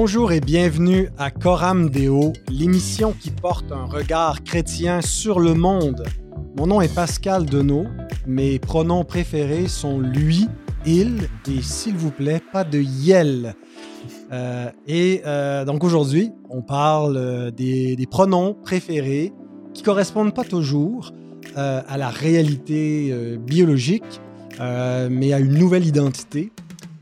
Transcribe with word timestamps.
Bonjour 0.00 0.30
et 0.30 0.38
bienvenue 0.38 1.08
à 1.18 1.32
Coram 1.32 1.90
Deo, 1.90 2.32
l'émission 2.48 3.12
qui 3.20 3.32
porte 3.32 3.72
un 3.72 3.84
regard 3.84 4.44
chrétien 4.44 5.00
sur 5.00 5.40
le 5.40 5.54
monde. 5.54 6.04
Mon 6.56 6.68
nom 6.68 6.80
est 6.80 6.94
Pascal 6.94 7.46
Denot, 7.46 7.86
mes 8.24 8.60
pronoms 8.60 9.02
préférés 9.02 9.66
sont 9.66 9.98
lui, 9.98 10.46
il 10.86 11.28
et 11.50 11.62
s'il 11.62 11.96
vous 11.96 12.12
plaît, 12.12 12.40
pas 12.52 12.62
de 12.62 12.78
yel. 12.78 13.56
Euh, 14.30 14.70
et 14.86 15.22
euh, 15.26 15.64
donc 15.64 15.82
aujourd'hui, 15.82 16.30
on 16.48 16.62
parle 16.62 17.16
euh, 17.16 17.50
des, 17.50 17.96
des, 17.96 18.06
pronoms 18.06 18.54
préférés 18.54 19.32
qui 19.74 19.82
correspondent 19.82 20.32
pas 20.32 20.44
toujours 20.44 21.12
à 21.56 21.98
la 21.98 22.08
réalité 22.08 23.36
biologique, 23.40 24.20
mais 24.60 25.32
à 25.32 25.40
une 25.40 25.58
nouvelle 25.58 25.84
identité. 25.84 26.52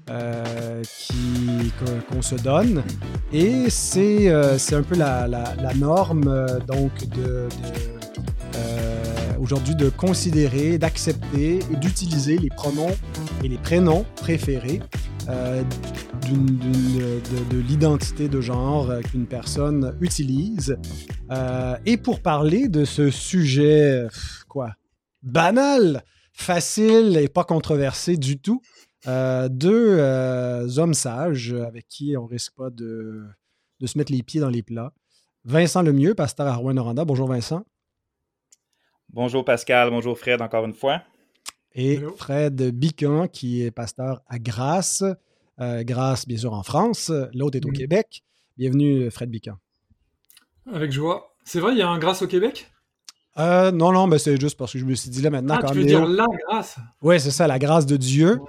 Euh, 0.09 0.83
qu'on 2.09 2.23
se 2.23 2.37
donne. 2.37 2.85
Et 3.33 3.69
c'est 3.71 4.29
euh, 4.29 4.57
un 4.73 4.83
peu 4.83 4.95
la, 4.95 5.27
la, 5.27 5.75
norme 5.75 6.29
euh, 6.29 6.61
donc 6.61 6.93
de, 7.09 7.49
aujourd'hui 9.41 9.75
de 9.75 9.89
considérer, 9.89 10.79
d'accepter 10.79 11.59
et 11.59 11.77
d'utiliser 11.77 12.39
les 12.39 12.51
pronoms 12.51 12.95
et 13.43 13.49
les 13.49 13.59
prénoms 13.59 14.07
préférés 14.15 14.81
de, 15.27 16.35
de 17.51 17.59
l'identité 17.69 18.29
de 18.29 18.41
genre 18.41 18.93
qu'une 19.11 19.27
personne 19.27 19.97
utilise. 20.01 20.79
et 21.85 21.97
pour 21.97 22.21
parler 22.21 22.69
de 22.69 22.85
ce 22.85 23.11
sujet, 23.11 24.07
quoi, 24.49 24.71
banal, 25.25 26.05
facile 26.33 27.17
et 27.17 27.29
pas 27.29 27.45
controversé 27.45 28.17
du 28.17 28.39
tout, 28.39 28.63
euh, 29.07 29.49
deux 29.49 29.99
euh, 29.99 30.69
hommes 30.79 30.95
sages 30.95 31.53
avec 31.53 31.87
qui 31.89 32.17
on 32.17 32.27
risque 32.27 32.55
pas 32.57 32.71
de, 32.71 33.25
de, 33.81 33.87
se 33.87 33.99
mettre 33.99 34.13
les 34.13 34.23
pieds 34.23 34.41
dans 34.41 34.49
les 34.49 34.63
plats. 34.63 34.93
Vincent 35.45 35.83
Lemieux, 35.83 36.15
pasteur 36.15 36.47
à 36.47 36.57
Rouen-Noranda. 36.57 37.05
Bonjour 37.05 37.29
Vincent. 37.29 37.65
Bonjour 39.11 39.45
Pascal, 39.45 39.91
bonjour 39.91 40.19
Fred 40.19 40.43
encore 40.43 40.65
une 40.65 40.75
fois. 40.75 41.03
Et 41.75 42.01
Fred 42.17 42.71
Bican, 42.71 43.29
qui 43.29 43.63
est 43.63 43.71
pasteur 43.71 44.23
à 44.27 44.39
Grasse. 44.39 45.05
Euh, 45.61 45.85
Grasse, 45.85 46.27
bien 46.27 46.39
sûr, 46.39 46.53
en 46.53 46.63
France. 46.63 47.13
L'autre 47.35 47.59
est 47.59 47.67
au 47.67 47.71
Québec. 47.71 48.25
Bienvenue, 48.57 49.11
Fred 49.11 49.31
Bican. 49.31 49.59
Avec 50.73 50.91
joie. 50.91 51.37
C'est 51.45 51.61
vrai, 51.61 51.73
il 51.73 51.79
y 51.79 51.83
a 51.83 51.89
un 51.89 51.99
Grasse 51.99 52.23
au 52.23 52.27
Québec? 52.27 52.71
Euh, 53.39 53.71
non, 53.71 53.93
non, 53.93 54.07
mais 54.07 54.19
c'est 54.19 54.41
juste 54.41 54.57
parce 54.57 54.73
que 54.73 54.79
je 54.79 54.85
me 54.85 54.95
suis 54.95 55.11
dit 55.11 55.21
là 55.21 55.31
maintenant. 55.31 55.59
Ah, 55.63 55.67
tu 55.71 55.79
veux 55.79 55.85
dire 55.85 56.07
la 56.07 56.27
grâce 56.49 56.77
Oui, 57.03 57.21
c'est 57.21 57.31
ça, 57.31 57.47
la 57.47 57.59
grâce 57.59 57.87
de 57.87 57.97
Dieu, 57.97 58.41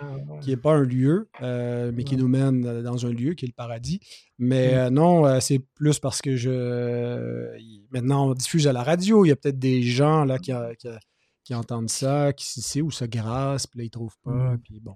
qui 0.42 0.52
n'est 0.52 0.58
pas 0.58 0.74
un 0.74 0.84
lieu, 0.84 1.30
euh, 1.42 1.92
mais 1.94 2.04
qui 2.04 2.16
nous 2.16 2.28
mène 2.28 2.82
dans 2.82 3.06
un 3.06 3.10
lieu 3.10 3.34
qui 3.34 3.46
est 3.46 3.50
le 3.50 3.54
paradis. 3.54 4.00
Mais 4.40 4.74
mm. 4.74 4.78
euh, 4.78 4.90
non, 4.90 5.40
c'est 5.42 5.60
plus 5.60 6.00
parce 6.00 6.22
que 6.22 6.36
je. 6.36 7.50
Maintenant, 7.92 8.30
on 8.30 8.34
diffuse 8.34 8.68
à 8.68 8.74
la 8.74 8.84
radio. 8.84 9.26
Il 9.26 9.30
y 9.30 9.32
a 9.32 9.36
peut-être 9.36 9.60
des 9.60 9.82
gens 9.82 10.24
là 10.24 10.38
qui, 10.38 10.52
qui, 11.44 11.56
entendent 11.56 11.90
ça, 11.90 12.34
qui 12.34 12.62
sait 12.62 12.82
où 12.82 12.92
ça 12.92 13.08
grâce, 13.08 13.68
puis 13.68 13.80
là, 13.80 13.84
ils 13.84 13.88
ne 13.88 13.92
trouvent 13.92 14.18
pas. 14.24 14.32
Mm. 14.32 14.60
Puis 14.64 14.80
bon. 14.80 14.96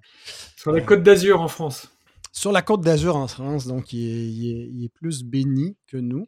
Sur 0.55 0.71
la 0.71 0.81
Côte 0.81 1.03
d'Azur 1.03 1.41
en 1.41 1.47
France 1.47 1.89
sur 2.31 2.51
la 2.51 2.61
côte 2.61 2.81
d'Azur 2.81 3.15
en 3.15 3.27
France, 3.27 3.67
donc 3.67 3.91
il 3.93 4.83
est, 4.83 4.89
plus 4.89 5.23
béni 5.23 5.75
que 5.87 5.97
nous 5.97 6.27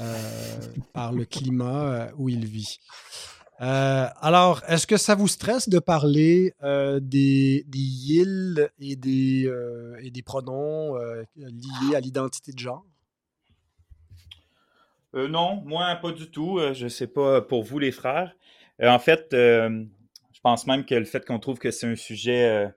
euh, 0.00 0.60
par 0.92 1.12
le 1.12 1.24
climat 1.24 1.82
euh, 1.82 2.10
où 2.16 2.28
il 2.28 2.44
vit. 2.44 2.80
Euh, 3.60 4.08
alors, 4.20 4.62
est-ce 4.66 4.86
que 4.86 4.96
ça 4.96 5.14
vous 5.14 5.28
stresse 5.28 5.68
de 5.68 5.78
parler 5.78 6.52
des, 7.00 7.64
des 7.68 8.66
et 8.80 8.96
des, 8.96 9.50
et 10.02 10.10
des 10.10 10.22
pronoms 10.22 10.96
liés 11.36 11.94
à 11.94 12.00
l'identité 12.00 12.52
de 12.52 12.58
genre? 12.58 12.84
non, 15.12 15.62
moi, 15.64 15.94
pas 16.02 16.10
du 16.10 16.28
tout. 16.28 16.58
je 16.72 16.84
ne 16.84 16.88
sais 16.88 17.06
pas 17.06 17.40
pour 17.40 17.62
vous, 17.62 17.78
les 17.78 17.92
frères. 17.92 18.34
en 18.82 18.98
fait, 18.98 19.28
je 19.30 20.40
pense 20.42 20.66
même 20.66 20.84
que 20.84 20.96
le 20.96 21.04
fait 21.04 21.24
qu'on 21.24 21.38
trouve 21.38 21.60
que 21.60 21.70
c'est 21.70 21.86
un 21.86 21.94
sujet 21.94 22.74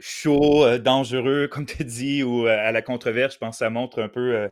chaud, 0.00 0.64
euh, 0.64 0.78
dangereux, 0.78 1.48
comme 1.48 1.66
tu 1.66 1.84
dis, 1.84 2.22
ou 2.22 2.46
euh, 2.46 2.58
à 2.58 2.72
la 2.72 2.82
controverse, 2.82 3.34
je 3.34 3.38
pense 3.38 3.56
que 3.56 3.58
ça 3.58 3.70
montre 3.70 4.02
un 4.02 4.08
peu 4.08 4.34
euh, 4.34 4.48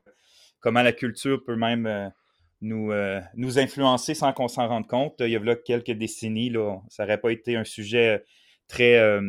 comment 0.61 0.83
la 0.83 0.93
culture 0.93 1.43
peut 1.45 1.57
même 1.57 2.13
nous, 2.61 2.93
nous 3.35 3.59
influencer 3.59 4.15
sans 4.15 4.33
qu'on 4.33 4.49
s'en 4.49 4.69
rende 4.69 4.87
compte. 4.87 5.15
Il 5.21 5.31
y 5.31 5.37
a 5.37 5.41
là 5.41 5.57
quelques 5.57 5.93
décennies, 5.93 6.51
là, 6.51 6.81
ça 6.89 7.05
n'aurait 7.05 7.21
pas 7.21 7.31
été 7.31 7.57
un 7.57 7.65
sujet 7.65 8.25
très, 8.67 9.21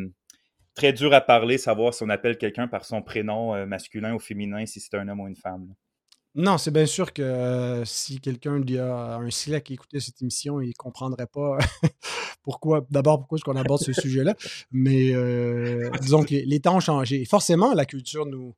très 0.74 0.92
dur 0.92 1.14
à 1.14 1.20
parler, 1.20 1.56
savoir 1.56 1.94
si 1.94 2.02
on 2.02 2.08
appelle 2.08 2.36
quelqu'un 2.36 2.66
par 2.66 2.84
son 2.84 3.02
prénom 3.02 3.64
masculin 3.66 4.14
ou 4.14 4.18
féminin, 4.18 4.66
si 4.66 4.80
c'est 4.80 4.96
un 4.96 5.06
homme 5.08 5.20
ou 5.20 5.28
une 5.28 5.36
femme. 5.36 5.72
Non, 6.36 6.58
c'est 6.58 6.70
bien 6.70 6.86
sûr 6.86 7.12
que 7.12 7.82
si 7.84 8.20
quelqu'un 8.20 8.62
a 8.78 9.16
un 9.16 9.30
siècle 9.30 9.66
qui 9.66 9.74
écoutait 9.74 9.98
cette 9.98 10.22
émission, 10.22 10.60
il 10.60 10.68
ne 10.68 10.74
comprendrait 10.74 11.26
pas 11.26 11.58
pourquoi, 12.42 12.86
d'abord, 12.90 13.18
pourquoi 13.18 13.36
est-ce 13.36 13.44
qu'on 13.44 13.56
aborde 13.56 13.82
ce 13.82 13.92
sujet-là. 13.92 14.36
Mais 14.70 15.12
disons 16.00 16.22
que 16.22 16.34
les, 16.34 16.60
temps 16.60 16.76
ont 16.76 16.80
changé. 16.80 17.24
Forcément, 17.24 17.74
la 17.74 17.84
culture 17.84 18.26
nous, 18.26 18.54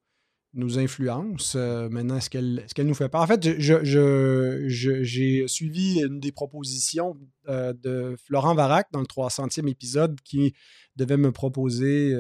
nous 0.53 0.79
influence. 0.79 1.55
maintenant, 1.55 2.17
est-ce 2.19 2.29
qu'elle 2.29 2.59
est 2.67 2.75
qu'elle 2.75 2.87
nous 2.87 2.95
fait 2.95 3.09
peur? 3.09 3.23
En 3.23 3.27
fait, 3.27 3.43
j'ai 3.59 3.79
je, 3.83 5.47
suivi 5.47 6.01
une 6.01 6.21
des 6.21 6.33
propositions 6.33 7.17
de 7.49 8.17
Florent 8.23 8.55
Varac 8.55 8.89
dans 8.93 9.01
le 9.01 9.07
300e 9.07 9.67
épisode 9.67 10.21
qui 10.21 10.53
devait 10.97 11.17
me 11.17 11.33
proposer 11.33 12.15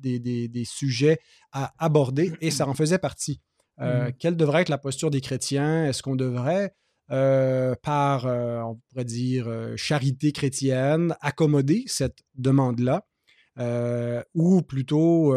des, 0.00 0.18
des, 0.18 0.48
des, 0.48 0.64
sujets 0.64 1.20
à 1.52 1.72
aborder 1.78 2.32
et 2.40 2.50
ça 2.50 2.66
en 2.66 2.74
faisait 2.74 2.98
partie. 2.98 3.40
Euh, 3.80 4.08
mmh. 4.08 4.12
Quelle 4.18 4.36
devrait 4.36 4.62
être 4.62 4.68
la 4.68 4.78
posture 4.78 5.10
des 5.10 5.20
chrétiens? 5.20 5.84
Est-ce 5.86 6.02
qu'on 6.02 6.16
devrait, 6.16 6.74
euh, 7.10 7.74
par, 7.82 8.26
euh, 8.26 8.60
on 8.62 8.80
pourrait 8.88 9.04
dire, 9.04 9.48
charité 9.76 10.32
chrétienne, 10.32 11.14
accommoder 11.20 11.84
cette 11.86 12.18
demande-là? 12.34 13.04
ou 14.34 14.62
plutôt, 14.62 15.34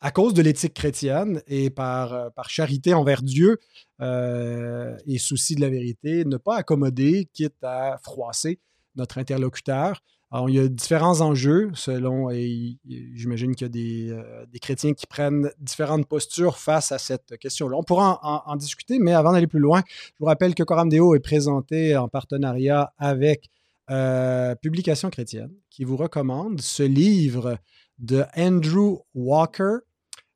à 0.00 0.10
cause 0.10 0.32
de 0.32 0.40
l'éthique 0.40 0.72
chrétienne 0.72 1.42
et 1.46 1.68
par, 1.68 2.32
par 2.32 2.48
charité 2.48 2.94
envers 2.94 3.20
Dieu 3.20 3.58
et 4.00 5.18
souci 5.18 5.54
de 5.54 5.60
la 5.60 5.68
vérité, 5.68 6.24
ne 6.24 6.38
pas 6.38 6.56
accommoder, 6.56 7.28
quitte 7.34 7.62
à 7.62 7.98
froisser 8.02 8.58
notre 8.96 9.18
interlocuteur? 9.18 10.02
Alors, 10.30 10.50
il 10.50 10.56
y 10.56 10.58
a 10.58 10.68
différents 10.68 11.22
enjeux 11.22 11.70
selon, 11.72 12.30
et 12.30 12.76
j'imagine 13.14 13.54
qu'il 13.54 13.64
y 13.64 13.66
a 13.66 13.68
des, 13.70 14.10
euh, 14.10 14.44
des, 14.52 14.58
chrétiens 14.58 14.92
qui 14.92 15.06
prennent 15.06 15.50
différentes 15.58 16.06
postures 16.06 16.58
face 16.58 16.92
à 16.92 16.98
cette 16.98 17.38
question-là. 17.38 17.78
On 17.78 17.82
pourra 17.82 18.20
en, 18.22 18.56
discuter, 18.56 18.98
mais 18.98 19.14
avant 19.14 19.32
d'aller 19.32 19.46
plus 19.46 19.58
loin, 19.58 19.82
je 19.88 20.18
vous 20.20 20.26
rappelle 20.26 20.54
que 20.54 20.62
Coram 20.62 20.90
Deo 20.90 21.14
est 21.14 21.20
présenté 21.20 21.96
en 21.96 22.08
partenariat 22.08 22.92
avec 22.98 23.48
euh, 23.90 24.54
Publication 24.56 25.08
chrétienne, 25.08 25.50
qui 25.70 25.84
vous 25.84 25.96
recommande 25.96 26.60
ce 26.60 26.82
livre 26.82 27.56
de 27.98 28.22
Andrew 28.36 28.98
Walker, 29.14 29.78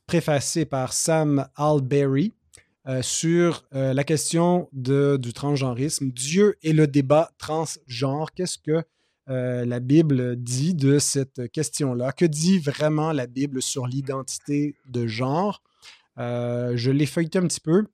préfacé 0.06 0.64
par 0.64 0.94
Sam 0.94 1.48
Alberry. 1.56 2.32
Euh, 2.88 3.00
sur 3.00 3.64
la 3.70 4.02
question 4.02 4.68
de, 4.72 5.16
du 5.16 5.32
transgenrisme, 5.32 6.10
Dieu 6.10 6.56
et 6.64 6.72
le 6.72 6.88
débat 6.88 7.30
transgenre. 7.38 8.32
Qu'est-ce 8.34 8.58
que 8.58 8.82
euh, 9.28 9.64
la 9.64 9.80
Bible 9.80 10.36
dit 10.36 10.74
de 10.74 10.98
cette 10.98 11.50
question-là. 11.52 12.12
Que 12.12 12.24
dit 12.24 12.58
vraiment 12.58 13.12
la 13.12 13.26
Bible 13.26 13.62
sur 13.62 13.86
l'identité 13.86 14.74
de 14.86 15.06
genre? 15.06 15.62
Euh, 16.18 16.72
je 16.76 16.90
l'ai 16.90 17.06
feuilleté 17.06 17.38
un 17.38 17.46
petit 17.46 17.60
peu, 17.60 17.84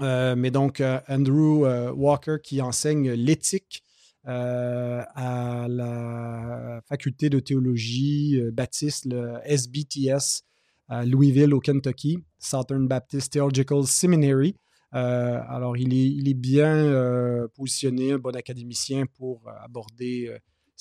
euh, 0.00 0.34
mais 0.36 0.50
donc 0.50 0.82
Andrew 1.08 1.66
Walker 1.94 2.36
qui 2.42 2.62
enseigne 2.62 3.12
l'éthique 3.12 3.82
à 4.26 5.66
la 5.68 6.80
faculté 6.88 7.28
de 7.28 7.40
théologie 7.40 8.40
baptiste, 8.52 9.04
le 9.04 9.38
SBTS, 9.44 10.44
à 10.88 11.04
Louisville 11.04 11.52
au 11.52 11.60
Kentucky, 11.60 12.24
Southern 12.38 12.88
Baptist 12.88 13.34
Theological 13.34 13.86
Seminary. 13.86 14.56
alors, 14.92 15.76
il 15.76 15.92
est, 15.92 16.06
il 16.06 16.26
est 16.26 16.34
bien 16.34 17.46
positionné, 17.54 18.12
un 18.12 18.18
bon 18.18 18.34
académicien 18.34 19.04
pour 19.04 19.42
aborder 19.62 20.34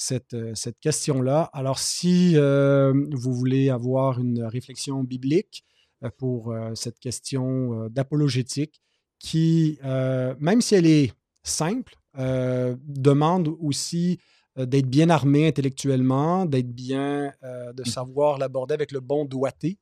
cette, 0.03 0.33
euh, 0.33 0.51
cette 0.53 0.79
question-là. 0.79 1.50
Alors, 1.53 1.79
si 1.79 2.33
euh, 2.35 2.94
vous 3.11 3.33
voulez 3.33 3.69
avoir 3.69 4.19
une 4.19 4.44
réflexion 4.44 5.03
biblique 5.03 5.63
euh, 6.03 6.09
pour 6.17 6.53
cette 6.75 7.00
question 7.00 7.88
d'apologétique, 7.89 8.81
qui, 9.19 9.79
même 9.83 10.59
si 10.59 10.75
elle 10.75 10.85
est 10.85 11.13
simple, 11.44 11.95
demande 12.17 13.47
aussi 13.61 14.19
d'être 14.57 14.89
bien 14.89 15.09
armé 15.09 15.47
intellectuellement, 15.47 16.45
d'être 16.45 16.73
bien, 16.73 17.31
de 17.41 17.81
mmh. 17.81 17.85
savoir 17.85 18.38
l'aborder 18.38 18.73
avec 18.73 18.91
le 18.91 19.00
bon 19.00 19.23
doigté. 19.23 19.77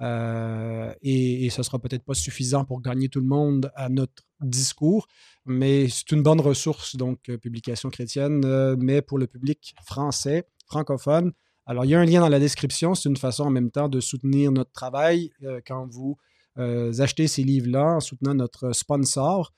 et, 0.00 1.44
et, 1.44 1.50
ce 1.50 1.60
ne 1.60 1.64
sera 1.64 1.80
peut-être 1.80 2.04
pas 2.04 2.14
suffisant 2.14 2.64
pour 2.64 2.80
gagner 2.80 3.08
tout 3.08 3.20
le 3.20 3.26
monde 3.26 3.72
à 3.74 3.88
notre 3.88 4.22
discours, 4.48 5.06
mais 5.46 5.88
c'est 5.88 6.10
une 6.12 6.22
bonne 6.22 6.40
ressource, 6.40 6.96
donc, 6.96 7.28
euh, 7.28 7.38
publication 7.38 7.90
chrétienne, 7.90 8.44
euh, 8.44 8.76
mais 8.78 9.02
pour 9.02 9.18
le 9.18 9.26
public 9.26 9.74
français, 9.84 10.44
francophone. 10.66 11.32
Alors, 11.66 11.84
il 11.84 11.90
y 11.90 11.94
a 11.94 12.00
un 12.00 12.04
lien 12.04 12.20
dans 12.20 12.28
la 12.28 12.40
description. 12.40 12.94
C'est 12.94 13.08
une 13.08 13.16
façon 13.16 13.44
en 13.44 13.50
même 13.50 13.70
temps 13.70 13.88
de 13.88 14.00
soutenir 14.00 14.52
notre 14.52 14.72
travail 14.72 15.30
euh, 15.42 15.60
quand 15.66 15.86
vous 15.86 16.16
acheter 16.56 17.26
ces 17.26 17.42
livres-là 17.42 17.96
en 17.96 18.00
soutenant 18.00 18.32
notre 18.32 18.70
sponsor. 18.70 19.52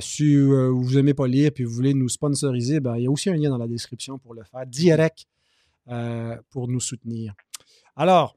si 0.00 0.36
vous 0.36 0.90
n'aimez 0.92 1.14
pas 1.14 1.26
lire 1.26 1.50
et 1.56 1.64
vous 1.64 1.72
voulez 1.72 1.94
nous 1.94 2.10
sponsoriser, 2.10 2.78
ben, 2.80 2.98
il 2.98 3.04
y 3.04 3.06
a 3.06 3.10
aussi 3.10 3.30
un 3.30 3.34
lien 3.36 3.48
dans 3.48 3.56
la 3.56 3.68
description 3.68 4.18
pour 4.18 4.34
le 4.34 4.44
faire, 4.44 4.66
direct 4.66 5.24
pour 6.50 6.68
nous 6.68 6.80
soutenir. 6.80 7.32
Alors, 7.96 8.36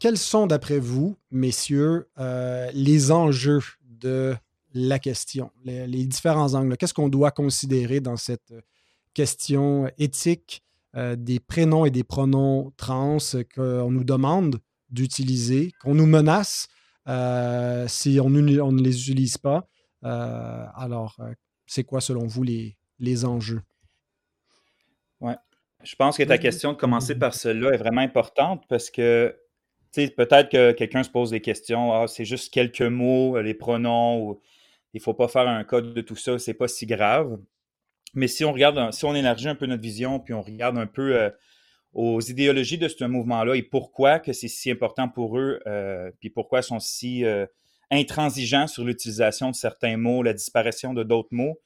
quels 0.00 0.18
sont, 0.18 0.48
d'après 0.48 0.80
vous, 0.80 1.16
messieurs, 1.30 2.08
les 2.72 3.12
enjeux 3.12 3.60
de 3.82 4.34
la 4.74 4.98
question, 4.98 5.50
les, 5.64 6.06
différents 6.06 6.54
angles? 6.54 6.76
Qu'est-ce 6.76 6.94
qu'on 6.94 7.08
doit 7.08 7.30
considérer 7.30 8.00
dans 8.00 8.16
cette 8.16 8.52
question 9.14 9.90
éthique 9.98 10.62
euh, 10.96 11.16
des 11.16 11.40
prénoms 11.40 11.84
et 11.84 11.90
des 11.90 12.04
pronoms 12.04 12.72
trans 12.76 13.18
qu'on 13.54 13.90
nous 13.90 14.04
demande 14.04 14.60
d'utiliser, 14.90 15.72
qu'on 15.80 15.94
nous 15.94 16.06
menace 16.06 16.68
euh, 17.08 17.86
si 17.88 18.18
on, 18.20 18.26
on, 18.26 18.72
ne 18.72 18.82
les 18.82 19.00
utilise 19.00 19.38
pas? 19.38 19.68
Euh, 20.04 20.66
alors, 20.74 21.18
c'est 21.66 21.84
quoi, 21.84 22.00
selon 22.00 22.26
vous, 22.26 22.42
les, 22.42 22.76
les 22.98 23.24
enjeux? 23.24 23.62
Ouais. 25.20 25.36
Je 25.82 25.94
pense 25.96 26.18
que 26.18 26.22
ta 26.24 26.38
question 26.38 26.72
de 26.72 26.76
commencer 26.76 27.14
par 27.14 27.34
cela 27.34 27.70
est 27.70 27.78
vraiment 27.78 28.02
importante 28.02 28.64
parce 28.68 28.90
que 28.90 29.34
peut-être 29.94 30.50
que 30.50 30.72
quelqu'un 30.72 31.02
se 31.02 31.10
pose 31.10 31.30
des 31.30 31.40
questions. 31.40 31.92
Ah, 31.92 32.06
c'est 32.06 32.24
juste 32.24 32.52
quelques 32.52 32.82
mots, 32.82 33.40
les 33.40 33.54
pronoms, 33.54 34.22
ou 34.22 34.40
il 34.92 34.98
ne 34.98 35.02
faut 35.02 35.14
pas 35.14 35.28
faire 35.28 35.48
un 35.48 35.64
code 35.64 35.94
de 35.94 36.00
tout 36.00 36.16
ça, 36.16 36.38
c'est 36.38 36.54
pas 36.54 36.68
si 36.68 36.86
grave. 36.86 37.38
Mais 38.14 38.26
si 38.26 38.44
on 38.44 38.52
regarde, 38.52 38.92
si 38.92 39.04
on 39.04 39.14
élargit 39.14 39.48
un 39.48 39.54
peu 39.54 39.66
notre 39.66 39.82
vision, 39.82 40.18
puis 40.18 40.34
on 40.34 40.42
regarde 40.42 40.78
un 40.78 40.86
peu 40.86 41.16
euh, 41.16 41.30
aux 41.92 42.20
idéologies 42.20 42.78
de 42.78 42.88
ce 42.88 43.04
mouvement-là 43.04 43.54
et 43.54 43.62
pourquoi 43.62 44.18
que 44.18 44.32
c'est 44.32 44.48
si 44.48 44.70
important 44.70 45.08
pour 45.08 45.38
eux, 45.38 45.60
euh, 45.66 46.10
puis 46.20 46.30
pourquoi 46.30 46.60
ils 46.60 46.64
sont 46.64 46.80
si 46.80 47.24
euh, 47.24 47.46
intransigeants 47.90 48.66
sur 48.66 48.84
l'utilisation 48.84 49.50
de 49.50 49.54
certains 49.54 49.96
mots, 49.96 50.22
la 50.22 50.32
disparition 50.32 50.92
de 50.92 51.04
d'autres 51.04 51.28
mots, 51.32 51.60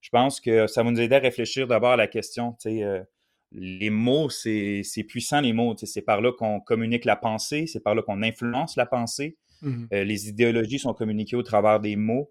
je 0.00 0.10
pense 0.10 0.40
que 0.40 0.68
ça 0.68 0.84
va 0.84 0.90
nous 0.90 1.00
aider 1.00 1.16
à 1.16 1.20
réfléchir 1.20 1.66
d'abord 1.66 1.92
à 1.92 1.96
la 1.96 2.06
question, 2.06 2.52
tu 2.60 2.70
sais, 2.70 3.02
les 3.52 3.90
mots, 3.90 4.28
c'est 4.28 4.82
puissant 5.08 5.40
les 5.40 5.52
mots, 5.52 5.74
c'est 5.76 6.02
par 6.02 6.20
là 6.20 6.32
qu'on 6.32 6.60
communique 6.60 7.04
la 7.04 7.16
pensée, 7.16 7.66
c'est 7.66 7.82
par 7.82 7.94
là 7.94 8.02
qu'on 8.02 8.22
influence 8.22 8.76
la 8.76 8.86
pensée. 8.86 9.36
Mmh 9.60 9.86
les 9.90 10.28
idéologies 10.28 10.78
sont 10.78 10.94
communiquées 10.94 11.34
au 11.34 11.42
travers 11.42 11.80
des 11.80 11.96
mots. 11.96 12.30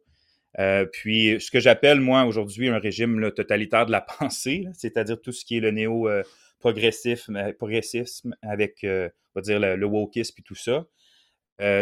Euh, 0.59 0.85
puis, 0.85 1.39
ce 1.39 1.51
que 1.51 1.59
j'appelle, 1.59 1.99
moi, 1.99 2.25
aujourd'hui, 2.25 2.69
un 2.69 2.79
régime 2.79 3.31
totalitaire 3.31 3.85
de 3.85 3.91
la 3.91 4.01
pensée, 4.19 4.65
c'est-à-dire 4.73 5.21
tout 5.21 5.31
ce 5.31 5.45
qui 5.45 5.57
est 5.57 5.59
le 5.59 5.71
néo-progressisme 5.71 7.35
euh, 7.35 7.53
progressisme 7.53 8.35
avec, 8.41 8.83
euh, 8.83 9.09
on 9.35 9.39
va 9.39 9.41
dire, 9.41 9.59
le, 9.59 9.85
wokisme 9.85 10.35
et 10.39 10.43
tout 10.43 10.55
ça. 10.55 10.85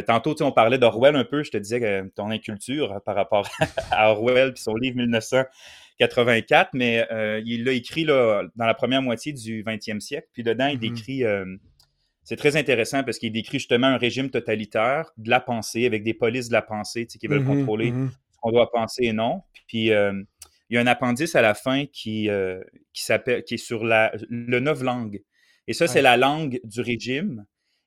tantôt, 0.08 0.36
on 0.42 0.52
parlait 0.52 0.78
d'Orwell 0.78 1.16
un 1.16 1.26
peu, 1.26 1.44
je 1.44 1.52
te 1.52 1.58
disais 1.58 1.80
que 1.80 2.08
ton 2.10 2.32
inculture 2.32 2.94
hein, 2.94 3.02
par 3.06 3.16
rapport 3.16 3.48
à 3.92 4.12
Orwell 4.12 4.54
et 4.56 4.60
son 4.60 4.76
livre 4.76 4.98
1984, 6.00 6.70
mais 6.74 7.06
il 7.46 7.64
l'a 7.64 7.72
écrit 7.72 8.04
là, 8.04 8.44
dans 8.56 8.66
la 8.66 8.74
première 8.74 9.02
moitié 9.02 9.34
du 9.34 9.64
20e 9.64 10.00
siècle, 10.00 10.28
puis 10.34 10.44
dedans, 10.44 10.68
il 10.68 10.78
mm-hmm. 10.78 10.80
décrit, 10.80 11.24
c'est 12.24 12.36
très 12.36 12.58
intéressant 12.58 13.04
parce 13.04 13.20
qu'il 13.20 13.32
décrit 13.32 13.60
justement 13.60 13.88
un 13.88 13.98
régime 13.98 14.30
totalitaire 14.30 15.12
de 15.18 15.30
la 15.30 15.40
pensée, 15.40 15.86
avec 15.86 16.04
des 16.04 16.14
polices 16.14 16.48
de 16.48 16.54
la 16.54 16.62
pensée 16.62 17.06
qui 17.06 17.28
veulent 17.28 17.44
mm-hmm, 17.44 17.46
contrôler 17.46 17.92
mm-hmm 17.92 18.10
on 18.46 18.52
doit 18.52 18.72
penser 18.72 19.06
et 19.06 19.14
non. 19.14 19.42
Puis 19.68 19.92
euh, 19.92 20.14
il 20.70 20.76
y 20.76 20.78
a 20.78 20.82
un 20.82 20.88
appendice 20.88 21.36
à 21.36 21.42
la 21.42 21.54
fin 21.54 21.86
qui, 21.88 22.30
euh, 22.30 22.62
qui 22.94 23.04
s'appelle 23.04 23.44
qui 23.44 23.56
est 23.56 23.58
sur 23.58 23.84
la, 23.84 24.14
le 24.30 24.60
neuf 24.60 24.82
langues. 24.82 25.22
Et 25.68 25.74
ça, 25.74 25.88
c'est 25.88 26.04
la 26.04 26.16
langue 26.16 26.60
du 26.64 26.80
régime. 26.80 27.46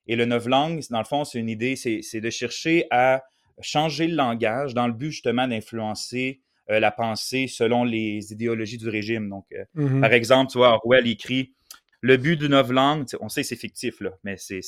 Et 0.09 0.17
le 0.17 0.25
neuf 0.25 0.47
langues, 0.47 0.83
dans 0.91 0.99
le 0.99 1.05
fond, 1.05 1.25
c'est 1.25 1.39
une 1.39 1.49
idée, 1.49 1.77
c'est 1.77 2.21
de 2.21 2.31
chercher 2.31 2.87
à 2.91 3.23
changer 3.61 4.09
le 4.09 4.17
langage 4.17 4.75
dans 4.75 4.89
le 4.89 4.93
but 4.93 5.13
justement 5.13 5.47
d'influencer 5.47 6.41
euh, 6.71 6.81
la 6.81 6.91
pensée 6.91 7.47
selon 7.47 7.85
les 7.85 8.33
idéologies 8.33 8.79
du 8.79 8.89
régime. 8.89 9.29
Donc, 9.29 9.47
mm-hmm. 9.77 10.01
par 10.01 10.13
exemple, 10.13 10.53
tu 10.53 10.59
vois, 10.59 10.75
Orwell 10.75 11.07
écrit 11.07 11.55
le 12.01 12.17
but 12.17 12.37
du 12.37 12.49
neuf 12.49 12.71
langues, 12.71 13.07
on 13.21 13.29
sait 13.29 13.43
que 13.43 13.49
c'est 13.49 13.57
fictif, 13.57 14.01
là, 14.01 14.11
mais 14.23 14.37
c'est. 14.37 14.61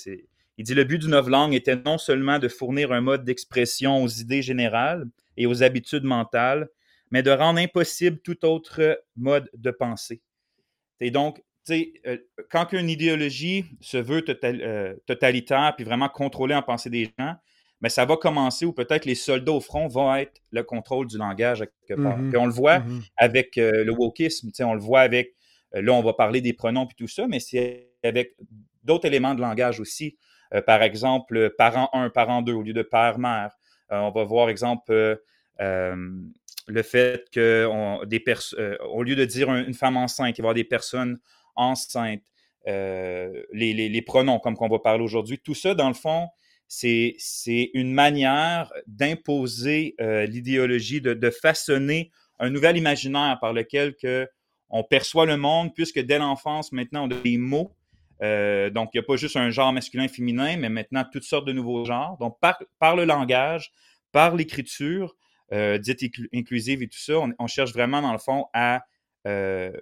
Il 0.59 0.65
dit 0.65 0.75
le 0.75 0.85
but 0.85 0.99
du 0.99 1.09
neuf 1.09 1.27
langues 1.27 1.55
était 1.55 1.77
non 1.77 1.97
seulement 1.97 2.39
de 2.39 2.49
fournir 2.49 2.93
un 2.93 3.01
mode 3.01 3.25
d'expression 3.25 4.03
aux 4.03 4.09
idées 4.09 4.43
générales, 4.43 5.07
et 5.41 5.47
aux 5.47 5.63
habitudes 5.63 6.05
mentales, 6.05 6.69
mais 7.11 7.23
de 7.23 7.31
rendre 7.31 7.59
impossible 7.59 8.19
tout 8.19 8.45
autre 8.45 9.03
mode 9.17 9.51
de 9.55 9.71
pensée. 9.71 10.21
Et 11.01 11.11
donc, 11.11 11.43
euh, 11.71 12.19
quand 12.51 12.73
une 12.73 12.91
idéologie 12.91 13.65
se 13.81 13.97
veut 13.97 14.23
euh, 14.45 14.95
totalitaire 15.07 15.73
puis 15.77 15.85
vraiment 15.85 16.11
contrôler 16.11 16.55
en 16.55 16.63
pensée 16.63 16.91
des 16.91 17.11
gens, 17.19 17.37
mais 17.81 17.89
ça 17.89 18.05
va 18.05 18.17
commencer 18.17 18.65
où 18.65 18.73
peut-être 18.73 19.05
les 19.05 19.15
soldats 19.15 19.53
au 19.53 19.61
front 19.61 19.89
vont 19.89 20.15
être 20.15 20.41
le 20.51 20.63
contrôle 20.63 21.07
du 21.07 21.19
langage 21.19 21.63
à 21.63 21.67
quelque 21.67 22.01
part. 22.01 22.19
On 22.35 22.47
le 22.47 22.53
voit 22.53 22.83
avec 23.17 23.57
euh, 23.59 23.85
le 23.85 23.93
wokisme, 23.93 24.51
on 24.61 24.75
le 24.75 24.81
voit 24.81 25.01
avec, 25.01 25.35
là 25.73 25.93
on 25.93 26.03
va 26.03 26.13
parler 26.13 26.41
des 26.41 26.53
pronoms 26.53 26.87
puis 26.87 26.97
tout 26.97 27.09
ça, 27.09 27.27
mais 27.27 27.41
c'est 27.41 27.91
avec 28.03 28.37
d'autres 28.85 29.07
éléments 29.07 29.35
de 29.35 29.41
langage 29.41 29.81
aussi. 29.81 30.17
par 30.67 30.83
exemple, 30.83 31.55
parent 31.57 31.89
1, 31.93 32.11
parent 32.11 32.43
2 32.43 32.53
au 32.53 32.63
lieu 32.63 32.73
de 32.73 32.83
père-mère. 32.83 33.57
on 33.91 34.11
va 34.11 34.25
voir, 34.25 34.49
exemple, 34.49 35.19
euh, 35.61 35.97
le 36.67 36.83
fait 36.83 37.29
que 37.33 38.05
des 38.07 38.23
euh, 38.59 38.77
au 38.93 39.03
lieu 39.03 39.17
de 39.17 39.25
dire 39.25 39.53
une 39.53 39.75
femme 39.75 39.97
enceinte, 39.97 40.39
il 40.39 40.43
va 40.43 40.47
y 40.47 40.49
avoir 40.49 40.55
des 40.55 40.65
personnes 40.65 41.19
enceintes, 41.57 42.23
euh, 42.69 43.43
les, 43.53 44.03
pronoms 44.03 44.39
comme 44.39 44.57
qu'on 44.57 44.69
va 44.69 44.79
parler 44.79 45.03
aujourd'hui, 45.03 45.39
tout 45.39 45.55
ça, 45.55 45.75
dans 45.75 45.89
le 45.89 45.95
fond, 45.95 46.29
c'est 46.73 47.71
une 47.75 47.93
manière 47.93 48.73
d'imposer 48.87 49.97
l'idéologie, 49.99 51.01
de, 51.01 51.31
façonner 51.31 52.11
un 52.39 52.49
nouvel 52.49 52.77
imaginaire 52.77 53.39
par 53.41 53.53
lequel 53.53 53.97
que 53.97 54.29
on 54.69 54.85
perçoit 54.85 55.27
le 55.27 55.37
monde, 55.37 55.75
puisque 55.75 55.99
dès 55.99 56.19
l'enfance, 56.19 56.71
maintenant, 56.71 57.09
on 57.09 57.11
a 57.11 57.21
des 57.23 57.39
mots. 57.39 57.75
donc, 58.21 58.91
il 58.95 58.99
n'y 58.99 59.01
a 59.01 59.03
pas 59.03 59.17
juste 59.17 59.37
un 59.37 59.51
genre 59.51 59.73
masculin 59.73 60.07
féminin, 60.07 60.57
mais 60.57 60.69
maintenant 60.69 61.05
toutes 61.11 61.25
sortes 61.25 61.47
de 61.47 61.53
nouveaux 61.53 61.85
genres. 61.85 62.17
Donc, 62.21 62.39
par 62.79 62.95
le 62.95 63.05
langage, 63.05 63.73
par 64.13 64.37
l'écriture, 64.37 65.17
euh, 65.53 65.79
dite 65.79 66.05
inclusive 66.33 66.83
et 66.83 66.89
tout 66.89 66.99
ça, 66.99 67.15
on, 67.39 67.47
cherche 67.49 67.73
vraiment, 67.73 68.01
dans 68.03 68.13
le 68.13 68.19
fond, 68.19 68.47
à, 68.53 68.85
euh, 69.27 69.73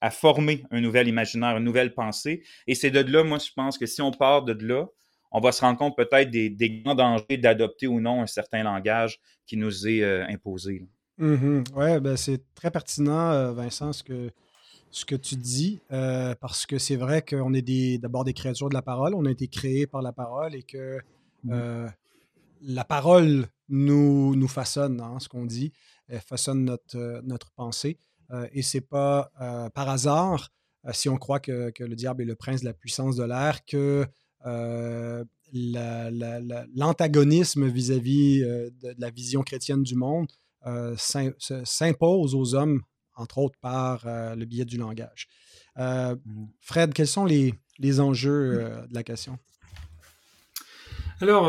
à 0.00 0.10
former 0.10 0.64
un 0.72 0.80
nouvel 0.80 1.06
imaginaire, 1.06 1.56
une 1.56 1.64
nouvelle 1.64 1.94
pensée. 1.94 2.42
Et 2.66 2.74
c'est 2.74 2.90
de 2.90 3.00
là, 3.00 3.22
moi, 3.22 3.38
je 3.38 3.50
pense 3.54 3.78
que 3.78 3.86
si 3.86 4.02
on 4.02 4.10
part 4.10 4.42
de 4.42 4.52
là, 4.66 4.86
on 5.34 5.40
va 5.40 5.52
se 5.52 5.60
rendre 5.60 5.78
compte 5.78 5.96
peut-être 5.96 6.30
des, 6.30 6.82
grands 6.82 6.94
dangers 6.94 7.36
d'adopter 7.36 7.86
ou 7.86 8.00
non 8.00 8.22
un 8.22 8.26
certain 8.26 8.62
langage 8.62 9.20
qui 9.46 9.58
nous 9.58 9.86
est 9.86 10.02
euh, 10.02 10.24
imposé. 10.28 10.86
Mm-hmm. 11.20 11.64
Oui, 11.74 12.00
ben 12.00 12.16
c'est 12.16 12.42
très 12.54 12.70
pertinent, 12.70 13.52
Vincent, 13.52 13.92
ce 13.92 14.02
que, 14.02 14.30
ce 14.90 15.04
que 15.04 15.14
tu 15.14 15.36
dis, 15.36 15.80
parce 16.40 16.64
que 16.64 16.78
c'est 16.78 16.96
vrai 16.96 17.20
qu'on 17.22 17.52
est 17.52 17.98
d'abord 17.98 18.24
des 18.24 18.32
créatures 18.32 18.70
de 18.70 18.74
la 18.74 18.82
parole, 18.82 19.14
on 19.14 19.26
a 19.26 19.30
été 19.30 19.46
créés 19.46 19.86
par 19.86 20.00
la 20.00 20.12
parole 20.12 20.54
et 20.54 20.62
que 20.62 20.98
mm-hmm. 21.44 21.90
la 22.62 22.84
parole 22.84 23.46
nous, 23.68 24.34
nous 24.34 24.48
façonne, 24.48 25.00
hein, 25.00 25.18
ce 25.20 25.28
qu'on 25.28 25.46
dit, 25.46 25.72
façonne 26.26 26.64
notre, 26.64 26.96
euh, 26.96 27.20
notre 27.24 27.50
pensée. 27.52 27.98
Euh, 28.30 28.48
et 28.52 28.62
c'est 28.62 28.80
pas 28.80 29.30
euh, 29.40 29.68
par 29.70 29.88
hasard, 29.88 30.50
si 30.92 31.08
on 31.08 31.16
croit 31.16 31.40
que, 31.40 31.70
que, 31.70 31.82
le 31.82 31.94
diable 31.94 32.22
est 32.22 32.26
le 32.26 32.34
prince 32.34 32.60
de 32.60 32.66
la 32.66 32.74
puissance 32.74 33.16
de 33.16 33.24
l'air, 33.24 33.64
que 33.64 34.06
l'antagonisme 36.74 37.66
vis-à-vis 37.66 38.40
de, 38.40 38.94
la 38.98 39.10
vision 39.10 39.42
chrétienne 39.42 39.82
du 39.82 39.94
monde 39.94 40.28
s'impose 40.96 42.34
aux 42.34 42.54
hommes, 42.54 42.82
entre 43.14 43.38
autres 43.38 43.58
par 43.60 44.04
le 44.06 44.44
biais 44.44 44.64
du 44.64 44.76
langage. 44.76 45.28
Mmh. 45.76 46.14
Fred, 46.60 46.92
quels 46.94 47.06
sont 47.06 47.24
les, 47.24 47.54
les 47.78 48.00
enjeux 48.00 48.70
de 48.88 48.94
la 48.94 49.02
question? 49.02 49.38
Alors, 51.20 51.48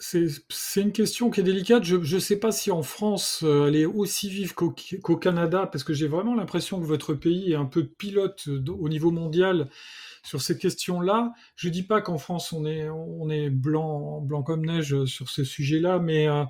c'est 0.00 0.80
une 0.80 0.92
question 0.92 1.30
qui 1.30 1.40
est 1.40 1.44
délicate. 1.44 1.84
Je 1.84 1.96
ne 1.96 2.20
sais 2.20 2.36
pas 2.36 2.52
si 2.52 2.70
en 2.70 2.82
France, 2.82 3.40
euh, 3.42 3.66
elle 3.66 3.76
est 3.76 3.84
aussi 3.84 4.28
vive 4.28 4.54
qu'au 4.54 5.16
Canada, 5.16 5.68
parce 5.70 5.84
que 5.84 5.92
j'ai 5.92 6.06
vraiment 6.06 6.34
l'impression 6.34 6.80
que 6.80 6.86
votre 6.86 7.14
pays 7.14 7.52
est 7.52 7.56
un 7.56 7.64
peu 7.64 7.84
pilote 7.84 8.48
au 8.68 8.88
niveau 8.88 9.10
mondial 9.10 9.68
sur 10.28 10.42
ces 10.42 10.58
questions-là. 10.58 11.32
Je 11.56 11.70
dis 11.70 11.82
pas 11.82 12.02
qu'en 12.02 12.18
France, 12.18 12.52
on 12.52 12.66
est, 12.66 13.50
blanc, 13.50 14.20
blanc 14.20 14.42
comme 14.42 14.66
neige 14.66 15.04
sur 15.06 15.30
ce 15.30 15.42
sujet-là, 15.42 15.98
mais 15.98 16.28
euh, 16.28 16.44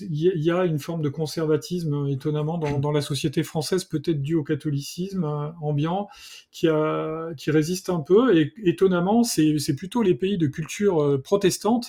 il 0.00 0.42
y 0.42 0.50
a 0.50 0.64
une 0.64 0.78
forme 0.78 1.02
de 1.02 1.08
conservatisme 1.08 2.06
étonnamment 2.08 2.58
dans, 2.58 2.92
la 2.92 3.00
société 3.00 3.42
française, 3.42 3.84
peut-être 3.84 4.20
dû 4.20 4.34
au 4.34 4.42
catholicisme 4.42 5.24
euh, 5.24 5.50
ambiant, 5.60 6.08
qui, 6.50 6.68
a, 6.68 7.32
qui 7.36 7.50
résiste 7.50 7.90
un 7.90 8.00
peu. 8.00 8.36
Et 8.36 8.52
étonnamment, 8.64 9.22
c'est 9.22 9.76
plutôt 9.76 10.02
les 10.02 10.14
pays 10.14 10.38
de 10.38 10.46
culture 10.46 11.02
euh, 11.02 11.18
protestante 11.18 11.88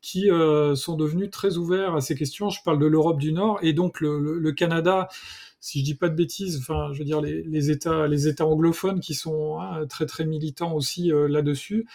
qui 0.00 0.30
euh, 0.30 0.74
sont 0.74 0.96
devenus 0.96 1.30
très 1.30 1.56
ouverts 1.56 1.94
à 1.94 2.00
ces 2.00 2.14
questions. 2.14 2.50
Je 2.50 2.62
parle 2.64 2.78
de 2.78 2.86
l'Europe 2.86 3.18
du 3.18 3.32
Nord 3.32 3.58
et 3.62 3.72
donc 3.72 4.00
le, 4.00 4.52
Canada 4.52 5.08
si 5.60 5.80
je 5.80 5.84
dis 5.84 5.94
pas 5.94 6.08
de 6.08 6.14
bêtises, 6.14 6.58
enfin, 6.58 6.90
je 6.92 6.98
veux 6.98 7.04
dire 7.04 7.20
les, 7.20 7.70
États, 7.70 8.46
anglophones 8.46 9.00
qui 9.00 9.14
sont 9.14 9.58
hein, 9.60 9.86
très 9.86 10.06
très 10.06 10.24
militants 10.24 10.72
aussi 10.74 11.10
là-dessus 11.12 11.86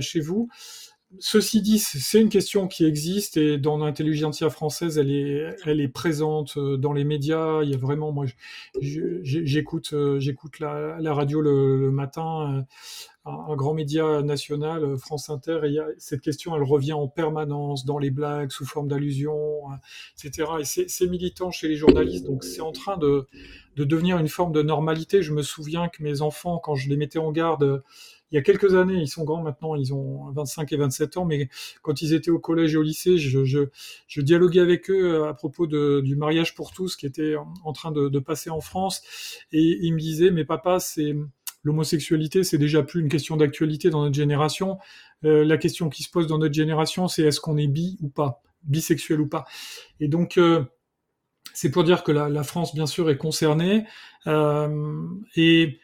chez 0.00 0.20
vous. 0.20 0.48
Ceci 1.20 1.62
dit, 1.62 1.78
c'est 1.78 2.20
une 2.20 2.28
question 2.28 2.66
qui 2.66 2.84
existe 2.84 3.36
et 3.36 3.58
dans 3.58 3.78
l'intelligentsia 3.78 4.50
française, 4.50 4.98
elle 4.98 5.10
est, 5.10 5.88
présente 5.88 6.56
euh, 6.56 6.76
dans 6.76 6.92
les 6.92 7.04
médias. 7.04 7.62
Il 7.62 7.70
y 7.70 7.74
a 7.74 7.78
vraiment, 7.78 8.10
moi, 8.10 8.26
j'écoute, 8.80 9.92
euh, 9.92 10.18
j'écoute 10.18 10.58
la, 10.58 11.14
radio 11.14 11.40
le, 11.40 11.90
matin, 11.90 12.56
euh, 12.56 12.62
un, 13.24 13.56
grand 13.56 13.74
média 13.74 14.22
national, 14.22 14.96
France 14.98 15.30
Inter, 15.30 15.60
et 15.64 15.78
cette 15.98 16.20
question, 16.20 16.54
elle 16.56 16.62
revient 16.62 16.92
en 16.92 17.08
permanence 17.08 17.84
dans 17.84 17.98
les 17.98 18.10
blagues 18.10 18.50
sous 18.50 18.66
forme 18.66 18.88
d'allusions, 18.88 19.62
etc. 20.18 20.48
Et 20.60 20.64
c'est 20.64 21.06
militant 21.06 21.50
chez 21.50 21.68
les 21.68 21.76
journalistes, 21.76 22.26
donc 22.26 22.44
c'est 22.44 22.60
en 22.60 22.72
train 22.72 22.96
de, 22.96 23.26
de 23.76 23.84
devenir 23.84 24.18
une 24.18 24.28
forme 24.28 24.52
de 24.52 24.62
normalité. 24.62 25.22
Je 25.22 25.32
me 25.32 25.42
souviens 25.42 25.88
que 25.88 26.02
mes 26.02 26.20
enfants, 26.20 26.58
quand 26.58 26.74
je 26.74 26.88
les 26.88 26.96
mettais 26.96 27.18
en 27.18 27.32
garde 27.32 27.82
il 28.34 28.36
y 28.36 28.38
a 28.38 28.42
quelques 28.42 28.74
années, 28.74 28.96
ils 28.96 29.06
sont 29.06 29.22
grands 29.22 29.42
maintenant, 29.42 29.76
ils 29.76 29.94
ont 29.94 30.32
25 30.32 30.72
et 30.72 30.76
27 30.76 31.18
ans, 31.18 31.24
mais 31.24 31.48
quand 31.82 32.02
ils 32.02 32.14
étaient 32.14 32.32
au 32.32 32.40
collège 32.40 32.74
et 32.74 32.76
au 32.76 32.82
lycée, 32.82 33.16
je, 33.16 33.44
je, 33.44 34.20
dialoguais 34.20 34.58
avec 34.58 34.90
eux 34.90 35.14
euh, 35.14 35.28
à 35.28 35.34
propos 35.34 35.68
de, 35.68 36.00
du 36.00 36.16
mariage 36.16 36.56
pour 36.56 36.72
tous 36.72 36.96
qui 36.96 37.06
était 37.06 37.36
en 37.36 37.72
train 37.72 37.92
de, 37.92 38.08
de 38.08 38.18
passer 38.18 38.50
en 38.50 38.60
France, 38.60 39.02
et 39.52 39.78
ils 39.82 39.92
me 39.92 40.00
disaient, 40.00 40.32
mais 40.32 40.44
papa, 40.44 40.80
c'est 40.80 41.14
l'homosexualité, 41.64 42.44
c'est 42.44 42.58
déjà 42.58 42.82
plus 42.82 43.00
une 43.00 43.08
question 43.08 43.36
d'actualité 43.36 43.90
dans 43.90 44.02
notre 44.02 44.14
génération. 44.14 44.78
Euh, 45.24 45.44
la 45.44 45.56
question 45.56 45.88
qui 45.88 46.02
se 46.02 46.10
pose 46.10 46.26
dans 46.26 46.38
notre 46.38 46.54
génération, 46.54 47.08
c'est 47.08 47.22
est-ce 47.22 47.40
qu'on 47.40 47.56
est 47.56 47.66
bi 47.66 47.98
ou 48.02 48.08
pas, 48.08 48.42
bisexuel 48.62 49.20
ou 49.20 49.26
pas. 49.26 49.44
Et 49.98 50.08
donc, 50.08 50.38
euh, 50.38 50.64
c'est 51.52 51.70
pour 51.70 51.84
dire 51.84 52.04
que 52.04 52.12
la, 52.12 52.28
la, 52.28 52.44
France, 52.44 52.74
bien 52.74 52.86
sûr, 52.86 53.10
est 53.10 53.16
concernée. 53.16 53.84
Euh, 54.26 55.06
et 55.36 55.80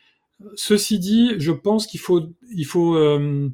Ceci 0.54 0.99
dit, 0.99 1.32
je 1.38 1.52
pense 1.52 1.87
qu'il 1.87 2.00
faut, 2.00 2.22
il 2.50 2.64
faut 2.64 2.96
euh, 2.96 3.50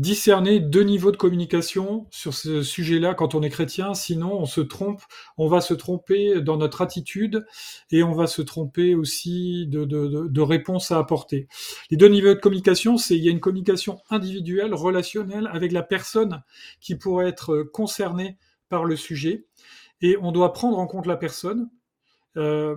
discerner 0.00 0.60
deux 0.60 0.82
niveaux 0.82 1.12
de 1.12 1.18
communication 1.18 2.06
sur 2.10 2.32
ce 2.32 2.62
sujet-là 2.62 3.12
quand 3.12 3.34
on 3.34 3.42
est 3.42 3.50
chrétien. 3.50 3.92
Sinon, 3.92 4.32
on 4.32 4.46
se 4.46 4.62
trompe, 4.62 5.02
on 5.36 5.46
va 5.46 5.60
se 5.60 5.74
tromper 5.74 6.40
dans 6.40 6.56
notre 6.56 6.80
attitude 6.80 7.46
et 7.90 8.02
on 8.02 8.12
va 8.12 8.26
se 8.26 8.40
tromper 8.40 8.94
aussi 8.94 9.66
de, 9.66 9.84
de, 9.84 10.26
de 10.26 10.40
réponses 10.40 10.90
à 10.90 10.98
apporter. 10.98 11.48
Les 11.90 11.98
deux 11.98 12.08
niveaux 12.08 12.32
de 12.32 12.40
communication, 12.40 12.96
c'est 12.96 13.14
il 13.14 13.22
y 13.22 13.28
a 13.28 13.30
une 13.30 13.40
communication 13.40 14.00
individuelle, 14.08 14.72
relationnelle 14.72 15.50
avec 15.52 15.70
la 15.70 15.82
personne 15.82 16.42
qui 16.80 16.96
pourrait 16.96 17.28
être 17.28 17.62
concernée 17.62 18.38
par 18.70 18.86
le 18.86 18.96
sujet 18.96 19.44
et 20.00 20.16
on 20.22 20.32
doit 20.32 20.54
prendre 20.54 20.78
en 20.78 20.86
compte 20.86 21.06
la 21.06 21.16
personne 21.16 21.68
euh, 22.36 22.76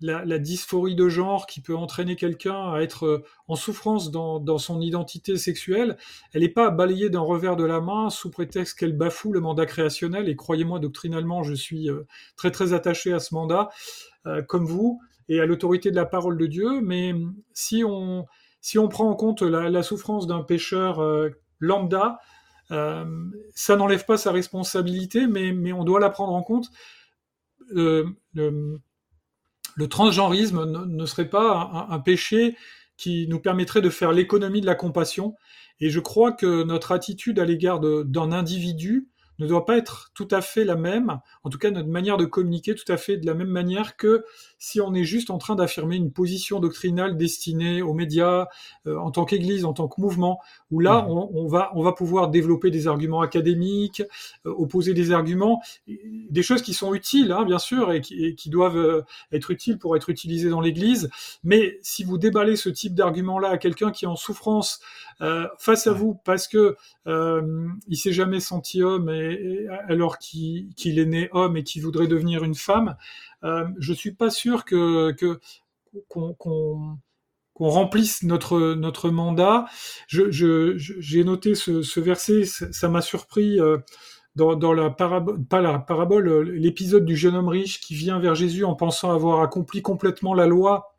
la, 0.00 0.38
dysphorie 0.38 0.94
de 0.94 1.10
genre 1.10 1.46
qui 1.46 1.60
peut 1.60 1.76
entraîner 1.76 2.16
quelqu'un 2.16 2.72
à 2.72 2.80
être 2.80 3.04
euh, 3.04 3.24
en 3.48 3.54
souffrance 3.54 4.10
dans, 4.10 4.58
son 4.58 4.80
identité 4.80 5.36
sexuelle, 5.36 5.98
elle 6.32 6.40
n'est 6.40 6.48
pas 6.48 6.70
balayée 6.70 7.10
d'un 7.10 7.20
revers 7.20 7.56
de 7.56 7.64
la 7.64 7.82
main 7.82 8.08
sous 8.08 8.30
prétexte 8.30 8.78
qu'elle 8.78 8.96
bafoue 8.96 9.32
le 9.32 9.40
mandat 9.40 9.66
créationnel. 9.66 10.28
Et 10.30 10.36
croyez-moi, 10.36 10.78
doctrinalement, 10.78 11.42
je 11.42 11.52
suis 11.52 11.90
euh, 11.90 12.06
très 12.36 12.50
très 12.50 12.72
attaché 12.72 13.12
à 13.12 13.18
ce 13.18 13.34
mandat, 13.34 13.68
comme 14.48 14.64
vous, 14.64 15.02
et 15.28 15.38
à 15.38 15.44
l'autorité 15.44 15.90
de 15.90 15.96
la 15.96 16.06
parole 16.06 16.38
de 16.38 16.46
Dieu. 16.46 16.80
Mais 16.80 17.12
si 17.52 17.84
on, 17.84 18.24
si 18.62 18.78
on 18.78 18.88
prend 18.88 19.10
en 19.10 19.16
compte 19.16 19.42
la, 19.42 19.82
souffrance 19.82 20.26
d'un 20.26 20.42
pécheur 20.42 21.02
lambda, 21.60 22.20
ça 22.70 23.76
n'enlève 23.76 24.06
pas 24.06 24.16
sa 24.16 24.32
responsabilité, 24.32 25.26
mais, 25.26 25.52
mais 25.52 25.74
on 25.74 25.84
doit 25.84 26.00
la 26.00 26.08
prendre 26.08 26.32
en 26.32 26.42
compte. 26.42 26.70
Le 29.74 29.88
transgenrisme 29.88 30.64
ne, 30.86 31.06
serait 31.06 31.28
pas 31.28 31.86
un, 31.90 31.98
péché 31.98 32.56
qui 32.96 33.26
nous 33.28 33.40
permettrait 33.40 33.80
de 33.80 33.90
faire 33.90 34.12
l'économie 34.12 34.60
de 34.60 34.66
la 34.66 34.74
compassion. 34.74 35.34
Et 35.80 35.90
je 35.90 36.00
crois 36.00 36.32
que 36.32 36.62
notre 36.62 36.92
attitude 36.92 37.38
à 37.38 37.44
l'égard 37.44 37.80
d'un 37.80 38.32
individu 38.32 39.08
ne 39.38 39.46
doit 39.46 39.64
pas 39.64 39.76
être 39.76 40.10
tout 40.14 40.28
à 40.30 40.40
fait 40.40 40.64
la 40.64 40.76
même, 40.76 41.20
en 41.42 41.50
tout 41.50 41.58
cas 41.58 41.70
notre 41.70 41.88
manière 41.88 42.16
de 42.16 42.24
communiquer 42.24 42.74
tout 42.74 42.90
à 42.90 42.96
fait 42.96 43.16
de 43.16 43.26
la 43.26 43.34
même 43.34 43.48
manière 43.48 43.96
que 43.96 44.24
si 44.58 44.80
on 44.80 44.94
est 44.94 45.04
juste 45.04 45.30
en 45.30 45.38
train 45.38 45.56
d'affirmer 45.56 45.96
une 45.96 46.12
position 46.12 46.60
doctrinale 46.60 47.16
destinée 47.16 47.82
aux 47.82 47.94
médias 47.94 48.46
euh, 48.86 48.96
en 48.96 49.10
tant 49.10 49.24
qu'Église, 49.24 49.64
en 49.64 49.72
tant 49.72 49.88
que 49.88 50.00
mouvement, 50.00 50.40
où 50.70 50.80
là 50.80 51.02
mmh. 51.02 51.10
on, 51.10 51.48
va 51.48 51.70
on 51.74 51.82
va 51.82 51.92
pouvoir 51.92 52.28
développer 52.28 52.70
des 52.70 52.86
arguments 52.86 53.20
académiques, 53.20 54.02
euh, 54.46 54.54
opposer 54.56 54.94
des 54.94 55.12
arguments, 55.12 55.62
des 55.86 56.42
choses 56.42 56.62
qui 56.62 56.74
sont 56.74 56.94
utiles 56.94 57.32
hein, 57.32 57.44
bien 57.44 57.58
sûr 57.58 57.92
et 57.92 58.00
qui, 58.00 58.34
qui 58.36 58.50
doivent 58.50 58.76
euh, 58.76 59.02
être 59.32 59.50
utiles 59.50 59.78
pour 59.78 59.96
être 59.96 60.10
utilisées 60.10 60.48
dans 60.48 60.60
l'Église. 60.60 61.10
Mais 61.42 61.78
si 61.82 62.04
vous 62.04 62.18
déballez 62.18 62.56
ce 62.56 62.68
type 62.68 62.94
d'argument 62.94 63.38
là 63.38 63.50
à 63.50 63.58
quelqu'un 63.58 63.90
qui 63.90 64.04
est 64.04 64.08
en 64.08 64.16
souffrance 64.16 64.80
face 65.58 65.86
à 65.86 65.92
vous 65.92 66.20
parce 66.24 66.48
que 66.48 66.76
il 67.06 67.96
s'est 67.96 68.12
jamais 68.12 68.40
senti 68.40 68.82
homme 68.82 69.10
et, 69.10 69.66
alors 69.88 70.18
qu'il 70.18 70.72
est 70.84 71.04
né 71.06 71.28
homme 71.32 71.56
et 71.56 71.64
qu'il 71.64 71.82
voudrait 71.82 72.06
devenir 72.06 72.44
une 72.44 72.54
femme, 72.54 72.96
euh, 73.44 73.66
je 73.78 73.92
suis 73.92 74.12
pas 74.12 74.30
sûr 74.30 74.64
que 74.64 75.14
qu'on 76.08 76.98
remplisse 77.58 78.22
notre 78.22 78.74
notre 78.74 79.10
mandat. 79.10 79.66
j'ai 80.08 81.24
noté 81.24 81.54
ce, 81.54 81.82
ce, 81.82 82.00
verset, 82.00 82.44
ça 82.44 82.88
m'a 82.88 83.02
surpris. 83.02 83.60
Euh, 83.60 83.78
dans, 84.36 84.56
dans, 84.56 84.72
la 84.72 84.90
parabole, 84.90 85.44
pas 85.44 85.60
la 85.60 85.78
parabole, 85.78 86.50
l'épisode 86.50 87.04
du 87.04 87.16
jeune 87.16 87.36
homme 87.36 87.46
riche 87.46 87.80
qui 87.80 87.94
vient 87.94 88.18
vers 88.18 88.34
Jésus 88.34 88.64
en 88.64 88.74
pensant 88.74 89.12
avoir 89.12 89.40
accompli 89.42 89.80
complètement 89.80 90.34
la 90.34 90.48
loi 90.48 90.93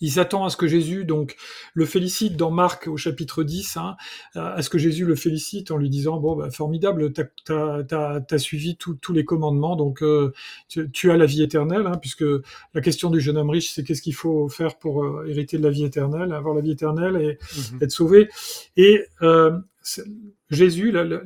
il 0.00 0.10
s'attend 0.10 0.44
à 0.44 0.50
ce 0.50 0.56
que 0.56 0.66
Jésus 0.66 1.04
donc 1.04 1.36
le 1.74 1.86
félicite 1.86 2.36
dans 2.36 2.50
Marc 2.50 2.86
au 2.86 2.96
chapitre 2.96 3.42
10, 3.42 3.76
hein, 3.76 3.96
à 4.34 4.60
ce 4.62 4.70
que 4.70 4.78
Jésus 4.78 5.04
le 5.04 5.14
félicite 5.14 5.70
en 5.70 5.76
lui 5.76 5.88
disant 5.88 6.18
bon 6.18 6.36
bah, 6.36 6.50
formidable, 6.50 7.12
tu 7.12 7.52
as, 7.52 8.38
suivi 8.38 8.76
tous 8.76 9.12
les 9.12 9.24
commandements, 9.24 9.76
donc 9.76 10.02
euh, 10.02 10.32
tu, 10.92 11.10
as 11.10 11.16
la 11.16 11.26
vie 11.26 11.42
éternelle, 11.42 11.86
hein, 11.86 11.98
puisque 12.00 12.24
la 12.74 12.80
question 12.80 13.10
du 13.10 13.20
jeune 13.20 13.38
homme 13.38 13.50
riche 13.50 13.72
c'est 13.72 13.84
qu'est-ce 13.84 14.02
qu'il 14.02 14.14
faut 14.14 14.48
faire 14.48 14.78
pour 14.78 15.04
euh, 15.04 15.26
hériter 15.28 15.58
de 15.58 15.62
la 15.62 15.70
vie 15.70 15.84
éternelle, 15.84 16.32
avoir 16.32 16.54
la 16.54 16.60
vie 16.60 16.72
éternelle 16.72 17.16
et 17.16 17.38
mhm. 17.72 17.82
être 17.82 17.92
sauvé. 17.92 18.28
Et 18.76 19.00
euh, 19.22 19.58
Jésus, 20.50 20.90
le, 20.90 21.22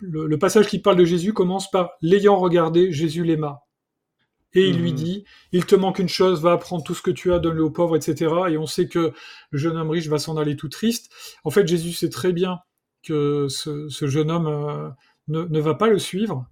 le, 0.00 0.38
passage 0.38 0.66
qui 0.66 0.78
parle 0.78 0.96
de 0.96 1.04
Jésus 1.04 1.34
commence 1.34 1.70
par 1.70 1.90
l'ayant 2.00 2.36
regardé, 2.36 2.90
Jésus 2.90 3.22
l'aima 3.22 3.67
et 4.54 4.68
il 4.68 4.78
lui 4.80 4.92
mmh. 4.92 4.96
dit 4.96 5.24
il 5.52 5.66
te 5.66 5.74
manque 5.74 5.98
une 5.98 6.08
chose, 6.08 6.40
va 6.40 6.52
apprendre 6.52 6.82
tout 6.82 6.94
ce 6.94 7.02
que 7.02 7.10
tu 7.10 7.32
as, 7.32 7.38
donne-le 7.38 7.64
aux 7.64 7.70
pauvres, 7.70 7.96
etc. 7.96 8.34
Et 8.50 8.58
on 8.58 8.66
sait 8.66 8.88
que 8.88 9.12
le 9.50 9.58
jeune 9.58 9.76
homme 9.76 9.90
riche 9.90 10.08
va 10.08 10.18
s'en 10.18 10.36
aller 10.36 10.56
tout 10.56 10.68
triste. 10.68 11.10
En 11.44 11.50
fait, 11.50 11.66
Jésus 11.66 11.92
sait 11.92 12.10
très 12.10 12.32
bien 12.32 12.60
que 13.02 13.48
ce, 13.48 13.88
jeune 14.06 14.30
homme 14.30 14.46
euh, 14.46 14.88
ne, 15.28 15.60
va 15.60 15.74
pas 15.74 15.88
le 15.88 15.98
suivre. 15.98 16.46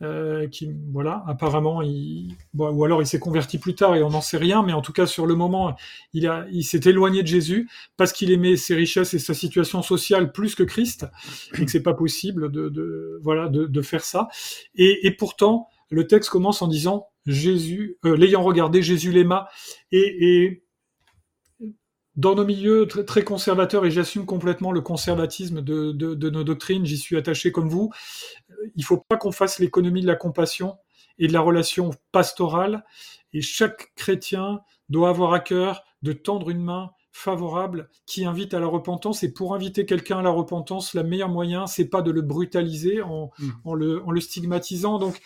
Euh, 0.00 0.46
qui 0.46 0.70
voilà 0.92 1.24
apparemment 1.26 1.82
il 1.82 2.36
ou 2.54 2.84
alors 2.84 3.02
il 3.02 3.06
s'est 3.08 3.18
converti 3.18 3.58
plus 3.58 3.74
tard 3.74 3.96
et 3.96 4.02
on 4.04 4.10
n'en 4.10 4.20
sait 4.20 4.36
rien 4.36 4.62
mais 4.62 4.72
en 4.72 4.80
tout 4.80 4.92
cas 4.92 5.06
sur 5.08 5.26
le 5.26 5.34
moment 5.34 5.74
il 6.12 6.28
a 6.28 6.46
il 6.52 6.62
s'est 6.62 6.82
éloigné 6.84 7.22
de 7.22 7.26
Jésus 7.26 7.68
parce 7.96 8.12
qu'il 8.12 8.30
aimait 8.30 8.54
ses 8.54 8.76
richesses 8.76 9.12
et 9.14 9.18
sa 9.18 9.34
situation 9.34 9.82
sociale 9.82 10.30
plus 10.30 10.54
que 10.54 10.62
Christ 10.62 11.06
et 11.58 11.64
que 11.64 11.70
c'est 11.72 11.82
pas 11.82 11.94
possible 11.94 12.52
de, 12.52 13.18
voilà 13.24 13.48
de, 13.48 13.82
faire 13.82 14.04
ça 14.04 14.28
et, 14.76 15.04
et 15.04 15.10
pourtant 15.10 15.66
le 15.90 16.06
texte 16.06 16.30
commence 16.30 16.62
en 16.62 16.68
disant 16.68 17.07
Jésus, 17.26 17.98
euh, 18.04 18.16
l'ayant 18.16 18.42
regardé, 18.42 18.82
Jésus 18.82 19.12
l'aima. 19.12 19.48
Et, 19.92 20.62
dans 22.16 22.34
nos 22.34 22.44
milieux 22.44 22.88
très, 22.88 23.22
conservateurs, 23.22 23.86
et 23.86 23.92
j'assume 23.92 24.26
complètement 24.26 24.72
le 24.72 24.80
conservatisme 24.80 25.62
de, 25.62 26.30
nos 26.30 26.42
doctrines, 26.42 26.84
j'y 26.84 26.98
suis 26.98 27.16
attaché 27.16 27.52
comme 27.52 27.68
vous, 27.68 27.92
il 28.74 28.80
ne 28.80 28.84
faut 28.84 28.96
pas 28.96 29.16
qu'on 29.16 29.30
fasse 29.30 29.60
l'économie 29.60 30.02
de 30.02 30.08
la 30.08 30.16
compassion 30.16 30.78
et 31.18 31.28
de 31.28 31.32
la 31.32 31.40
relation 31.40 31.90
pastorale. 32.10 32.84
Et 33.32 33.40
chaque 33.40 33.92
chrétien 33.94 34.60
doit 34.88 35.10
avoir 35.10 35.32
à 35.32 35.38
cœur 35.38 35.84
de 36.02 36.12
tendre 36.12 36.50
une 36.50 36.62
main 36.62 36.90
favorable 37.12 37.88
qui 38.06 38.24
invite 38.24 38.54
à 38.54 38.60
la 38.60 38.66
repentance. 38.66 39.22
Et 39.22 39.32
pour 39.32 39.54
inviter 39.54 39.86
quelqu'un 39.86 40.18
à 40.18 40.22
la 40.22 40.30
repentance, 40.30 40.94
le 40.94 41.02
meilleur 41.02 41.28
moyen, 41.28 41.66
c'est 41.66 41.88
pas 41.88 42.02
de 42.02 42.10
le 42.10 42.22
brutaliser 42.22 43.02
en, 43.02 43.30
mmh. 43.38 43.48
en, 43.64 43.74
le, 43.74 44.02
en 44.04 44.10
le 44.10 44.20
stigmatisant. 44.20 44.98
Donc, 44.98 45.20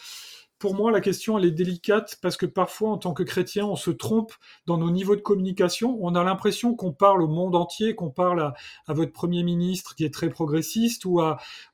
pour 0.62 0.76
moi, 0.76 0.92
la 0.92 1.00
question, 1.00 1.40
est 1.40 1.50
délicate 1.50 2.18
parce 2.22 2.36
que 2.36 2.46
parfois, 2.46 2.90
en 2.90 2.96
tant 2.96 3.14
que 3.14 3.24
chrétien, 3.24 3.66
on 3.66 3.74
se 3.74 3.90
trompe 3.90 4.32
dans 4.66 4.78
nos 4.78 4.92
niveaux 4.92 5.16
de 5.16 5.20
communication. 5.20 5.98
On 6.00 6.14
a 6.14 6.22
l'impression 6.22 6.76
qu'on 6.76 6.92
parle 6.92 7.20
au 7.20 7.26
monde 7.26 7.56
entier, 7.56 7.96
qu'on 7.96 8.10
parle 8.10 8.40
à, 8.86 8.94
votre 8.94 9.10
Premier 9.10 9.42
ministre 9.42 9.96
qui 9.96 10.04
est 10.04 10.14
très 10.14 10.30
progressiste 10.30 11.04
ou, 11.04 11.20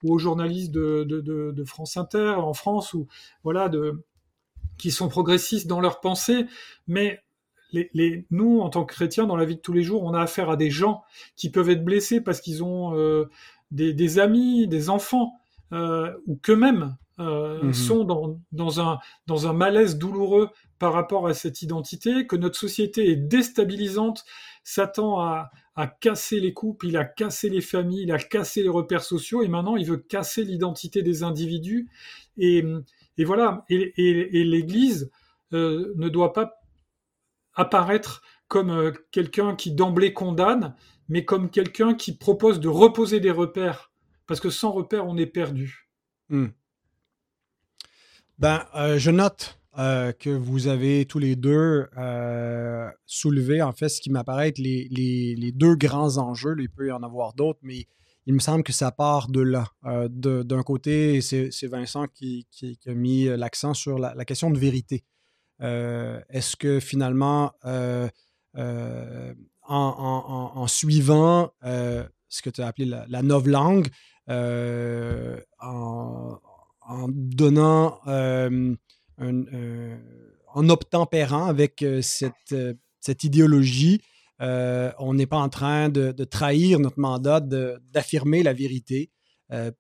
aux 0.05 0.19
journalistes 0.19 0.71
de, 0.73 1.65
France 1.67 1.99
Inter 1.99 2.37
en 2.39 2.55
France 2.55 2.95
ou 2.95 3.09
voilà, 3.45 3.71
qui 4.79 4.91
sont 4.91 5.11
progressistes 5.11 5.67
dans 5.67 5.81
leurs 5.81 6.01
pensées. 6.01 6.47
Mais 6.87 7.23
nous, 8.31 8.61
en 8.61 8.71
tant 8.71 8.87
que 8.87 8.95
chrétiens, 8.95 9.27
dans 9.27 9.37
la 9.37 9.45
vie 9.45 9.57
de 9.57 9.61
tous 9.61 9.75
les 9.75 9.83
jours, 9.83 10.03
on 10.03 10.15
a 10.15 10.23
affaire 10.23 10.49
à 10.49 10.57
des 10.57 10.71
gens 10.71 11.03
qui 11.37 11.51
peuvent 11.51 11.69
être 11.69 11.85
blessés 11.85 12.23
parce 12.23 12.41
qu'ils 12.41 12.65
ont 12.65 12.97
euh, 12.97 13.29
des, 13.71 14.19
amis, 14.19 14.67
des 14.67 14.89
enfants, 14.89 15.35
euh, 15.75 16.11
ou 16.27 16.37
qu'eux-mêmes 16.37 16.97
mmh 17.19 17.73
sont 17.73 18.05
dans, 18.05 18.41
dans, 18.53 18.81
un, 18.81 18.99
dans 19.27 19.49
un 19.49 19.53
malaise 19.53 19.99
douloureux 19.99 20.51
par 20.79 20.93
rapport 20.93 21.27
à 21.27 21.35
cette 21.35 21.63
identité, 21.63 22.27
que 22.27 22.37
notre 22.37 22.59
société 22.59 23.11
est 23.11 23.17
déstabilisante, 23.17 24.25
s'attend 24.63 25.21
à, 25.21 25.51
à 25.79 25.87
casser 25.87 26.41
les 26.41 26.53
couples, 26.53 26.89
il 26.89 26.97
a 26.97 27.05
cassé 27.05 27.49
les 27.49 27.61
familles, 27.61 28.03
il 28.03 28.11
a 28.11 28.19
cassé 28.19 28.65
les 28.65 28.69
repères 28.69 29.05
sociaux, 29.05 29.43
et 29.43 29.49
maintenant 29.49 29.77
il 29.77 29.87
veut 29.87 29.97
casser 29.97 30.43
l'identité 30.43 31.03
des 31.03 31.23
individus. 31.23 31.89
Et, 32.37 32.65
et 33.17 33.25
voilà, 33.25 33.65
et, 33.69 33.93
et, 33.97 34.43
l'Église 34.43 35.11
euh, 35.53 35.93
ne 35.97 36.09
doit 36.09 36.33
pas 36.33 36.61
apparaître 37.55 38.23
comme 38.49 38.71
euh, 38.71 38.93
quelqu'un 39.13 39.55
qui 39.55 39.71
d'emblée 39.71 40.13
condamne, 40.13 40.75
mais 41.09 41.25
comme 41.25 41.49
quelqu'un 41.49 41.95
qui 41.95 42.17
propose 42.17 42.59
de 42.59 42.69
reposer 42.69 43.21
des 43.21 43.31
repères, 43.31 43.93
parce 44.27 44.41
que 44.41 44.51
sans 44.51 44.73
repères, 44.73 45.07
on 45.07 45.17
est 45.17 45.27
perdu. 45.27 45.89
Hmm. 46.29 46.49
Ben, 48.39 48.65
euh, 48.77 48.99
je 48.99 49.11
note 49.11 49.59
euh, 49.79 50.13
que 50.13 50.31
vous 50.31 50.69
avez 50.69 51.07
tous 51.07 51.19
les 51.19 51.35
deux 51.35 51.89
euh, 51.97 52.89
soulevé, 53.05 53.63
en 53.63 53.73
fait, 53.73 53.89
ce 53.89 54.01
qui 54.01 54.11
m'apparaît 54.11 54.49
être 54.49 54.59
les, 54.59 55.53
deux 55.55 55.75
grands 55.75 56.19
enjeux. 56.19 56.55
Il 56.61 56.71
peut 56.71 56.89
y 56.89 56.93
en 56.93 57.03
avoir 57.03 57.35
d'autres, 57.35 57.59
mais 57.63 57.87
il 58.27 58.35
me 58.35 58.39
semble 58.39 58.63
que 58.63 58.73
ça 58.73 58.93
part 58.93 59.29
de 59.29 59.41
là. 59.41 59.67
D'un 59.83 60.63
côté, 60.63 61.21
c'est 61.21 61.67
Vincent 61.67 62.07
qui, 62.07 62.47
a 62.87 62.95
mis 62.95 63.25
l'accent 63.25 63.75
sur 63.75 63.99
la, 63.99 64.25
question 64.25 64.51
de 64.51 64.59
vérité. 64.59 65.05
Est-ce 65.61 66.55
que 66.55 66.79
finalement, 66.79 67.53
en, 67.65 68.09
en, 69.67 70.53
en, 70.55 70.67
suivant 70.67 71.51
ce 71.63 72.43
que 72.43 72.51
tu 72.51 72.61
as 72.61 72.67
appelé 72.67 72.85
la, 72.85 73.07
la 73.09 73.23
langue, 73.23 73.89
en, 74.29 76.39
en, 76.89 77.09
donnant 77.09 78.01
euh, 79.21 79.97
en 80.55 80.69
obtempérant 80.69 81.47
avec 81.47 81.83
euh, 81.83 82.03
cette, 82.03 82.33
euh, 82.53 82.75
cette 83.01 83.25
idéologie, 83.25 84.01
on 84.41 85.15
n'est 85.15 85.27
pas 85.27 85.39
en 85.39 85.49
train 85.49 85.89
de, 85.89 86.13
trahir 86.25 86.79
notre 86.79 87.01
mandat 87.01 87.41
d'affirmer 87.41 88.45
la 88.45 88.53
vérité, 88.53 89.11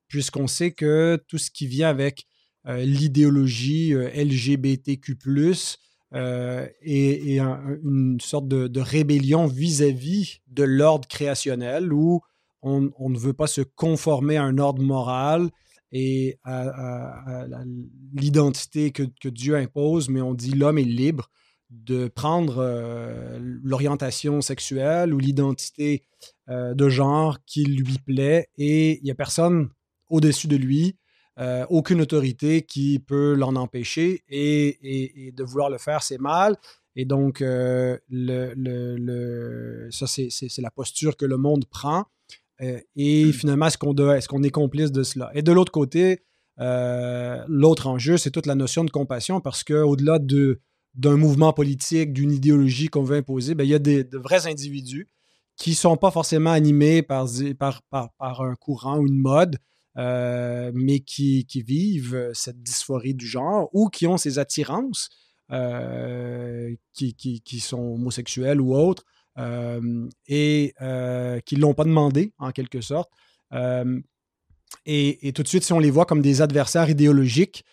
puisqu'on 0.08 0.48
sait 0.48 0.72
que 0.72 1.22
tout 1.28 1.38
ce 1.38 1.52
qui 1.52 1.68
vient 1.68 1.88
avec 1.88 2.24
l'idéologie 2.66 3.92
LGBTQ, 3.92 5.16
est, 6.12 7.38
une 7.84 8.18
sorte 8.20 8.48
de, 8.48 8.80
rébellion 8.80 9.46
vis-à-vis 9.46 10.40
de 10.48 10.64
l'ordre 10.64 11.06
créationnel 11.06 11.92
où 11.92 12.20
on, 12.62 12.90
on, 12.98 13.10
ne 13.10 13.18
veut 13.18 13.34
pas 13.34 13.46
se 13.46 13.60
conformer 13.60 14.38
à 14.38 14.42
un 14.42 14.58
ordre 14.58 14.82
moral 14.82 15.50
et 15.92 16.38
à, 16.44 17.34
l'identité 18.14 18.90
que, 18.90 19.28
Dieu 19.28 19.56
impose, 19.56 20.08
mais 20.08 20.20
on 20.20 20.34
dit 20.34 20.52
l'homme 20.52 20.78
est 20.78 20.84
libre 20.84 21.30
de 21.70 22.08
prendre 22.08 22.58
euh, 22.58 23.38
l'orientation 23.40 24.40
sexuelle 24.40 25.12
ou 25.12 25.18
l'identité 25.18 26.02
euh, 26.48 26.72
de 26.74 26.88
genre 26.88 27.38
qui 27.44 27.64
lui 27.64 27.98
plaît 27.98 28.48
et 28.56 28.98
il 28.98 29.04
n'y 29.04 29.10
a 29.10 29.14
personne 29.14 29.68
au-dessus 30.08 30.48
de 30.48 30.56
lui, 30.56 30.96
euh, 31.38 31.66
aucune 31.68 32.00
autorité 32.00 32.62
qui 32.62 32.98
peut 32.98 33.34
l'en 33.34 33.54
empêcher 33.56 34.22
et, 34.28 35.30
de 35.36 35.44
vouloir 35.44 35.68
le 35.68 35.76
faire, 35.78 36.02
c'est 36.02 36.18
mal. 36.18 36.56
Et 36.96 37.04
donc, 37.04 37.38
ça, 37.38 37.98
c'est 40.06 40.58
la 40.58 40.70
posture 40.70 41.16
que 41.16 41.26
le 41.26 41.36
monde 41.36 41.66
prend. 41.66 42.06
Euh, 42.60 42.80
et 42.96 43.26
hmm. 43.26 43.32
finalement, 43.32 43.66
est-ce 43.66 43.78
qu'on 43.78 43.94
est, 43.94 44.26
qu'on 44.26 44.42
est 44.42 44.50
complice 44.50 44.92
de 44.92 45.02
cela? 45.02 45.30
Et 45.34 45.42
de 45.42 45.52
l'autre 45.52 45.72
côté, 45.72 46.24
euh, 46.60 47.44
l'autre 47.48 47.86
enjeu, 47.86 48.16
c'est 48.16 48.30
toute 48.30 48.46
la 48.46 48.54
notion 48.54 48.84
de 48.84 48.90
compassion 48.90 49.40
parce 49.40 49.62
qu'au-delà 49.64 50.18
de, 50.18 50.60
d'un 50.94 51.16
mouvement 51.16 51.52
politique, 51.52 52.12
d'une 52.12 52.32
idéologie 52.32 52.88
qu'on 52.88 53.04
veut 53.04 53.16
imposer, 53.16 53.54
ben, 53.54 53.64
il 53.64 53.70
y 53.70 53.74
a 53.74 53.78
des, 53.78 54.04
de 54.04 54.18
vrais 54.18 54.46
individus 54.46 55.08
qui 55.56 55.70
ne 55.70 55.76
sont 55.76 55.96
pas 55.96 56.10
forcément 56.10 56.52
animés 56.52 57.02
par, 57.02 57.26
par, 57.58 57.82
par, 57.90 58.42
un 58.42 58.54
courant 58.54 58.98
ou 58.98 59.06
une 59.08 59.18
mode, 59.18 59.58
euh, 59.96 60.70
mais 60.72 61.00
qui, 61.00 61.46
qui, 61.46 61.62
vivent 61.62 62.30
cette 62.32 62.62
dysphorie 62.62 63.14
du 63.14 63.26
genre 63.26 63.68
ou 63.72 63.88
qui 63.88 64.06
ont 64.06 64.16
ces 64.16 64.38
attirances 64.38 65.08
qui, 65.50 67.14
qui, 67.14 67.40
qui, 67.40 67.58
sont 67.58 67.80
homosexuels 67.94 68.60
ou 68.60 68.76
autres, 68.76 69.04
et 70.26 70.74
euh, 70.80 71.40
qui 71.40 71.56
ne 71.56 71.60
l'ont 71.60 71.74
pas 71.74 71.84
demandé, 71.84 72.32
en 72.38 72.50
quelque 72.50 72.80
sorte. 72.80 73.10
Euh, 73.52 74.00
et, 74.84 75.32
tout 75.34 75.42
de 75.42 75.48
suite, 75.48 75.64
si 75.64 75.72
on 75.72 75.78
les 75.78 75.90
voit 75.90 76.04
comme 76.04 76.22
des 76.22 76.42
adversaires 76.42 76.90
idéologiques 76.90 77.64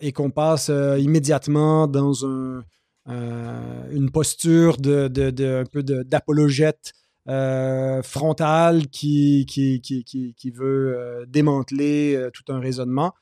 et 0.00 0.12
qu'on 0.12 0.30
passe 0.30 0.70
immédiatement 0.98 1.86
dans 1.86 2.24
un, 2.26 2.64
une 3.06 4.10
posture 4.10 4.78
de, 4.78 5.60
un 5.60 5.64
peu 5.64 5.82
d'apologète 5.82 6.92
frontale 7.26 8.86
qui, 8.88 9.44
veut 10.54 11.24
démanteler 11.28 12.28
tout 12.32 12.52
un 12.52 12.60
raisonnement 12.60 13.12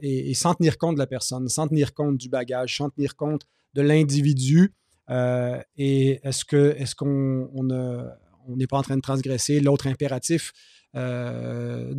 et, 0.00 0.34
sans 0.34 0.54
tenir 0.54 0.78
compte 0.78 0.96
de 0.96 1.00
la 1.00 1.06
personne, 1.06 1.48
sans 1.48 1.68
tenir 1.68 1.94
compte 1.94 2.16
du 2.16 2.28
bagage, 2.28 2.76
sans 2.76 2.90
tenir 2.90 3.14
compte 3.16 3.42
de 3.74 3.82
l'individu 3.82 4.64
euh, 4.64 4.81
et 5.76 6.20
est-ce 6.22 6.44
que 6.44 6.74
est-ce 6.78 6.94
qu'on 6.94 7.50
on 8.48 8.56
n'est 8.56 8.66
pas 8.66 8.78
en 8.78 8.82
train 8.82 8.96
de 8.96 9.02
transgresser 9.02 9.60
l'autre 9.60 9.86
impératif 9.86 10.52
euh, 10.94 11.94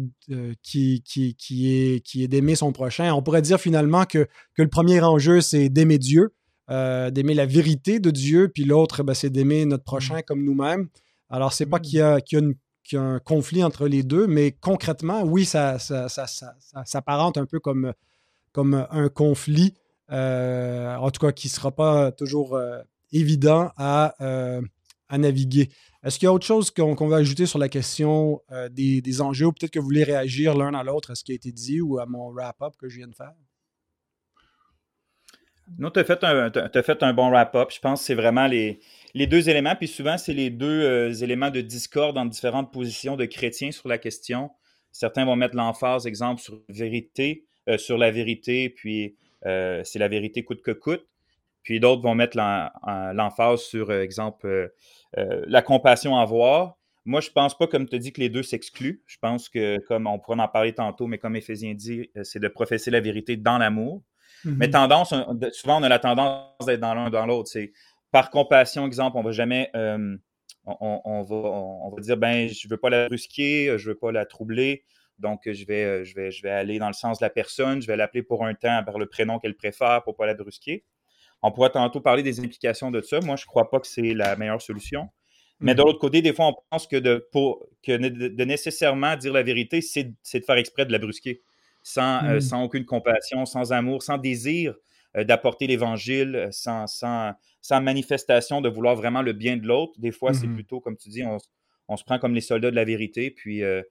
qui, 0.61 1.01
qui, 1.03 1.35
qui, 1.35 1.73
est, 1.73 1.99
qui 2.01 2.23
est 2.23 2.27
d'aimer 2.27 2.55
son 2.55 2.71
prochain? 2.71 3.13
On 3.13 3.21
pourrait 3.21 3.41
dire 3.41 3.59
finalement 3.59 4.05
que, 4.05 4.27
que 4.55 4.61
le 4.61 4.69
premier 4.69 5.01
enjeu, 5.01 5.41
c'est 5.41 5.69
d'aimer 5.69 5.97
Dieu, 5.97 6.33
euh, 6.69 7.09
d'aimer 7.11 7.33
la 7.33 7.45
vérité 7.45 7.99
de 7.99 8.11
Dieu, 8.11 8.49
puis 8.53 8.63
l'autre, 8.63 9.03
ben, 9.03 9.13
c'est 9.13 9.29
d'aimer 9.29 9.65
notre 9.65 9.83
prochain 9.83 10.19
mmh. 10.19 10.23
comme 10.23 10.43
nous-mêmes. 10.43 10.89
Alors, 11.29 11.53
c'est 11.53 11.65
pas 11.65 11.79
mmh. 11.79 11.81
qu'il 11.81 11.99
y, 11.99 12.01
a, 12.01 12.21
qu'il 12.21 12.55
y, 12.91 12.97
a 12.97 13.01
un 13.01 13.19
conflit 13.19 13.63
entre 13.63 13.87
les 13.87 14.03
deux, 14.03 14.27
mais 14.27 14.51
concrètement, 14.51 15.23
oui, 15.23 15.45
ça, 15.45 15.79
ça, 15.79 16.09
ça, 16.09 16.27
ça 16.27 16.53
s'apparente 16.85 17.37
un 17.37 17.45
peu 17.45 17.59
comme, 17.59 17.93
comme 18.51 18.85
un 18.91 19.09
conflit, 19.09 19.73
en 20.09 21.09
tout 21.11 21.25
cas 21.25 21.31
qui 21.31 21.47
ne 21.47 21.51
sera 21.51 21.71
pas 21.71 22.11
toujours 22.11 22.59
évident 23.13 23.71
euh, 23.79 24.61
à, 25.07 25.17
naviguer. 25.17 25.69
Est-ce 26.03 26.19
qu'il 26.19 26.25
y 26.25 26.29
a 26.29 26.33
autre 26.33 26.45
chose 26.45 26.71
qu'on 26.71 27.07
va 27.07 27.17
ajouter 27.17 27.45
sur 27.45 27.59
la 27.59 27.69
question 27.69 28.41
euh, 28.51 28.67
des, 28.69 29.21
enjeux 29.21 29.45
ou 29.45 29.51
peut-être 29.53 29.71
que 29.71 29.79
vous 29.79 29.85
voulez 29.85 30.03
réagir 30.03 30.55
l'un 30.55 30.73
à 30.73 30.83
l'autre 30.83 31.11
à 31.11 31.15
ce 31.15 31.23
qui 31.23 31.31
a 31.31 31.35
été 31.35 31.51
dit 31.51 31.79
ou 31.79 31.99
à 31.99 32.05
mon 32.05 32.31
wrap-up 32.31 32.73
que 32.77 32.89
je 32.89 32.97
viens 32.97 33.07
de 33.07 33.15
faire? 33.15 33.33
Non, 35.77 35.91
tu 35.91 35.99
as, 35.99 36.03
fait 36.83 37.03
un 37.03 37.13
bon 37.13 37.29
wrap-up. 37.29 37.69
Je 37.71 37.79
pense 37.79 38.01
que 38.01 38.05
c'est 38.05 38.15
vraiment 38.15 38.47
les, 38.47 38.81
deux 39.15 39.49
éléments. 39.49 39.75
Puis 39.75 39.87
souvent, 39.87 40.17
c'est 40.17 40.33
les 40.33 40.49
deux 40.49 40.83
euh, 40.83 41.13
éléments 41.13 41.51
de 41.51 41.61
discorde 41.61 42.15
dans 42.15 42.25
différentes 42.25 42.73
positions 42.73 43.15
de 43.15 43.25
chrétiens 43.25 43.71
sur 43.71 43.87
la 43.87 43.97
question. 43.97 44.51
Certains 44.91 45.23
vont 45.23 45.37
mettre 45.37 45.55
l'emphase, 45.55 46.05
exemple, 46.05 46.41
sur 46.41 46.59
sur 47.77 47.97
la 47.97 48.11
vérité, 48.11 48.69
puis 48.69 49.15
c'est 49.41 49.97
la 49.99 50.07
vérité 50.09 50.43
coûte 50.43 50.61
que 50.61 50.71
coûte. 50.71 51.07
Puis 51.63 51.79
d'autres 51.79 52.01
vont 52.01 52.13
mettre 52.15 52.37
l'emphase 52.37 53.61
sur, 53.61 53.89
euh, 53.89 54.01
exemple, 54.01 54.45
euh, 54.47 54.67
euh, 55.17 55.43
la 55.47 55.61
compassion 55.61 56.17
à 56.17 56.25
voir. 56.25 56.77
Moi, 57.05 57.21
je 57.21 57.29
ne 57.29 57.33
pense 57.33 57.57
pas, 57.57 57.67
comme 57.67 57.87
tu 57.87 57.99
dis, 57.99 58.13
que 58.13 58.21
les 58.21 58.29
deux 58.29 58.43
s'excluent. 58.43 59.01
Je 59.07 59.17
pense 59.17 59.49
que, 59.49 59.79
comme 59.79 60.07
on 60.07 60.19
pourrait 60.19 60.39
en 60.39 60.47
parler 60.47 60.73
tantôt, 60.73 61.07
mais 61.07 61.17
comme 61.17 61.35
Ephésien 61.35 61.73
dit, 61.73 62.09
c'est 62.23 62.39
de 62.39 62.47
professer 62.47 62.91
la 62.91 63.01
vérité 63.01 63.35
dans 63.35 63.57
l'amour. 63.57 64.03
Mais 64.45 64.67
mm-hmm. 64.67 64.71
tendance, 64.71 65.13
souvent, 65.51 65.79
on 65.79 65.83
a 65.83 65.89
la 65.89 65.99
tendance 65.99 66.65
d'être 66.65 66.79
dans 66.79 66.93
l'un 66.93 67.09
dans 67.09 67.25
l'autre. 67.25 67.49
C'est 67.49 67.73
par 68.11 68.29
compassion, 68.29 68.85
exemple, 68.85 69.17
on 69.17 69.21
ne 69.21 69.25
va 69.25 69.31
jamais. 69.31 69.69
on, 69.73 71.21
va, 71.23 71.35
on, 71.35 71.89
va, 71.89 72.01
dire, 72.01 72.15
ben, 72.15 72.47
je 72.47 72.67
ne 72.67 72.69
veux 72.69 72.77
pas 72.77 72.89
la 72.89 73.07
brusquer, 73.07 73.77
je 73.77 73.89
ne 73.89 73.93
veux 73.93 73.99
pas 73.99 74.13
la 74.13 74.25
troubler. 74.25 74.83
Donc, 75.19 75.41
je 75.45 75.65
vais, 75.65 76.05
je, 76.05 76.15
vais, 76.15 76.31
je 76.31 76.41
vais 76.41 76.51
aller 76.51 76.79
dans 76.79 76.87
le 76.87 76.93
sens 76.93 77.19
de 77.19 77.25
la 77.25 77.29
personne, 77.29 77.81
je 77.81 77.87
vais 77.87 77.97
l'appeler 77.97 78.23
pour 78.23 78.45
un 78.45 78.53
temps 78.53 78.81
par 78.85 78.97
le 78.97 79.07
prénom 79.07 79.39
qu'elle 79.39 79.55
préfère 79.55 80.03
pour 80.03 80.13
ne 80.13 80.17
pas 80.17 80.25
la 80.25 80.35
brusquer. 80.35 80.85
On 81.43 81.51
pourrait 81.51 81.71
tantôt 81.71 81.99
parler 81.99 82.23
des 82.23 82.39
implications 82.39 82.89
de 82.89 83.01
ça. 83.01 83.19
Moi, 83.19 83.35
je 83.35 83.43
ne 83.43 83.47
crois 83.47 83.69
pas 83.69 83.79
que 83.81 83.87
c'est 83.87 84.13
la 84.13 84.37
meilleure 84.37 84.61
solution. 84.61 85.09
Mais 85.59 85.75
de 85.75 85.81
mhm. 85.81 85.87
l'autre 85.87 85.99
côté, 85.99 86.21
des 86.21 86.33
fois, 86.33 86.47
on 86.47 86.55
pense 86.69 86.87
que 86.87 86.95
de, 86.95 87.27
pour, 87.31 87.67
que 87.83 87.91
de, 87.91 88.43
nécessairement 88.43 89.15
dire 89.17 89.33
la 89.33 89.43
vérité, 89.43 89.81
c'est 89.81 90.03
de 90.03 90.45
faire 90.45 90.57
exprès 90.57 90.85
de 90.85 90.91
la 90.91 90.99
brusquer, 90.99 91.41
sans, 91.83 92.23
euh, 92.23 92.35
mhm. 92.35 92.41
sans 92.41 92.63
aucune 92.63 92.85
compassion, 92.85 93.45
sans 93.45 93.73
amour, 93.73 94.03
sans 94.03 94.17
désir 94.17 94.73
euh, 95.17 95.25
d'apporter 95.25 95.67
l'Évangile, 95.67 96.47
sans, 96.51 96.87
sans, 96.87 97.33
sans, 97.61 97.81
manifestation 97.81 98.61
de 98.61 98.69
vouloir 98.69 98.95
vraiment 98.95 99.21
le 99.21 99.33
bien 99.33 99.57
de 99.57 99.67
l'autre. 99.67 99.93
Des 99.99 100.11
fois, 100.11 100.33
c'est 100.33 100.47
mhm. 100.47 100.55
plutôt, 100.55 100.79
comme 100.79 100.95
tu 100.95 101.09
dis, 101.09 101.23
on, 101.23 101.37
on, 101.89 101.97
se 101.97 102.05
prend 102.05 102.19
comme 102.19 102.33
les 102.33 102.41
soldats 102.41 102.71
de 102.71 102.75
la 102.75 102.85
vérité, 102.85 103.31
puis 103.31 103.63
euh, 103.63 103.81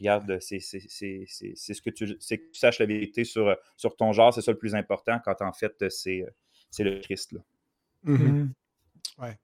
regarde, 0.00 0.38
c'est 0.40 0.60
ce 0.60 1.82
que 1.82 1.90
tu, 1.90 2.06
que 2.06 2.34
tu 2.34 2.58
saches 2.58 2.78
la 2.78 2.86
vérité 2.86 3.24
sur, 3.24 3.54
sur 3.76 3.96
ton 3.96 4.12
genre, 4.12 4.32
c'est 4.34 4.42
ça 4.42 4.50
le 4.50 4.58
plus 4.58 4.74
important, 4.74 5.18
quand 5.24 5.40
en 5.40 5.52
fait, 5.52 5.88
c'est 5.90 6.24
c'est 6.72 6.82
le 6.82 6.98
Christ. 6.98 7.32
Là. 7.32 7.40
Ouais. 9.18 9.38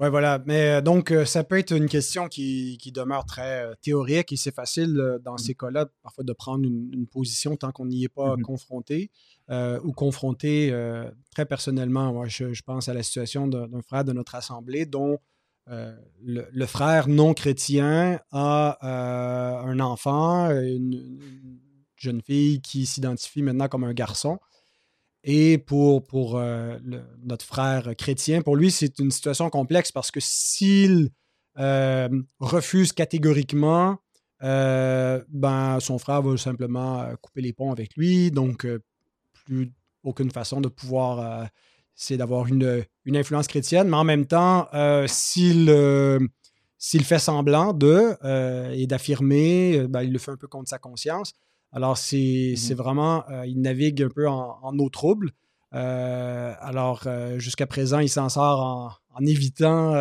Oui, 0.00 0.10
voilà. 0.10 0.42
Mais 0.46 0.82
donc, 0.82 1.12
ça 1.24 1.44
peut 1.44 1.58
être 1.58 1.72
une 1.72 1.88
question 1.88 2.28
qui, 2.28 2.78
demeure 2.92 3.24
très 3.26 3.74
théorique 3.80 4.32
et 4.32 4.36
c'est 4.36 4.54
facile 4.54 5.18
dans 5.22 5.38
ces 5.38 5.54
cas-là, 5.54 5.86
parfois, 6.02 6.24
de 6.24 6.32
prendre 6.32 6.64
une, 6.64 7.06
position 7.06 7.56
tant 7.56 7.72
qu'on 7.72 7.86
n'y 7.86 8.04
est 8.04 8.08
pas 8.08 8.36
mm-hmm. 8.36 8.42
confronté 8.42 9.10
ou 9.50 9.92
confronté 9.92 10.72
très 11.30 11.46
personnellement. 11.46 12.12
Moi, 12.12 12.26
je, 12.28 12.62
pense 12.62 12.88
à 12.88 12.94
la 12.94 13.02
situation 13.02 13.46
d'un 13.46 13.82
frère 13.82 14.04
de 14.04 14.12
notre 14.12 14.34
assemblée 14.34 14.84
dont 14.84 15.18
le, 15.66 16.66
frère 16.66 17.08
non 17.08 17.32
chrétien 17.32 18.20
a 18.32 19.64
un 19.64 19.80
enfant, 19.80 20.50
une, 20.50 21.60
jeune 21.96 22.20
fille 22.20 22.60
qui 22.60 22.86
s'identifie 22.86 23.42
maintenant 23.42 23.68
comme 23.68 23.84
un 23.84 23.94
garçon. 23.94 24.38
Et 25.24 25.56
pour, 25.56 26.04
pour 26.04 26.36
euh, 26.36 26.78
notre 27.22 27.46
frère 27.46 27.96
chrétien, 27.96 28.42
pour 28.42 28.56
lui, 28.56 28.70
c'est 28.70 28.98
une 28.98 29.10
situation 29.10 29.48
complexe 29.48 29.90
parce 29.90 30.10
que 30.10 30.20
s'il 30.20 31.08
euh, 31.58 32.08
refuse 32.40 32.92
catégoriquement, 32.92 33.96
euh, 34.42 35.24
ben, 35.30 35.80
son 35.80 35.98
frère 35.98 36.20
va 36.20 36.36
simplement 36.36 37.08
couper 37.22 37.40
les 37.40 37.54
ponts 37.54 37.72
avec 37.72 37.96
lui. 37.96 38.30
Donc, 38.30 38.66
plus 39.32 39.72
aucune 40.02 40.30
façon 40.30 40.60
de 40.60 40.68
pouvoir 40.68 41.48
essayer 41.96 42.18
d'avoir 42.18 42.46
une, 42.46 42.84
une, 43.06 43.16
influence 43.16 43.46
chrétienne. 43.46 43.88
Mais 43.88 43.96
en 43.96 44.04
même 44.04 44.26
temps, 44.26 44.68
s'il 45.06 45.74
s'il 46.76 47.04
fait 47.04 47.18
semblant 47.18 47.72
de 47.72 48.14
et 48.74 48.86
d'affirmer, 48.86 49.86
ben, 49.88 50.02
il 50.02 50.12
le 50.12 50.18
fait 50.18 50.32
un 50.32 50.36
peu 50.36 50.48
contre 50.48 50.68
sa 50.68 50.78
conscience. 50.78 51.32
Alors, 51.74 51.98
c'est 51.98 52.54
mmh 52.54 52.74
vraiment, 52.74 53.28
euh, 53.30 53.44
il 53.46 53.60
navigue 53.60 54.00
un 54.02 54.08
peu 54.08 54.28
en, 54.28 54.78
eau 54.78 54.88
trouble. 54.88 55.32
Euh, 55.74 56.54
alors, 56.60 57.02
euh, 57.06 57.40
jusqu'à 57.40 57.66
présent, 57.66 57.98
il 57.98 58.08
s'en 58.08 58.28
sort 58.28 59.02
en, 59.12 59.26
évitant, 59.26 59.92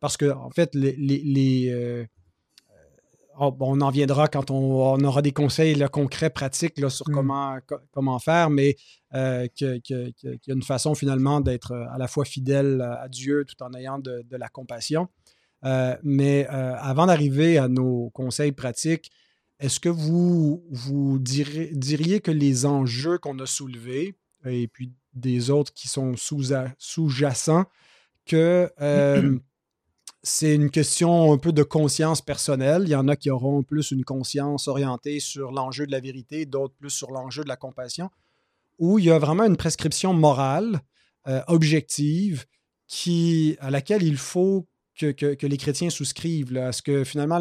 parce 0.00 0.16
que, 0.16 0.32
en 0.32 0.50
fait, 0.50 0.74
les. 0.74 2.08
Oh, 3.40 3.56
on 3.60 3.80
en 3.80 3.88
viendra 3.88 4.28
quand 4.28 4.50
on, 4.50 5.02
aura 5.04 5.22
des 5.22 5.32
conseils 5.32 5.82
concrets, 5.90 6.28
pratiques 6.28 6.78
sur 6.90 7.08
mmh. 7.08 7.12
comment, 7.12 7.58
comment 7.90 8.18
faire, 8.18 8.50
mais 8.50 8.76
qu'il 9.54 9.82
y 9.86 10.50
a 10.50 10.54
une 10.54 10.62
façon 10.62 10.94
finalement 10.94 11.40
d'être 11.40 11.72
à 11.72 11.96
la 11.98 12.08
fois 12.08 12.26
fidèle 12.26 12.82
à 12.82 13.08
Dieu 13.08 13.44
tout 13.46 13.62
en 13.62 13.72
ayant 13.72 13.98
de, 13.98 14.22
de 14.28 14.36
la 14.36 14.48
compassion. 14.48 15.08
mais 16.02 16.46
avant 16.46 17.06
d'arriver 17.06 17.56
à 17.56 17.68
nos 17.68 18.10
conseils 18.10 18.52
pratiques, 18.52 19.10
est-ce 19.62 19.78
que 19.78 19.88
vous, 19.88 20.64
vous 20.70 21.20
diriez 21.20 22.20
que 22.20 22.32
les 22.32 22.66
enjeux 22.66 23.18
qu'on 23.18 23.38
a 23.38 23.46
soulevés, 23.46 24.16
et 24.44 24.66
puis 24.66 24.92
des 25.14 25.50
autres 25.50 25.72
qui 25.72 25.86
sont 25.86 26.14
sous-jacents, 26.16 27.64
que 28.26 28.68
euh, 28.80 29.38
c'est 30.24 30.56
une 30.56 30.68
question 30.68 31.32
un 31.32 31.38
peu 31.38 31.52
de 31.52 31.62
conscience 31.62 32.20
personnelle? 32.20 32.82
Il 32.86 32.90
y 32.90 32.96
en 32.96 33.06
a 33.06 33.14
qui 33.14 33.30
auront 33.30 33.62
plus 33.62 33.92
une 33.92 34.04
conscience 34.04 34.66
orientée 34.66 35.20
sur 35.20 35.52
l'enjeu 35.52 35.86
de 35.86 35.92
la 35.92 36.00
vérité, 36.00 36.44
d'autres 36.44 36.74
plus 36.74 36.90
sur 36.90 37.12
l'enjeu 37.12 37.44
de 37.44 37.48
la 37.48 37.56
compassion, 37.56 38.10
où 38.80 38.98
il 38.98 39.04
y 39.04 39.10
a 39.12 39.18
vraiment 39.20 39.44
une 39.44 39.56
prescription 39.56 40.12
morale, 40.12 40.80
euh, 41.28 41.40
objective, 41.46 42.46
qui, 42.88 43.56
à 43.60 43.70
laquelle 43.70 44.02
il 44.02 44.16
faut 44.16 44.66
que, 44.98 45.46
les 45.46 45.56
chrétiens 45.56 45.88
souscrivent. 45.88 46.52
Là, 46.52 46.72
ce 46.72 46.82
que 46.82 47.04
finalement, 47.04 47.38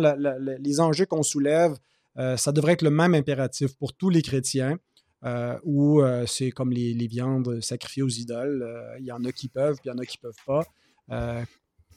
les 0.60 0.80
enjeux 0.80 1.08
qu'on 1.08 1.24
soulève 1.24 1.78
euh, 2.18 2.38
ça 2.38 2.52
devrait 2.52 2.74
être 2.74 2.82
le 2.82 2.92
même 2.92 3.14
impératif 3.14 3.76
pour 3.78 3.94
tous 3.94 4.10
les 4.10 4.22
chrétiens, 4.22 4.78
euh, 5.24 5.58
où 5.64 6.02
euh, 6.02 6.26
c'est 6.26 6.52
comme 6.52 6.72
les, 6.72 7.08
viandes 7.08 7.62
sacrifiées 7.62 8.04
aux 8.04 8.10
idoles. 8.10 8.68
Il 9.00 9.06
y 9.06 9.12
en 9.12 9.24
a 9.24 9.32
qui 9.32 9.48
peuvent, 9.48 9.76
puis 9.76 9.90
il 9.90 9.94
y 9.94 9.96
en 9.96 10.00
a 10.00 10.06
qui 10.06 10.18
ne 10.18 10.30
peuvent 10.30 10.44
pas. 10.46 11.46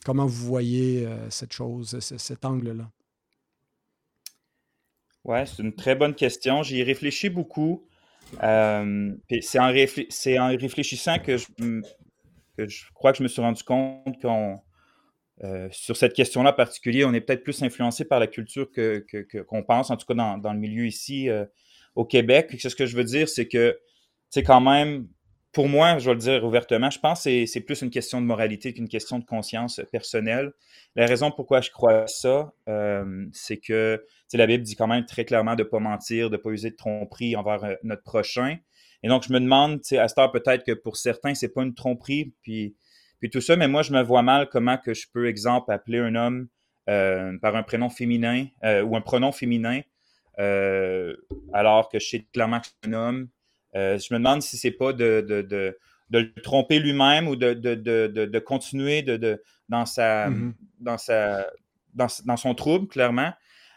comment 0.04 0.26
vous 0.26 0.46
voyez 0.46 1.08
cette 1.30 1.52
chose, 1.52 1.98
cet 2.00 2.44
angle-là? 2.44 2.90
Oui, 5.24 5.38
c'est 5.46 5.62
une 5.62 5.74
très 5.74 5.94
bonne 5.94 6.14
question. 6.14 6.62
J'y 6.62 6.80
ai 6.80 6.82
réfléchi 6.82 7.30
beaucoup. 7.30 7.86
c'est 8.40 9.58
en, 9.58 9.68
réfléchissant 9.70 11.18
que 11.18 11.38
je, 11.38 12.84
crois 12.92 13.12
que 13.12 13.18
je 13.18 13.22
me 13.22 13.28
suis 13.28 13.40
rendu 13.40 13.62
compte 13.62 14.20
qu'on 14.20 14.60
euh, 15.42 15.68
sur 15.72 15.96
cette 15.96 16.12
question-là 16.12 16.50
en 16.50 16.54
particulier, 16.54 17.04
on 17.04 17.12
est 17.12 17.20
peut-être 17.20 17.42
plus 17.42 17.62
influencé 17.62 18.04
par 18.04 18.20
la 18.20 18.28
culture 18.28 18.66
qu'on 18.66 19.00
que, 19.00 19.62
pense, 19.66 19.90
en 19.90 19.96
tout 19.96 20.06
cas 20.06 20.14
dans, 20.14 20.52
le 20.52 20.58
milieu 20.58 20.86
ici 20.86 21.28
euh, 21.28 21.44
au 21.96 22.04
Québec. 22.04 22.54
Ce 22.58 22.74
que 22.74 22.86
je 22.86 22.96
veux 22.96 23.04
dire, 23.04 23.28
c'est 23.28 23.48
que 23.48 23.76
c'est 24.30 24.44
quand 24.44 24.60
même, 24.60 25.08
pour 25.52 25.68
moi, 25.68 25.98
je 25.98 26.06
vais 26.06 26.14
le 26.14 26.20
dire 26.20 26.44
ouvertement, 26.44 26.90
je 26.90 27.00
pense 27.00 27.24
que 27.24 27.46
c'est 27.46 27.60
plus 27.60 27.82
une 27.82 27.90
question 27.90 28.20
de 28.20 28.26
moralité 28.26 28.72
qu'une 28.72 28.88
question 28.88 29.18
de 29.18 29.24
conscience 29.24 29.80
personnelle. 29.90 30.52
La 30.94 31.06
raison 31.06 31.32
pourquoi 31.32 31.60
je 31.60 31.70
crois 31.70 32.06
ça, 32.06 32.52
euh, 32.68 33.26
c'est 33.32 33.58
que 33.58 34.04
la 34.32 34.46
Bible 34.46 34.62
dit 34.62 34.76
quand 34.76 34.88
même 34.88 35.04
très 35.04 35.24
clairement 35.24 35.56
de 35.56 35.62
ne 35.64 35.68
pas 35.68 35.80
mentir, 35.80 36.30
de 36.30 36.36
ne 36.36 36.40
pas 36.40 36.50
user 36.50 36.70
de 36.70 36.76
tromperie 36.76 37.36
envers 37.36 37.76
notre 37.82 38.02
prochain. 38.02 38.58
Et 39.02 39.08
donc, 39.08 39.22
je 39.28 39.32
me 39.32 39.38
demande, 39.38 39.80
à 39.98 40.08
cette 40.08 40.18
heure, 40.18 40.32
peut-être 40.32 40.64
que 40.64 40.72
pour 40.72 40.96
certains, 40.96 41.34
c'est 41.34 41.52
pas 41.52 41.62
une 41.62 41.74
tromperie, 41.74 42.32
puis 42.42 42.74
puis 43.24 43.30
tout 43.30 43.40
ça, 43.40 43.56
mais 43.56 43.68
moi, 43.68 43.80
je 43.80 43.90
me 43.90 44.02
vois 44.02 44.20
mal 44.20 44.50
comment 44.50 44.76
que 44.76 44.92
je 44.92 45.06
peux, 45.10 45.28
exemple, 45.28 45.72
appeler 45.72 45.98
un 45.98 46.14
homme 46.14 46.46
euh, 46.90 47.38
par 47.40 47.56
un 47.56 47.62
prénom 47.62 47.88
féminin 47.88 48.48
euh, 48.64 48.82
ou 48.82 48.96
un 48.96 49.00
pronom 49.00 49.32
féminin, 49.32 49.80
euh, 50.38 51.16
alors 51.54 51.88
que 51.88 51.98
je 51.98 52.06
sais 52.06 52.26
clairement 52.34 52.60
que 52.60 52.66
c'est 52.66 52.90
un 52.90 52.92
homme. 52.92 53.28
je 53.72 54.12
me 54.12 54.18
demande 54.18 54.42
si 54.42 54.58
c'est 54.58 54.72
pas 54.72 54.92
de, 54.92 55.24
de, 55.26 55.40
de, 55.40 55.74
le 56.10 56.34
tromper 56.42 56.78
lui-même 56.78 57.26
ou 57.26 57.34
de, 57.34 57.54
de, 57.54 58.38
continuer 58.40 59.00
de, 59.00 59.42
dans, 59.70 59.86
sa, 59.86 60.28
mm-hmm. 60.28 60.52
dans, 60.80 60.98
sa, 60.98 61.46
dans, 61.94 62.36
son 62.36 62.54
trouble, 62.54 62.88
clairement. 62.88 63.32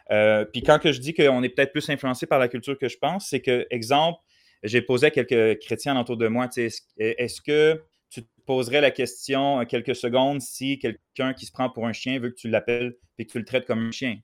puis 0.10 0.62
quand 0.62 0.80
que 0.80 0.92
je 0.92 1.00
dis 1.00 1.14
qu'on 1.14 1.42
est 1.42 1.56
peut-être 1.56 1.72
plus 1.72 1.90
influencé 1.90 2.28
par 2.28 2.40
la 2.40 2.50
culture 2.50 2.78
que 2.78 2.90
je 2.90 2.98
pense, 2.98 3.30
c'est 3.30 3.40
que, 3.40 3.66
exemple, 3.70 4.20
j'ai 4.64 4.82
posé 4.82 5.08
à 5.08 5.12
quelques 5.12 5.62
chrétiens 5.62 5.98
autour 5.98 6.18
de 6.18 6.28
moi, 6.28 6.50
est-ce 6.58 7.42
que 7.42 7.82
poserais 8.48 8.82
la 8.82 8.92
question 8.92 9.64
quelques 9.66 9.96
secondes 9.96 10.42
si 10.42 10.80
quelqu'un 10.80 11.34
qui 11.34 11.46
se 11.46 11.52
prend 11.52 11.70
pour 11.70 11.86
un 11.86 11.94
chien 11.94 12.20
veut 12.20 12.30
que 12.30 12.36
tu 12.36 12.50
l'appelles 12.50 12.96
et 13.20 13.26
que 13.26 13.32
tu 13.32 13.38
le 13.38 13.46
traites 13.46 13.66
comme 13.66 13.88
un 13.88 13.92
chien. 13.92 14.18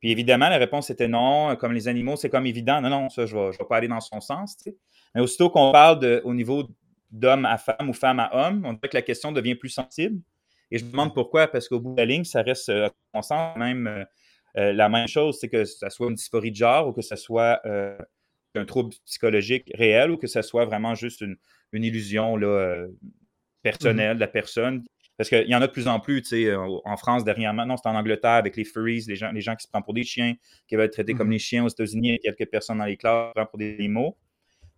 Puis 0.00 0.10
évidemment, 0.10 0.48
la 0.48 0.58
réponse 0.58 0.90
était 0.90 1.06
non. 1.06 1.54
Comme 1.56 1.72
les 1.72 1.86
animaux, 1.86 2.16
c'est 2.16 2.30
comme 2.30 2.46
évident. 2.46 2.80
Non, 2.80 2.90
non, 2.90 3.08
ça, 3.08 3.26
je 3.26 3.36
ne 3.36 3.50
vais, 3.50 3.64
pas 3.68 3.76
aller 3.76 3.88
dans 3.88 4.00
son 4.00 4.20
sens. 4.20 4.56
Mais 5.14 5.20
aussitôt 5.20 5.50
qu'on 5.50 5.70
parle 5.70 6.00
de, 6.00 6.20
au 6.24 6.34
niveau 6.34 6.68
d'homme 7.10 7.44
à 7.44 7.58
femme 7.58 7.88
ou 7.88 7.92
femme 7.92 8.18
à 8.18 8.30
homme, 8.34 8.64
on 8.64 8.72
dirait 8.72 8.88
que 8.88 8.96
la 8.96 9.02
question 9.02 9.30
devient 9.30 9.54
plus 9.54 9.68
sensible. 9.68 10.20
Et 10.70 10.78
je 10.78 10.84
me 10.84 10.90
demande 10.90 11.14
pourquoi, 11.14 11.46
parce 11.46 11.68
qu'au 11.68 11.78
bout 11.78 11.92
de 11.92 11.98
la 11.98 12.06
ligne, 12.06 12.24
ça 12.24 12.42
reste, 12.42 12.70
à 12.70 12.90
mon 13.14 13.22
sens, 13.22 13.56
même 13.58 13.86
euh, 13.86 14.04
euh, 14.58 14.72
la 14.72 14.88
même 14.88 15.08
chose, 15.08 15.38
c'est 15.40 15.48
que 15.48 15.64
ça 15.64 15.90
soit 15.90 16.08
une 16.08 16.14
dysphorie 16.14 16.50
de 16.50 16.56
genre 16.56 16.88
ou 16.88 16.92
que 16.92 17.02
ce 17.02 17.16
soit 17.16 17.60
euh, 17.64 17.96
un 18.54 18.64
trouble 18.64 18.94
psychologique 19.06 19.70
réel 19.74 20.10
ou 20.10 20.16
que 20.16 20.26
ce 20.26 20.42
soit 20.42 20.64
vraiment 20.66 20.94
juste 20.94 21.22
une, 21.22 21.36
illusion 21.72 22.36
là, 22.36 22.46
euh, 22.46 22.88
personnelle 23.62 24.16
de 24.16 24.20
la 24.20 24.28
personne. 24.28 24.84
Parce 25.16 25.28
qu'il 25.28 25.46
y 25.46 25.54
en 25.54 25.60
a 25.62 25.66
de 25.66 25.72
plus 25.72 25.88
en 25.88 26.00
plus, 26.00 26.22
tu 26.22 26.28
sais, 26.28 26.46
euh, 26.46 26.66
en 26.84 26.96
France 26.96 27.22
dernièrement, 27.22 27.66
non, 27.66 27.76
c'est 27.76 27.88
en 27.88 27.94
Angleterre 27.94 28.32
avec 28.32 28.56
les 28.56 28.64
furries, 28.64 29.04
les 29.06 29.14
gens, 29.14 29.30
les 29.30 29.42
gens 29.42 29.54
qui 29.54 29.64
se 29.64 29.68
prennent 29.68 29.84
pour 29.84 29.94
des 29.94 30.04
chiens, 30.04 30.34
qui 30.66 30.74
veulent 30.74 30.86
être 30.86 30.94
traités 30.94 31.14
comme 31.14 31.30
des 31.30 31.38
chiens 31.38 31.64
aux 31.64 31.68
États-Unis, 31.68 32.18
il 32.22 32.26
y 32.26 32.28
a 32.28 32.32
quelques 32.32 32.50
personnes 32.50 32.78
dans 32.78 32.86
les 32.86 32.96
classes 32.96 33.26
qui 33.26 33.28
se 33.28 33.32
prennent 33.34 33.46
pour 33.46 33.58
des 33.58 33.74
animaux. 33.74 34.16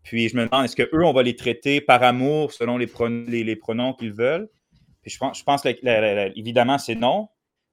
Puis 0.03 0.29
je 0.29 0.37
me 0.37 0.45
demande, 0.45 0.67
est-ce 0.67 0.77
qu'eux, 0.77 1.05
on 1.05 1.13
va 1.13 1.23
les 1.23 1.37
traiter 1.37 1.81
par 1.81 2.03
amour 2.03 2.53
selon 2.53 2.77
les, 2.77 2.87
les, 3.27 3.57
pronoms 3.57 3.95
qu'ils 3.95 4.13
veulent? 4.13 4.49
Puis 5.03 5.11
je 5.11 5.19
pense, 5.19 5.39
je 5.39 5.45
pense 5.45 5.63
que, 5.63 6.39
évidemment, 6.39 6.79
c'est 6.79 6.95
non. 6.95 7.29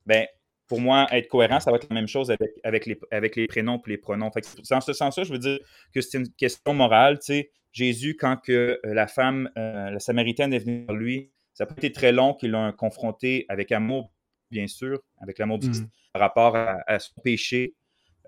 Ben, 0.05 0.25
pour 0.67 0.79
moi, 0.79 1.07
être 1.11 1.27
cohérent, 1.27 1.59
ça 1.59 1.71
va 1.71 1.77
être 1.77 1.87
la 1.89 1.95
même 1.95 2.07
chose 2.07 2.31
avec, 2.31 2.51
avec, 2.63 2.85
les, 2.85 2.97
avec 3.11 3.35
les 3.35 3.47
prénoms 3.47 3.81
et 3.85 3.89
les 3.89 3.97
pronoms. 3.97 4.31
Fait 4.31 4.47
dans 4.69 4.79
ce 4.79 4.93
sens-là, 4.93 5.25
je 5.25 5.33
veux 5.33 5.39
dire 5.39 5.59
que 5.93 5.99
c'est 5.99 6.17
une 6.17 6.31
question 6.31 6.73
morale. 6.73 7.19
Tu 7.19 7.25
sais, 7.25 7.51
Jésus, 7.71 8.17
quand 8.17 8.37
que 8.37 8.79
euh, 8.85 8.93
la 8.93 9.07
femme, 9.07 9.49
euh, 9.57 9.89
la 9.91 9.99
Samaritaine 9.99 10.53
est 10.53 10.59
venue 10.59 10.85
vers 10.85 10.95
lui, 10.95 11.31
ça 11.53 11.63
n'a 11.63 11.69
pas 11.69 11.75
été 11.77 11.91
très 11.91 12.11
long 12.11 12.33
qu'il 12.33 12.51
l'a 12.51 12.71
confronté 12.73 13.45
avec 13.49 13.71
amour, 13.71 14.11
bien 14.49 14.67
sûr, 14.67 15.01
avec 15.19 15.39
l'amour 15.39 15.59
du 15.59 15.67
Christ, 15.67 15.83
mm. 15.83 15.89
par 16.13 16.21
rapport 16.21 16.55
à, 16.55 16.99
son 16.99 17.21
péché. 17.21 17.75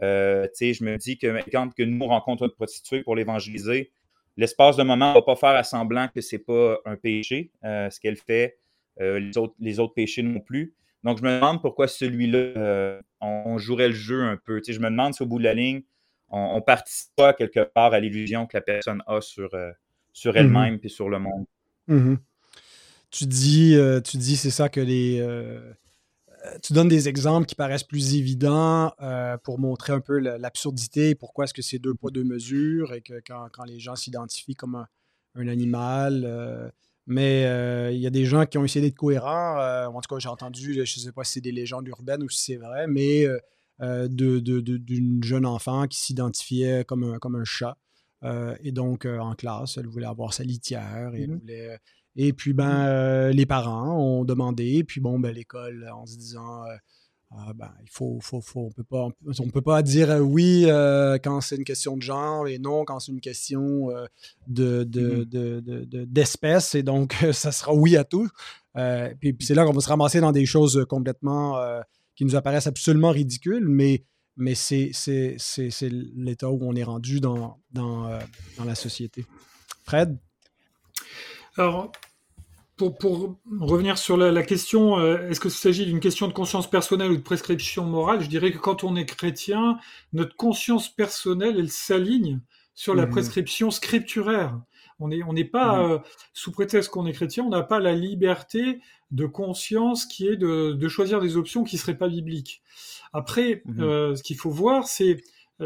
Euh, 0.01 0.47
je 0.60 0.84
me 0.84 0.97
dis 0.97 1.17
que 1.17 1.49
quand 1.51 1.73
que 1.73 1.84
nous 1.84 2.06
rencontrons 2.06 2.45
une 2.45 2.51
prostituée 2.51 3.03
pour 3.03 3.15
l'évangéliser, 3.15 3.91
l'espace 4.38 4.77
de 4.77 4.84
moment 4.84 5.10
ne 5.10 5.15
va 5.15 5.21
pas 5.21 5.36
faire 5.36 5.49
à 5.49 5.63
semblant 5.63 6.08
que 6.08 6.21
ce 6.21 6.36
n'est 6.36 6.41
pas 6.41 6.79
un 6.86 6.95
péché, 6.95 7.51
ce 7.63 7.99
qu'elle 7.99 8.17
fait, 8.17 8.58
les, 8.99 9.38
autres, 9.38 9.56
les 9.60 9.79
autres 9.79 9.93
péchés 9.93 10.23
non 10.23 10.39
plus. 10.39 10.73
Donc, 11.03 11.17
je 11.17 11.23
me 11.23 11.36
demande 11.36 11.62
pourquoi 11.62 11.88
celui-là, 11.88 12.99
on, 13.21 13.58
jouerait 13.58 13.89
le 13.89 13.93
jeu 13.93 14.23
un 14.23 14.38
peu. 14.38 14.62
je 14.65 14.79
me 14.79 14.89
demande 14.89 15.13
si 15.13 15.21
au 15.21 15.25
bout 15.25 15.39
de 15.39 15.43
la 15.43 15.53
ligne, 15.53 15.84
on, 16.34 16.62
participe 16.62 17.12
pas 17.15 17.34
quelque 17.34 17.63
part 17.63 17.93
à 17.93 18.00
l'illusion 18.00 18.48
que 18.48 18.58
la 18.58 18.62
personne 18.62 19.04
a 19.08 19.22
sur, 19.22 19.54
euh, 19.54 19.72
sur 20.12 20.36
elle-même 20.36 20.80
et 20.82 20.88
mmh 20.88 20.89
sur 20.89 21.10
le 21.10 21.19
monde. 21.19 21.46
Mmh 21.88 22.15
tu 23.12 23.28
dis, 23.28 23.76
euh, 23.76 24.02
tu 24.02 24.17
dis 24.17 24.36
c'est 24.36 24.50
ça 24.50 24.69
que 24.69 24.82
les. 24.82 25.19
Euh, 25.22 25.72
tu 26.63 26.74
donnes 26.74 26.88
des 26.88 27.08
exemples 27.08 27.46
qui 27.46 27.54
paraissent 27.54 27.84
plus 27.84 28.15
évidents 28.15 28.91
pour 29.43 29.60
montrer 29.60 29.93
un 29.93 30.02
peu 30.02 30.17
l'absurdité, 30.17 31.15
pourquoi 31.15 31.46
est-ce 31.46 31.54
que 31.54 31.62
c'est 31.62 31.80
deux 31.80 31.93
poids, 31.93 32.12
deux 32.12 32.26
mesures, 32.26 32.91
et 32.93 33.02
que 33.02 33.22
quand, 33.26 33.63
les 33.65 33.80
gens 33.80 33.96
s'identifient 33.96 34.56
comme 34.56 34.86
un, 35.36 35.48
animal, 35.48 36.74
Mais 37.08 37.43
il 37.93 38.00
y 38.00 38.08
a 38.08 38.10
des 38.10 38.26
gens 38.26 38.46
qui 38.46 38.58
ont 38.58 38.65
essayé 38.65 38.86
d'être 38.86 38.98
cohérents. 38.98 39.58
En 39.88 40.02
tout 40.02 40.13
cas, 40.13 40.19
j'ai 40.19 40.28
entendu, 40.28 40.74
je 40.74 40.82
ne 40.82 40.86
sais 40.86 41.13
pas 41.13 41.24
si 41.24 41.34
c'est 41.34 41.41
des 41.41 41.54
légendes 41.54 41.88
urbaines 41.88 42.24
ou 42.24 42.30
si 42.30 42.43
c'est 42.43 42.58
vrai, 42.58 42.88
mais 42.88 43.26
d'une 43.79 45.23
jeune 45.23 45.45
enfant 45.45 45.88
qui 45.88 45.99
s'identifiait 45.99 46.86
comme 46.86 47.03
un, 47.03 47.19
comme 47.19 47.36
un 47.36 47.43
chat. 47.43 47.77
et 48.62 48.71
donc, 48.71 49.05
en 49.05 49.33
classe, 49.36 49.77
elle 49.77 49.88
voulait 49.88 50.07
avoir 50.07 50.33
sa 50.33 50.43
litière. 50.43 51.13
Et, 51.15 51.27
mmh 51.27 51.39
et 52.15 52.31
puis, 52.31 52.53
ben, 52.53 53.31
les 53.31 53.47
parents 53.47 53.97
ont 53.97 54.23
demandé. 54.23 54.83
Puis, 54.83 55.01
bon, 55.01 55.19
ben, 55.19 55.33
l'école, 55.33 55.89
en 55.91 56.05
se 56.05 56.15
disant 56.15 56.63
ah, 57.36 57.51
ben, 57.55 57.71
il 57.81 57.89
faut, 57.89 58.19
faut, 58.21 58.41
faut, 58.41 58.67
on 58.67 58.71
peut 58.71 58.83
pas, 58.83 59.07
on 59.39 59.49
peut 59.49 59.62
pas 59.62 59.81
dire 59.81 60.12
euh, 60.12 60.19
oui 60.19 60.65
euh, 60.67 61.17
quand 61.23 61.41
c'est 61.41 61.55
une 61.55 61.63
question 61.63 61.97
de 61.97 62.01
genre 62.01 62.47
et 62.47 62.59
non 62.59 62.86
quand 62.86 62.99
c'est 62.99 63.12
une 63.12 63.21
question 63.21 63.89
euh, 63.89 64.05
de, 64.47 64.83
mm-hmm. 64.83 66.05
d'espèce 66.05 66.75
et 66.75 66.83
donc 66.83 67.15
ça 67.33 67.51
sera 67.51 67.73
oui 67.73 67.97
à 67.97 68.03
tout. 68.03 68.29
puis, 69.19 69.36
c'est 69.39 69.55
là 69.55 69.65
qu'on 69.65 69.73
va 69.73 69.81
se 69.81 69.89
ramasser 69.89 70.19
dans 70.19 70.31
des 70.31 70.45
choses 70.45 70.86
complètement 70.88 71.59
qui 72.15 72.26
nous 72.26 72.36
apparaissent 72.36 72.67
absolument 72.67 73.12
ridicules, 73.12 73.67
mais, 73.67 74.06
mais 74.38 74.56
c'est, 74.56 74.91
l'état 76.15 76.49
où 76.49 76.60
on 76.62 76.76
est 76.76 76.84
rendu 76.84 77.19
dans, 77.19 77.60
dans, 77.71 78.19
dans 78.58 78.65
la 78.65 78.76
société. 78.76 79.26
Fred? 79.84 80.17
Alors, 81.58 81.91
pour, 82.78 83.38
revenir 83.60 83.97
sur 83.97 84.17
la, 84.17 84.43
question, 84.43 84.99
euh, 84.99 85.30
est-ce 85.30 85.39
que 85.39 85.49
s'agit 85.49 85.86
d'une 85.86 85.99
question 85.99 86.28
de 86.28 86.34
conscience 86.34 86.69
personnelle 86.69 87.12
ou 87.12 87.17
de 87.17 87.21
prescription 87.21 87.86
morale? 87.86 88.21
Je 88.21 88.30
dirais 88.30 88.52
que 88.52 88.58
quand 88.58 88.84
on 88.84 88.95
est 88.95 89.06
chrétien, 89.06 89.78
notre 90.12 90.36
conscience 90.36 90.89
personnelle, 90.89 91.56
elle 91.58 91.69
s'aligne 91.69 92.41
sur 92.73 92.95
la 92.95 93.06
mmh. 93.06 93.10
prescription 93.10 93.71
scripturaire. 93.71 94.60
On 95.04 95.10
n'est 95.10 95.24
on 95.24 95.36
pas, 95.52 95.78
mmh. 95.78 95.92
euh, 95.92 95.98
sous 96.34 96.52
prétexte 96.52 96.89
qu'on 96.89 97.06
est 97.06 97.13
chrétien, 97.13 97.44
on 97.44 97.50
n'a 97.50 97.63
pas 97.63 97.80
la 97.80 97.94
liberté 97.94 98.80
de 99.12 99.26
conscience 99.26 100.06
qui 100.06 100.28
est 100.28 100.38
de, 100.38 100.88
choisir 100.88 101.20
des 101.20 101.38
options 101.38 101.63
qui 101.63 101.76
ne 101.76 101.82
seraient 101.82 101.98
pas 101.98 102.08
bibliques. 102.08 102.62
Après, 103.12 103.62
mmh. 103.66 103.82
euh, 103.82 104.16
ce 104.16 104.24
qu'il 104.24 104.38
faut 104.38 104.50
voir, 104.50 104.88
c'est 104.88 105.18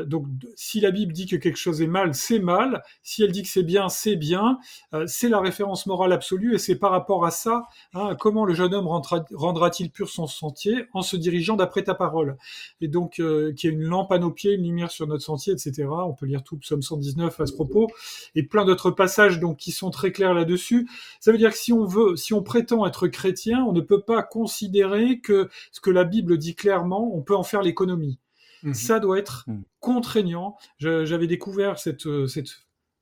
donc, 0.05 0.25
si 0.55 0.79
la 0.79 0.91
Bible 0.91 1.13
dit 1.13 1.25
que 1.25 1.35
quelque 1.35 1.57
chose 1.57 1.81
est 1.81 1.87
mal, 1.87 2.13
c'est 2.13 2.39
mal. 2.39 2.83
Si 3.03 3.23
elle 3.23 3.31
dit 3.31 3.43
que 3.43 3.49
c'est 3.49 3.63
bien, 3.63 3.89
c'est 3.89 4.15
bien. 4.15 4.59
Euh, 4.93 5.05
c'est 5.07 5.29
la 5.29 5.39
référence 5.39 5.85
morale 5.85 6.13
absolue 6.13 6.55
et 6.55 6.57
c'est 6.57 6.75
par 6.75 6.91
rapport 6.91 7.25
à 7.25 7.31
ça, 7.31 7.63
hein, 7.93 8.15
comment 8.19 8.45
le 8.45 8.53
jeune 8.53 8.73
homme 8.73 8.87
rendra-t-il 8.87 9.91
pur 9.91 10.09
son 10.09 10.27
sentier 10.27 10.85
en 10.93 11.01
se 11.01 11.17
dirigeant 11.17 11.55
d'après 11.55 11.83
ta 11.83 11.95
parole? 11.95 12.37
Et 12.81 12.87
donc, 12.87 13.19
euh, 13.19 13.53
qu'il 13.53 13.69
y 13.69 13.73
ait 13.73 13.75
une 13.75 13.83
lampe 13.83 14.11
à 14.11 14.19
nos 14.19 14.31
pieds, 14.31 14.53
une 14.53 14.63
lumière 14.63 14.91
sur 14.91 15.07
notre 15.07 15.23
sentier, 15.23 15.53
etc. 15.53 15.87
On 15.89 16.13
peut 16.13 16.25
lire 16.25 16.43
tout 16.43 16.57
Psaume 16.57 16.81
119 16.81 17.39
à 17.39 17.45
ce 17.45 17.53
propos 17.53 17.87
et 18.35 18.43
plein 18.43 18.65
d'autres 18.65 18.91
passages 18.91 19.39
donc 19.39 19.57
qui 19.57 19.71
sont 19.71 19.91
très 19.91 20.11
clairs 20.11 20.33
là-dessus. 20.33 20.87
Ça 21.19 21.31
veut 21.31 21.37
dire 21.37 21.51
que 21.51 21.57
si 21.57 21.73
on 21.73 21.85
veut, 21.85 22.15
si 22.15 22.33
on 22.33 22.43
prétend 22.43 22.85
être 22.85 23.07
chrétien, 23.07 23.63
on 23.63 23.73
ne 23.73 23.81
peut 23.81 24.01
pas 24.01 24.23
considérer 24.23 25.19
que 25.19 25.49
ce 25.71 25.81
que 25.81 25.89
la 25.89 26.03
Bible 26.03 26.37
dit 26.37 26.55
clairement, 26.55 27.11
on 27.15 27.21
peut 27.21 27.35
en 27.35 27.43
faire 27.43 27.61
l'économie. 27.61 28.19
Mmh 28.63 28.73
Ça 28.73 28.99
doit 28.99 29.19
être 29.19 29.45
mmh. 29.47 29.61
contraignant. 29.79 30.57
J'avais 30.79 31.27
découvert 31.27 31.79
cette, 31.79 32.05
euh, 32.07 32.27
cette, 32.27 32.49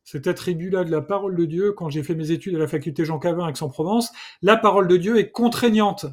cet 0.03 0.27
attribut-là 0.27 0.83
de 0.83 0.91
la 0.91 1.01
parole 1.01 1.35
de 1.35 1.45
Dieu 1.45 1.71
quand 1.71 1.89
j'ai 1.89 2.03
fait 2.03 2.15
mes 2.15 2.31
études 2.31 2.55
à 2.55 2.59
la 2.59 2.67
faculté 2.67 3.05
Jean 3.05 3.19
Cavin 3.19 3.45
à 3.45 3.49
Aix-en-Provence. 3.49 4.11
La 4.41 4.57
parole 4.57 4.87
de 4.87 4.97
Dieu 4.97 5.17
est 5.17 5.31
contraignante 5.31 6.05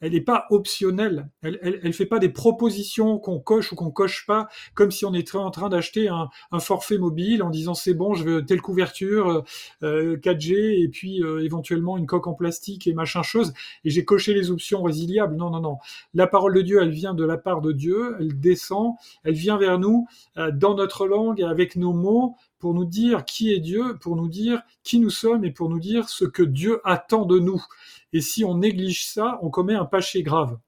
elle 0.00 0.12
n'est 0.12 0.20
pas 0.20 0.46
optionnelle. 0.50 1.28
Elle, 1.42 1.58
elle, 1.62 1.80
elle, 1.82 1.92
fait 1.92 2.06
pas 2.06 2.18
des 2.18 2.28
propositions 2.28 3.18
qu'on 3.18 3.38
coche 3.38 3.72
ou 3.72 3.76
qu'on 3.76 3.90
coche 3.90 4.26
pas, 4.26 4.48
comme 4.74 4.90
si 4.90 5.04
on 5.04 5.14
était 5.14 5.36
en 5.36 5.50
train 5.50 5.68
d'acheter 5.68 6.08
un, 6.08 6.28
un, 6.52 6.60
forfait 6.60 6.98
mobile 6.98 7.42
en 7.42 7.50
disant 7.50 7.74
c'est 7.74 7.94
bon, 7.94 8.14
je 8.14 8.24
veux 8.24 8.44
telle 8.44 8.60
couverture, 8.60 9.44
euh, 9.82 10.16
4G 10.18 10.82
et 10.84 10.88
puis 10.88 11.22
euh, 11.22 11.44
éventuellement 11.44 11.96
une 11.96 12.06
coque 12.06 12.26
en 12.26 12.34
plastique 12.34 12.86
et 12.86 12.94
machin 12.94 13.22
chose. 13.22 13.52
Et 13.84 13.90
j'ai 13.90 14.04
coché 14.04 14.34
les 14.34 14.50
options 14.50 14.82
résiliables. 14.82 15.36
Non, 15.36 15.50
non, 15.50 15.60
non. 15.60 15.78
La 16.14 16.26
parole 16.26 16.54
de 16.54 16.62
Dieu, 16.62 16.80
elle 16.82 16.90
vient 16.90 17.14
de 17.14 17.24
la 17.24 17.38
part 17.38 17.60
de 17.60 17.72
Dieu. 17.72 18.16
Elle 18.20 18.38
descend. 18.38 18.94
Elle 19.24 19.34
vient 19.34 19.58
vers 19.58 19.78
nous 19.78 20.06
euh, 20.36 20.50
dans 20.50 20.74
notre 20.74 21.06
langue 21.06 21.42
avec 21.42 21.76
nos 21.76 21.92
mots 21.92 22.36
pour 22.66 22.74
nous 22.74 22.84
dire 22.84 23.24
qui 23.24 23.52
est 23.52 23.60
Dieu, 23.60 23.96
pour 24.00 24.16
nous 24.16 24.26
dire 24.26 24.60
qui 24.82 24.98
nous 24.98 25.08
sommes 25.08 25.44
et 25.44 25.52
pour 25.52 25.68
nous 25.68 25.78
dire 25.78 26.08
ce 26.08 26.24
que 26.24 26.42
Dieu 26.42 26.80
attend 26.82 27.24
de 27.24 27.38
nous. 27.38 27.64
Et 28.12 28.20
si 28.20 28.44
on 28.44 28.58
néglige 28.58 29.06
ça, 29.06 29.38
on 29.40 29.50
commet 29.50 29.76
un 29.76 29.84
péché 29.84 30.24
grave. 30.24 30.58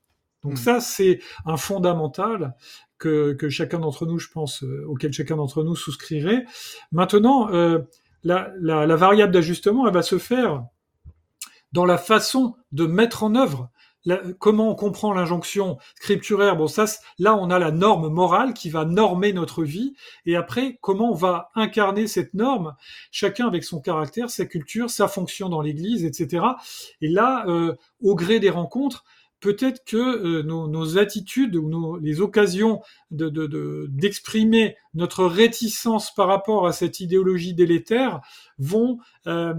Donc 0.44 0.52
hmm. 0.52 0.56
ça, 0.58 0.80
c'est 0.80 1.18
un 1.44 1.56
fondamental 1.56 2.54
que, 2.98 3.36
chacun 3.48 3.80
d'entre 3.80 4.06
nous, 4.06 4.20
je 4.20 4.28
pense, 4.28 4.62
euh, 4.62 4.84
auquel 4.86 5.12
chacun 5.12 5.34
d'entre 5.34 5.64
nous 5.64 5.74
souscrirait. 5.74 6.44
Maintenant, 6.92 7.50
euh, 7.50 7.80
la, 8.22 8.52
la, 8.60 8.94
variable 8.94 9.32
d'ajustement, 9.32 9.88
elle 9.88 9.92
va 9.92 10.02
se 10.02 10.18
faire 10.18 10.66
dans 11.72 11.84
la 11.84 11.98
façon 11.98 12.54
de 12.70 12.86
mettre 12.86 13.24
en 13.24 13.34
œuvre 13.34 13.70
comment 14.38 14.70
on 14.70 14.74
comprend 14.74 15.12
l'injonction 15.12 15.78
scripturaire? 15.96 16.56
Bon, 16.56 16.68
ça, 16.68 16.86
là, 17.18 17.36
on 17.36 17.50
a 17.50 17.58
la 17.58 17.70
norme 17.70 18.08
morale 18.08 18.54
qui 18.54 18.70
va 18.70 18.84
normer 18.84 19.32
notre 19.32 19.64
vie. 19.64 19.94
Et 20.26 20.36
après, 20.36 20.78
comment 20.80 21.12
on 21.12 21.14
va 21.14 21.50
incarner 21.54 22.06
cette 22.06 22.34
norme? 22.34 22.74
Chacun 23.10 23.46
avec 23.46 23.64
son 23.64 23.80
caractère, 23.80 24.30
sa 24.30 24.46
culture, 24.46 24.90
sa 24.90 25.08
fonction 25.08 25.48
dans 25.48 25.60
l'Église, 25.60 26.04
etc. 26.04 26.44
Et 27.00 27.08
là, 27.08 27.44
euh, 27.48 27.74
au 28.00 28.14
gré 28.14 28.40
des 28.40 28.50
rencontres, 28.50 29.04
peut-être 29.40 29.84
que 29.84 29.96
euh, 29.96 30.42
nos, 30.42 30.98
attitudes 30.98 31.56
ou 31.56 31.96
les 31.98 32.20
occasions 32.20 32.80
d'exprimer 33.10 34.76
notre 34.94 35.24
réticence 35.24 36.14
par 36.14 36.26
rapport 36.28 36.66
à 36.66 36.72
cette 36.72 37.00
idéologie 37.00 37.54
délétère 37.54 38.20
vont 38.58 38.98
euh, 39.26 39.54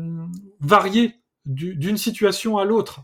varier 0.59 1.15
d'une 1.45 1.97
situation 1.97 2.57
à 2.57 2.65
l'autre. 2.65 3.01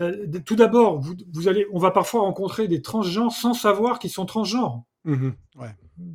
Euh, 0.00 0.26
tout 0.44 0.56
d'abord, 0.56 1.00
vous, 1.00 1.48
allez, 1.48 1.66
on 1.72 1.78
va 1.78 1.90
parfois 1.90 2.22
rencontrer 2.22 2.68
des 2.68 2.82
transgenres 2.82 3.32
sans 3.32 3.54
savoir 3.54 3.98
qu'ils 3.98 4.10
sont 4.10 4.26
transgenres. 4.26 4.82
Mmh 5.04 5.30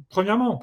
Premièrement. 0.09 0.61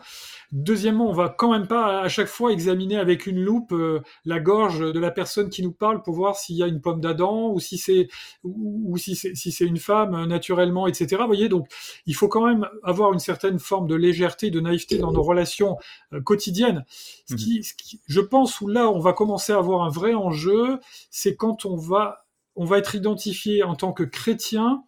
Deuxièmement, 0.53 1.09
on 1.09 1.15
va 1.15 1.31
quand 1.31 1.51
même 1.51 1.67
pas 1.67 2.03
à 2.03 2.09
chaque 2.09 2.27
fois 2.27 2.53
examiner 2.53 2.99
avec 2.99 3.27
une 3.27 3.41
loupe 3.41 3.73
euh, 3.73 4.03
la 4.27 4.41
gorge 4.41 4.81
de 4.81 5.01
la 5.01 5.11
personne 5.11 5.49
qui 5.49 5.63
nous 5.63 5.73
parle 5.73 6.03
pour 6.03 6.15
voir 6.15 6.37
s'il 6.37 6.57
y 6.57 6.63
a 6.63 6.67
une 6.67 6.83
pomme 6.83 7.01
d'Adam 7.01 7.51
ou 7.51 7.59
si 7.59 7.79
c'est 7.79 8.09
ou, 8.45 8.95
si 8.99 9.17
c'est 9.17 9.35
si 9.35 9.53
c'est 9.53 9.65
une 9.65 9.79
femme 9.79 10.15
euh, 10.15 10.27
naturellement, 10.27 10.87
etc. 10.87 11.17
Vous 11.21 11.27
voyez, 11.29 11.49
donc 11.49 11.67
il 12.05 12.15
faut 12.15 12.29
quand 12.29 12.47
même 12.47 12.69
avoir 12.83 13.15
une 13.15 13.19
certaine 13.19 13.59
forme 13.59 13.87
de 13.87 13.95
légèreté, 13.95 14.51
de 14.51 14.61
naïveté 14.61 14.99
dans 14.99 15.13
nos 15.13 15.23
relations 15.23 15.79
quotidiennes. 16.25 16.85
Ce 17.27 17.37
qui, 17.37 17.65
ce 17.65 17.73
qui, 17.73 18.03
je 18.07 18.21
pense 18.21 18.61
où 18.61 18.69
là 18.69 18.91
on 18.91 19.01
va 19.01 19.15
commencer 19.15 19.55
à 19.55 19.57
avoir 19.57 19.83
un 19.83 19.91
vrai 19.91 20.13
enjeu, 20.13 20.79
c'est 21.11 21.37
quand 21.37 21.65
on 21.65 21.77
va 21.77 22.26
on 22.57 22.65
va 22.65 22.79
être 22.79 22.95
identifié 22.95 23.63
en 23.63 23.77
tant 23.77 23.93
que 23.93 24.03
chrétien 24.03 24.83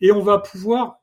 et 0.00 0.12
on 0.12 0.20
va 0.20 0.38
pouvoir 0.38 1.00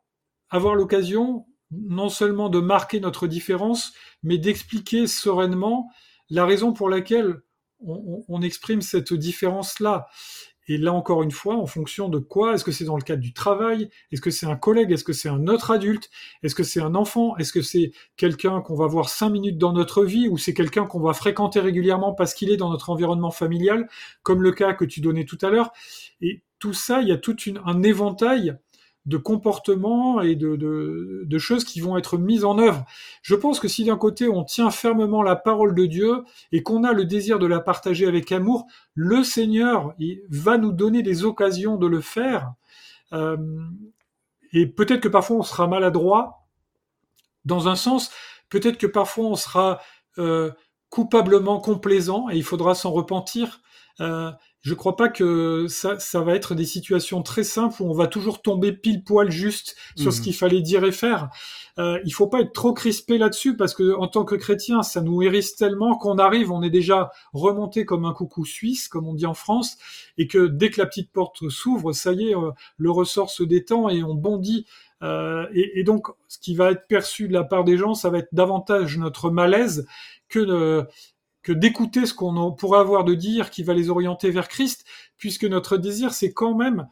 avoir 0.49 0.75
l'occasion 0.75 1.45
non 1.71 2.09
seulement 2.09 2.49
de 2.49 2.59
marquer 2.59 2.99
notre 2.99 3.27
différence, 3.27 3.93
mais 4.23 4.37
d'expliquer 4.37 5.07
sereinement 5.07 5.89
la 6.29 6.45
raison 6.45 6.73
pour 6.73 6.89
laquelle 6.89 7.41
on, 7.83 8.41
exprime 8.41 8.81
cette 8.81 9.13
différence-là. 9.13 10.07
Et 10.71 10.77
là 10.77 10.93
encore 10.93 11.21
une 11.21 11.31
fois, 11.31 11.57
en 11.57 11.65
fonction 11.65 12.07
de 12.07 12.17
quoi? 12.17 12.53
Est-ce 12.53 12.63
que 12.63 12.71
c'est 12.71 12.85
dans 12.85 12.95
le 12.95 13.01
cadre 13.01 13.21
du 13.21 13.33
travail? 13.33 13.89
Est-ce 14.13 14.21
que 14.21 14.31
c'est 14.31 14.45
un 14.45 14.55
collègue? 14.55 14.93
Est-ce 14.93 15.03
que 15.03 15.11
c'est 15.11 15.27
un 15.27 15.47
autre 15.47 15.69
adulte? 15.69 16.09
Est-ce 16.43 16.55
que 16.55 16.63
c'est 16.63 16.79
un 16.79 16.95
enfant? 16.95 17.35
Est-ce 17.35 17.51
que 17.51 17.61
c'est 17.61 17.91
quelqu'un 18.15 18.61
qu'on 18.61 18.75
va 18.75 18.87
voir 18.87 19.09
cinq 19.09 19.31
minutes 19.31 19.57
dans 19.57 19.73
notre 19.73 20.05
vie 20.05 20.29
ou 20.29 20.37
c'est 20.37 20.53
quelqu'un 20.53 20.85
qu'on 20.85 21.01
va 21.01 21.11
fréquenter 21.11 21.59
régulièrement 21.59 22.13
parce 22.13 22.33
qu'il 22.33 22.49
est 22.49 22.55
dans 22.55 22.69
notre 22.69 22.89
environnement 22.89 23.31
familial, 23.31 23.89
comme 24.23 24.41
le 24.41 24.53
cas 24.53 24.73
que 24.73 24.85
tu 24.85 25.01
donnais 25.01 25.25
tout 25.25 25.37
à 25.41 25.49
l'heure? 25.49 25.73
Et 26.21 26.41
tout 26.57 26.71
ça, 26.71 27.01
il 27.01 27.09
y 27.09 27.11
a 27.11 27.17
tout 27.17 27.35
un 27.65 27.83
éventail 27.83 28.55
de 29.05 29.17
comportements 29.17 30.21
et 30.21 30.35
de, 30.35 30.55
de, 30.55 31.37
choses 31.39 31.63
qui 31.63 31.79
vont 31.79 31.97
être 31.97 32.17
mises 32.17 32.45
en 32.45 32.59
œuvre. 32.59 32.85
Je 33.23 33.33
pense 33.33 33.59
que 33.59 33.67
si 33.67 33.83
d'un 33.83 33.97
côté 33.97 34.29
on 34.29 34.43
tient 34.43 34.69
fermement 34.69 35.23
la 35.23 35.35
parole 35.35 35.73
de 35.73 35.85
Dieu 35.87 36.23
et 36.51 36.61
qu'on 36.61 36.83
a 36.83 36.93
le 36.93 37.05
désir 37.05 37.39
de 37.39 37.47
la 37.47 37.59
partager 37.59 38.05
avec 38.05 38.31
amour, 38.31 38.67
le 38.93 39.23
Seigneur 39.23 39.95
va 40.29 40.57
nous 40.57 40.71
donner 40.71 41.01
des 41.01 41.25
occasions 41.25 41.77
de 41.77 41.87
le 41.87 41.99
faire. 41.99 42.53
Euh, 43.13 43.37
et 44.53 44.67
peut-être 44.67 45.01
que 45.01 45.07
parfois 45.07 45.37
on 45.37 45.43
sera 45.43 45.67
maladroit 45.67 46.45
dans 47.43 47.67
un 47.67 47.75
sens, 47.75 48.11
peut-être 48.49 48.77
que 48.77 48.87
parfois 48.87 49.25
on 49.25 49.35
sera 49.35 49.79
euh, 50.19 50.51
coupablement 50.89 51.59
complaisant 51.59 52.29
et 52.29 52.35
il 52.35 52.43
faudra 52.43 52.75
s'en 52.75 52.91
repentir. 52.91 53.61
Euh, 53.99 54.31
je 54.61 54.75
crois 54.75 54.95
pas 54.95 55.09
que 55.09 55.65
ça, 55.67 55.97
ça 55.99 56.21
va 56.21 56.35
être 56.35 56.53
des 56.53 56.65
situations 56.65 57.23
très 57.23 57.43
simples 57.43 57.81
où 57.81 57.89
on 57.89 57.93
va 57.93 58.07
toujours 58.07 58.41
tomber 58.43 58.71
pile 58.71 59.03
poil 59.03 59.31
juste 59.31 59.75
sur 59.95 60.13
ce 60.13 60.19
mhm. 60.19 60.23
qu'il 60.23 60.35
fallait 60.35 60.61
dire 60.61 60.83
et 60.83 60.91
faire. 60.91 61.29
Euh, 61.79 61.99
il 62.05 62.11
faut 62.11 62.27
pas 62.27 62.41
être 62.41 62.53
trop 62.53 62.73
crispé 62.73 63.17
là-dessus 63.17 63.55
parce 63.57 63.73
que 63.73 63.95
en 63.95 64.07
tant 64.07 64.23
que 64.23 64.35
chrétien, 64.35 64.83
ça 64.83 65.01
nous 65.01 65.23
hérisse 65.23 65.55
tellement 65.55 65.97
qu'on 65.97 66.19
arrive, 66.19 66.51
on 66.51 66.61
est 66.61 66.69
déjà 66.69 67.11
remonté 67.33 67.85
comme 67.85 68.05
un 68.05 68.13
coucou 68.13 68.45
suisse, 68.45 68.87
comme 68.87 69.07
on 69.07 69.15
dit 69.15 69.25
en 69.25 69.33
France, 69.33 69.77
et 70.19 70.27
que 70.27 70.45
dès 70.45 70.69
que 70.69 70.79
la 70.79 70.85
petite 70.85 71.11
porte 71.11 71.49
s'ouvre, 71.49 71.91
ça 71.93 72.13
y 72.13 72.29
est, 72.29 72.35
euh, 72.35 72.51
le 72.77 72.91
ressort 72.91 73.31
se 73.31 73.43
détend 73.43 73.89
et 73.89 74.03
on 74.03 74.13
bondit. 74.13 74.67
Euh, 75.01 75.47
et, 75.55 75.79
et, 75.79 75.83
donc, 75.83 76.09
ce 76.27 76.37
qui 76.37 76.53
va 76.53 76.69
être 76.69 76.85
perçu 76.87 77.27
de 77.27 77.33
la 77.33 77.43
part 77.43 77.63
des 77.63 77.75
gens, 77.75 77.95
ça 77.95 78.11
va 78.11 78.19
être 78.19 78.29
davantage 78.33 78.99
notre 78.99 79.31
malaise 79.31 79.87
que 80.29 80.39
de, 80.39 80.85
que 81.43 81.51
d'écouter 81.51 82.05
ce 82.05 82.13
qu'on 82.13 82.51
pourrait 82.51 82.79
avoir 82.79 83.03
de 83.03 83.13
dire 83.13 83.49
qui 83.49 83.63
va 83.63 83.73
les 83.73 83.89
orienter 83.89 84.29
vers 84.29 84.47
Christ, 84.47 84.85
puisque 85.17 85.43
notre 85.43 85.77
désir, 85.77 86.13
c'est 86.13 86.33
quand 86.33 86.55
même, 86.55 86.87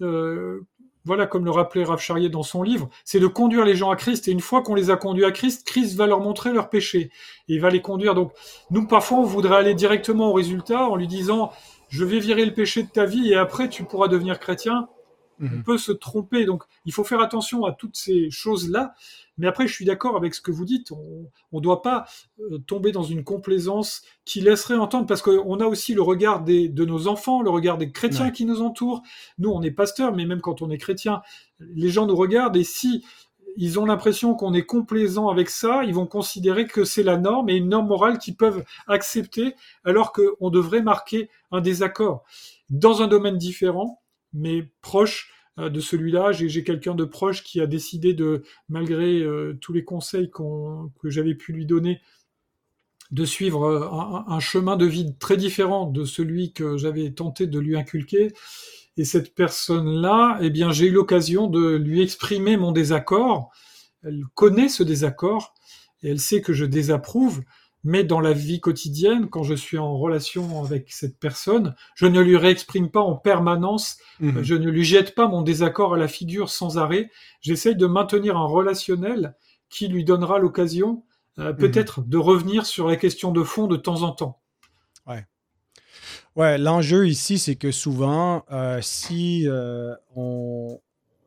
euh, 0.00 0.66
voilà, 1.04 1.26
comme 1.26 1.44
le 1.44 1.50
rappelait 1.50 1.84
Rav 1.84 2.00
Charrier 2.00 2.28
dans 2.28 2.42
son 2.42 2.62
livre, 2.62 2.88
c'est 3.04 3.20
de 3.20 3.26
conduire 3.26 3.64
les 3.64 3.74
gens 3.74 3.90
à 3.90 3.96
Christ. 3.96 4.28
Et 4.28 4.32
une 4.32 4.40
fois 4.40 4.62
qu'on 4.62 4.74
les 4.74 4.90
a 4.90 4.96
conduits 4.96 5.24
à 5.24 5.32
Christ, 5.32 5.66
Christ 5.66 5.96
va 5.96 6.06
leur 6.06 6.20
montrer 6.20 6.52
leur 6.52 6.70
péché. 6.70 7.10
Et 7.48 7.54
il 7.54 7.60
va 7.60 7.70
les 7.70 7.82
conduire. 7.82 8.14
Donc, 8.14 8.32
nous, 8.70 8.86
parfois, 8.86 9.18
on 9.18 9.24
voudrait 9.24 9.56
aller 9.56 9.74
directement 9.74 10.30
au 10.30 10.32
résultat 10.32 10.84
en 10.88 10.96
lui 10.96 11.06
disant, 11.06 11.52
je 11.88 12.04
vais 12.04 12.20
virer 12.20 12.44
le 12.44 12.54
péché 12.54 12.82
de 12.82 12.88
ta 12.88 13.04
vie 13.04 13.32
et 13.32 13.36
après, 13.36 13.68
tu 13.68 13.84
pourras 13.84 14.08
devenir 14.08 14.38
chrétien. 14.38 14.88
On 15.40 15.44
mhm. 15.44 15.62
peut 15.62 15.78
se 15.78 15.92
tromper. 15.92 16.44
Donc, 16.44 16.64
il 16.84 16.92
faut 16.92 17.04
faire 17.04 17.20
attention 17.20 17.64
à 17.64 17.72
toutes 17.72 17.96
ces 17.96 18.30
choses-là. 18.30 18.94
Mais 19.38 19.46
après, 19.46 19.66
je 19.66 19.72
suis 19.72 19.84
d'accord 19.84 20.16
avec 20.16 20.34
ce 20.34 20.40
que 20.40 20.50
vous 20.50 20.64
dites. 20.64 20.92
On 20.92 21.28
ne 21.52 21.60
doit 21.60 21.82
pas 21.82 22.04
euh, 22.40 22.58
tomber 22.58 22.92
dans 22.92 23.02
une 23.02 23.24
complaisance 23.24 24.02
qui 24.24 24.40
laisserait 24.40 24.74
entendre, 24.74 25.06
parce 25.06 25.22
qu'on 25.22 25.60
a 25.60 25.66
aussi 25.66 25.94
le 25.94 26.02
regard 26.02 26.42
des, 26.42 26.68
de 26.68 26.84
nos 26.84 27.08
enfants, 27.08 27.42
le 27.42 27.50
regard 27.50 27.78
des 27.78 27.90
chrétiens 27.90 28.30
qui 28.30 28.44
nous 28.44 28.60
entourent. 28.60 29.02
Nous, 29.38 29.50
on 29.50 29.62
est 29.62 29.70
pasteurs, 29.70 30.14
mais 30.14 30.26
même 30.26 30.40
quand 30.40 30.62
on 30.62 30.70
est 30.70 30.78
chrétien, 30.78 31.22
les 31.58 31.88
gens 31.88 32.06
nous 32.06 32.16
regardent. 32.16 32.56
Et 32.56 32.64
si 32.64 33.02
ils 33.56 33.78
ont 33.78 33.84
l'impression 33.84 34.34
qu'on 34.34 34.54
est 34.54 34.64
complaisant 34.64 35.28
avec 35.28 35.50
ça, 35.50 35.84
ils 35.84 35.94
vont 35.94 36.06
considérer 36.06 36.66
que 36.66 36.84
c'est 36.84 37.02
la 37.02 37.16
norme 37.16 37.48
et 37.48 37.56
une 37.56 37.68
norme 37.68 37.88
morale 37.88 38.18
qu'ils 38.18 38.36
peuvent 38.36 38.64
accepter, 38.86 39.54
alors 39.84 40.12
qu'on 40.12 40.50
devrait 40.50 40.82
marquer 40.82 41.30
un 41.50 41.60
désaccord. 41.60 42.24
Dans 42.68 43.02
un 43.02 43.08
domaine 43.08 43.38
différent, 43.38 44.00
mais 44.32 44.70
proche, 44.82 45.32
euh, 45.60 45.68
de 45.68 45.80
celui-là. 45.80 46.32
J'ai 46.32 46.64
quelqu'un 46.64 46.94
de 46.94 47.04
proche 47.04 47.42
qui 47.42 47.60
a 47.60 47.66
décidé 47.66 48.14
de, 48.14 48.42
malgré 48.68 49.20
euh, 49.20 49.58
tous 49.60 49.72
les 49.72 49.84
conseils 49.84 50.30
que 50.30 51.10
j'avais 51.10 51.34
pu 51.34 51.52
lui 51.52 51.66
donner, 51.66 52.00
de 53.10 53.24
suivre 53.24 53.64
euh, 53.64 54.32
un, 54.32 54.40
chemin 54.40 54.76
de 54.76 54.86
vie 54.86 55.16
très 55.18 55.36
différent 55.36 55.86
de 55.86 56.04
celui 56.04 56.52
que 56.52 56.76
j'avais 56.76 57.10
tenté 57.10 57.46
de 57.46 57.58
lui 57.58 57.76
inculquer. 57.76 58.32
Et 58.96 59.04
cette 59.04 59.34
personne-là, 59.34 60.38
eh 60.40 60.50
bien, 60.50 60.72
j'ai 60.72 60.86
eu 60.86 60.92
l'occasion 60.92 61.46
de 61.48 61.74
lui 61.76 62.00
exprimer 62.00 62.56
mon 62.56 62.72
désaccord. 62.72 63.50
Elle 64.02 64.22
connaît 64.34 64.68
ce 64.68 64.82
désaccord 64.82 65.54
et 66.02 66.10
elle 66.10 66.20
sait 66.20 66.40
que 66.42 66.52
je 66.52 66.64
désapprouve 66.64 67.42
mais 67.82 68.04
dans 68.04 68.20
la 68.20 68.32
vie 68.32 68.60
quotidienne, 68.60 69.28
quand 69.28 69.42
je 69.42 69.54
suis 69.54 69.78
en 69.78 69.96
relation 69.96 70.62
avec 70.62 70.92
cette 70.92 71.18
personne, 71.18 71.74
je 71.94 72.06
ne 72.06 72.20
lui 72.20 72.36
réexprime 72.36 72.90
pas 72.90 73.00
en 73.00 73.16
permanence, 73.16 73.98
mhm. 74.20 74.42
je 74.42 74.54
ne 74.54 74.68
lui 74.68 74.84
jette 74.84 75.14
pas 75.14 75.28
mon 75.28 75.42
désaccord 75.42 75.94
à 75.94 75.98
la 75.98 76.08
figure 76.08 76.50
sans 76.50 76.78
arrêt. 76.78 77.10
J'essaye 77.40 77.76
de 77.76 77.86
maintenir 77.86 78.36
un 78.36 78.46
relationnel 78.46 79.34
qui 79.70 79.88
lui 79.88 80.04
donnera 80.04 80.38
l'occasion 80.38 81.04
euh, 81.38 81.52
mhm. 81.52 81.56
peut-être 81.56 82.02
de 82.02 82.18
revenir 82.18 82.66
sur 82.66 82.86
la 82.86 82.96
question 82.96 83.32
de 83.32 83.42
fond 83.42 83.66
de 83.66 83.76
temps 83.76 84.02
en 84.02 84.12
temps. 84.12 84.40
Ouais. 85.06 85.24
Ouais, 86.36 86.58
l'enjeu 86.58 87.08
ici, 87.08 87.38
c'est 87.38 87.56
que 87.56 87.70
souvent, 87.70 88.44
euh, 88.52 88.80
si 88.82 89.48
euh, 89.48 89.94
on, 90.14 90.80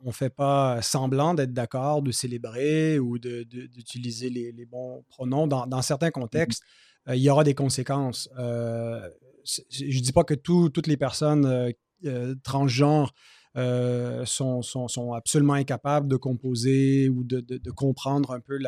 on 0.04 0.08
ne 0.08 0.14
fait 0.14 0.30
pas 0.30 0.82
semblant 0.82 1.34
d'être 1.34 1.54
d'accord, 1.54 2.02
de 2.02 2.12
célébrer 2.12 3.00
ou 3.00 3.18
d'utiliser 3.18 4.30
les, 4.30 4.66
bons 4.66 5.04
pronoms. 5.10 5.48
Dans, 5.48 5.82
certains 5.82 6.12
contextes, 6.12 6.64
mm-hmm. 6.64 7.12
euh, 7.12 7.16
il 7.16 7.22
y 7.22 7.30
aura 7.30 7.44
des 7.44 7.56
conséquences. 7.56 8.30
Euh, 8.38 9.10
je 9.70 9.86
ne 9.86 10.04
dis 10.04 10.12
pas 10.12 10.24
que 10.24 10.34
toutes 10.34 10.88
les 10.88 10.98
personnes 10.98 11.74
euh, 12.06 12.36
transgenres 12.44 13.14
sont, 14.26 15.14
absolument 15.16 15.54
incapables 15.54 16.08
de 16.08 16.16
composer 16.16 17.10
ou 17.10 17.24
de, 17.24 17.72
comprendre 17.72 18.32
un 18.32 18.40
peu 18.40 18.60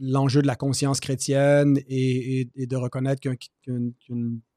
l'enjeu 0.00 0.42
de 0.42 0.46
la 0.46 0.56
conscience 0.56 1.00
chrétienne 1.00 1.78
et, 1.88 2.48
de 2.56 2.76
reconnaître 2.76 3.20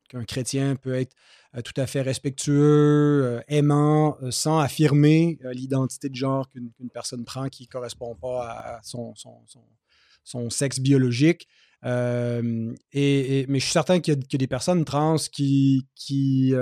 qu'un 0.08 0.26
chrétien 0.26 0.76
peut 0.76 0.96
être 0.96 1.16
euh, 1.56 1.62
tout 1.62 1.80
à 1.80 1.88
fait 1.88 2.02
respectueux, 2.02 3.24
euh, 3.24 3.42
aimant, 3.48 4.18
euh, 4.22 4.32
sans 4.32 4.60
affirmer 4.60 5.40
l'identité 5.54 6.10
de 6.10 6.16
genre 6.16 6.50
qu'une 6.50 6.72
personne 6.94 7.26
prend 7.26 7.48
qui 7.50 7.64
ne 7.64 7.68
correspond 7.70 8.16
pas 8.16 8.50
à 8.50 8.82
son, 8.84 9.14
sexe 10.50 10.80
biologique. 10.80 11.48
et, 11.84 13.46
mais 13.48 13.60
je 13.60 13.64
suis 13.64 13.72
certain 13.72 14.00
qu'il 14.00 14.14
y, 14.14 14.18
a 14.36 14.38
des 14.38 14.48
personnes 14.48 14.84
trans 14.86 15.18
qui, 15.32 15.88
qui, 15.96 16.54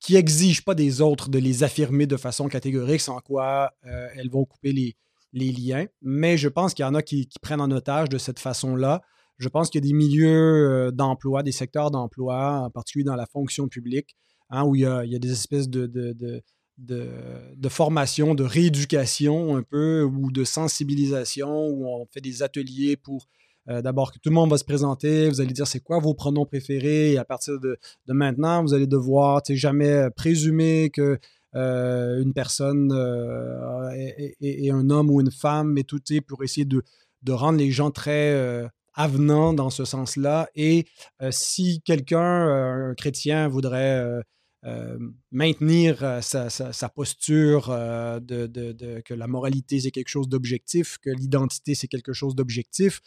qui 0.00 0.16
exigent 0.16 0.64
pas 0.64 0.74
des 0.74 1.00
autres 1.00 1.28
de 1.28 1.38
les 1.38 1.64
affirmer 1.64 2.06
de 2.06 2.16
façon 2.16 2.48
catégorique, 2.48 3.00
sans 3.00 3.20
quoi 3.20 3.72
elles 3.82 4.30
vont 4.30 4.44
couper 4.44 4.72
les, 4.72 5.52
liens. 5.52 5.86
Mais 6.02 6.36
je 6.36 6.48
pense 6.48 6.72
qu'il 6.72 6.84
y 6.84 6.86
en 6.86 6.94
a 6.94 7.02
qui, 7.02 7.28
prennent 7.40 7.60
en 7.60 7.70
otage 7.70 8.08
de 8.08 8.18
cette 8.18 8.38
façon-là 8.38 9.02
je 9.42 9.48
pense 9.48 9.70
qu'il 9.70 9.84
y 9.84 9.86
a 9.86 9.88
des 9.88 9.94
milieux 9.94 10.86
euh, 10.86 10.90
d'emploi, 10.92 11.42
des 11.42 11.52
secteurs 11.52 11.90
d'emploi, 11.90 12.60
en 12.66 12.70
particulier 12.70 13.04
dans 13.04 13.16
la 13.16 13.26
fonction 13.26 13.66
publique, 13.68 14.16
hein, 14.50 14.64
où 14.64 14.76
il 14.76 14.82
y, 14.82 14.86
a, 14.86 15.04
des 15.18 15.32
espèces 15.32 15.68
de, 15.68 15.86
de, 16.78 17.68
formation, 17.68 18.34
de 18.34 18.44
rééducation 18.44 19.56
un 19.56 19.62
peu, 19.62 20.04
ou 20.04 20.30
de 20.30 20.44
sensibilisation, 20.44 21.66
où 21.66 21.86
on 21.88 22.06
fait 22.06 22.20
des 22.20 22.42
ateliers 22.42 22.96
pour 22.96 23.26
euh, 23.68 23.82
d'abord 23.82 24.12
que 24.12 24.18
tout 24.18 24.28
le 24.28 24.34
monde 24.34 24.50
va 24.50 24.58
se 24.58 24.64
présenter, 24.64 25.28
vous 25.28 25.40
allez 25.40 25.52
dire 25.52 25.66
c'est 25.66 25.80
quoi 25.80 25.98
vos 25.98 26.14
pronoms 26.14 26.46
préférés, 26.46 27.12
et 27.12 27.18
à 27.18 27.24
partir 27.24 27.58
de, 27.58 27.78
maintenant, 28.06 28.62
vous 28.62 28.74
allez 28.74 28.86
devoir 28.86 29.42
jamais 29.48 30.08
présumer 30.14 30.90
que 30.90 31.18
euh, 31.54 32.22
une 32.22 32.32
personne 32.32 32.92
est, 34.40 34.70
un 34.70 34.88
homme 34.88 35.10
ou 35.10 35.20
une 35.20 35.32
femme, 35.32 35.72
mais 35.72 35.82
tout 35.82 36.00
est 36.10 36.20
pour 36.20 36.44
essayer 36.44 36.64
de, 36.64 36.82
de 37.22 37.32
rendre 37.32 37.58
les 37.58 37.72
gens 37.72 37.90
très 37.90 38.70
avenant 38.94 39.52
dans 39.52 39.70
ce 39.70 39.84
sens-là. 39.84 40.48
Et 40.54 40.86
euh, 41.20 41.30
si 41.30 41.82
quelqu'un, 41.82 42.48
euh, 42.48 42.90
un 42.90 42.94
chrétien, 42.94 43.48
voudrait 43.48 44.22
euh, 44.64 44.98
maintenir 45.30 46.20
sa, 46.22 46.88
posture 46.88 47.68
de, 47.68 49.00
que 49.00 49.14
la 49.14 49.26
moralité, 49.26 49.80
c'est 49.80 49.90
quelque 49.90 50.08
chose 50.08 50.28
d'objectif, 50.28 50.98
que 50.98 51.10
l'identité, 51.10 51.74
c'est 51.74 51.88
quelque 51.88 52.12
chose 52.12 52.36
d'objectif, 52.36 53.00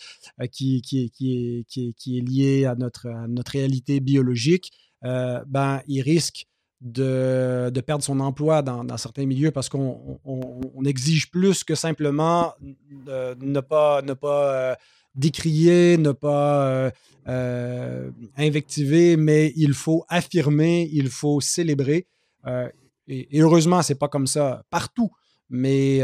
qui, 0.52 0.82
qui, 0.82 1.12
qui, 1.12 1.66
qui, 1.98 2.18
est 2.18 2.22
lié 2.22 2.66
à 2.66 2.76
notre, 2.76 3.08
notre 3.30 3.54
réalité 3.54 4.02
biologique, 4.02 4.72
ben, 5.02 5.82
il 5.88 6.02
risque 6.02 6.46
de, 6.82 7.72
de, 7.74 7.82
perdre 7.82 8.04
son 8.04 8.20
emploi 8.20 8.62
dans, 8.62 8.84
dans 8.84 8.98
certains 8.98 9.26
milieux 9.26 9.52
parce 9.52 9.70
qu'on 9.70 10.20
on, 10.26 10.84
exige 10.84 11.32
plus 11.32 11.64
que 11.64 11.74
simplement 11.74 12.54
ne 12.62 13.60
pas, 13.62 14.02
ne 14.02 14.14
pas 14.14 14.78
décrier, 15.16 15.98
ne 15.98 16.12
pas 16.12 16.68
euh, 16.68 16.92
euh, 17.28 18.12
invectiver, 18.38 19.18
mais 19.18 19.54
il 19.56 19.74
faut 19.74 20.06
affirmer, 20.10 20.90
il 20.92 21.10
faut 21.10 21.42
célébrer. 21.42 22.08
Euh, 22.46 22.70
et, 23.08 23.40
heureusement, 23.40 23.82
c'est 23.82 24.00
pas 24.00 24.08
comme 24.08 24.28
ça 24.28 24.64
partout, 24.70 25.12
mais 25.50 26.04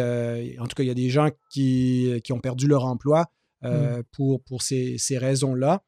en 0.60 0.68
tout 0.68 0.76
cas, 0.76 0.84
il 0.84 0.88
y 0.88 0.92
a 0.92 0.96
des 0.96 1.10
gens 1.10 1.30
qui, 1.52 2.22
qui 2.24 2.34
ont 2.34 2.40
perdu 2.40 2.68
leur 2.68 2.86
emploi 2.86 3.26
mmh. 3.64 4.02
pour, 4.12 4.44
pour 4.44 4.62
ces, 4.62 4.98
ces 4.98 5.18
raisons-là. 5.18 5.84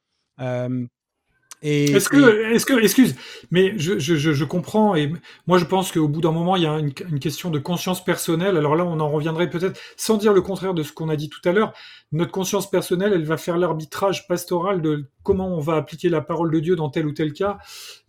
Est-ce 1.63 2.09
que, 2.09 2.51
est-ce 2.53 2.65
que, 2.65 2.73
excuse, 2.81 3.15
mais 3.49 3.73
je, 3.77 3.97
je, 3.97 4.15
je, 4.15 4.43
comprends 4.43 4.95
et 4.95 5.11
moi 5.47 5.57
je 5.57 5.63
pense 5.63 5.93
qu'au 5.93 6.09
bout 6.09 6.19
d'un 6.19 6.33
moment 6.33 6.57
il 6.57 6.63
y 6.63 6.65
a 6.65 6.77
une, 6.77 6.91
une, 7.09 7.19
question 7.19 7.49
de 7.49 7.59
conscience 7.59 8.03
personnelle. 8.03 8.57
Alors 8.57 8.75
là, 8.75 8.85
on 8.85 8.99
en 8.99 9.09
reviendrait 9.09 9.49
peut-être 9.49 9.79
sans 9.95 10.17
dire 10.17 10.33
le 10.33 10.41
contraire 10.41 10.73
de 10.73 10.83
ce 10.83 10.91
qu'on 10.91 11.07
a 11.07 11.15
dit 11.15 11.29
tout 11.29 11.39
à 11.45 11.53
l'heure. 11.53 11.73
Notre 12.11 12.31
conscience 12.31 12.69
personnelle, 12.69 13.13
elle 13.13 13.23
va 13.23 13.37
faire 13.37 13.57
l'arbitrage 13.57 14.27
pastoral 14.27 14.81
de 14.81 15.05
comment 15.23 15.47
on 15.47 15.61
va 15.61 15.75
appliquer 15.75 16.09
la 16.09 16.19
parole 16.19 16.51
de 16.51 16.59
Dieu 16.59 16.75
dans 16.75 16.89
tel 16.89 17.05
ou 17.05 17.13
tel 17.13 17.31
cas. 17.31 17.57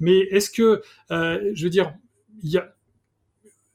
Mais 0.00 0.18
est-ce 0.18 0.50
que, 0.50 0.82
euh, 1.12 1.50
je 1.54 1.64
veux 1.64 1.70
dire, 1.70 1.94
il 2.42 2.50
y 2.50 2.58
a, 2.58 2.74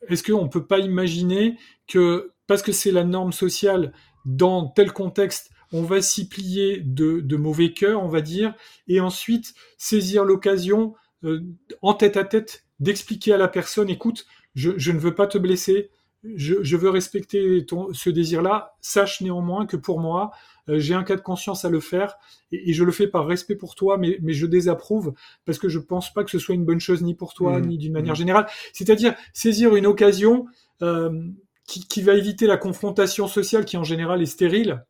est-ce 0.10 0.24
qu'on 0.24 0.50
peut 0.50 0.66
pas 0.66 0.80
imaginer 0.80 1.58
que 1.88 2.34
parce 2.48 2.62
que 2.62 2.72
c'est 2.72 2.92
la 2.92 3.04
norme 3.06 3.32
sociale 3.32 3.94
dans 4.26 4.68
tel 4.68 4.92
contexte 4.92 5.52
on 5.72 5.84
va 5.84 6.02
s'y 6.02 6.28
plier 6.28 6.82
de, 6.84 7.36
mauvais 7.36 7.74
cœur, 7.74 8.04
on 8.04 8.08
va 8.08 8.22
dire, 8.22 8.54
et 8.88 9.00
ensuite 9.00 9.54
saisir 9.78 10.26
l'occasion 10.26 10.96
euh, 11.24 11.42
en 11.82 11.94
tête 11.94 12.18
à 12.18 12.24
tête 12.24 12.66
d'expliquer 12.80 13.34
à 13.34 13.38
la 13.38 13.48
personne, 13.48 13.90
écoute, 13.90 14.26
je, 14.56 14.92
ne 14.92 14.98
veux 14.98 15.14
pas 15.14 15.28
te 15.28 15.38
blesser, 15.38 15.90
je, 16.24 16.76
veux 16.76 16.90
respecter 16.90 17.66
ton, 17.66 17.94
ce 17.94 18.10
désir-là, 18.10 18.76
sache 18.82 19.22
néanmoins 19.22 19.66
que 19.66 19.78
pour 19.78 20.00
moi, 20.00 20.32
euh, 20.70 20.80
j'ai 20.80 20.94
un 20.94 21.04
cas 21.04 21.16
de 21.16 21.22
conscience 21.22 21.66
à 21.66 21.70
le 21.70 21.80
faire, 21.80 22.16
et, 22.52 22.74
je 22.74 22.84
le 22.84 22.92
fais 22.92 23.08
par 23.08 23.28
respect 23.28 23.56
pour 23.56 23.76
toi, 23.76 23.98
mais, 23.98 24.18
mais 24.22 24.34
je 24.34 24.46
désapprouve, 24.46 25.14
parce 25.46 25.60
que 25.60 25.70
je 25.70 25.80
pense 25.80 26.14
pas 26.14 26.24
que 26.24 26.32
ce 26.32 26.40
soit 26.40 26.56
une 26.56 26.66
bonne 26.66 26.80
chose 26.80 27.02
ni 27.02 27.16
pour 27.16 27.34
toi, 27.34 27.60
mmh. 27.60 27.66
ni 27.66 27.78
d'une 27.78 27.94
manière 27.94 28.14
mmh. 28.14 28.18
générale. 28.18 28.48
C'est-à-dire 28.74 29.14
saisir 29.34 29.76
une 29.76 29.86
occasion 29.86 30.46
euh, 30.82 31.28
qui, 31.68 31.88
qui 31.88 32.02
va 32.02 32.14
éviter 32.14 32.48
la 32.48 32.58
confrontation 32.58 33.28
sociale 33.28 33.66
qui 33.66 33.78
en 33.78 33.84
général 33.84 34.22
est 34.22 34.26
stérile, 34.26 34.84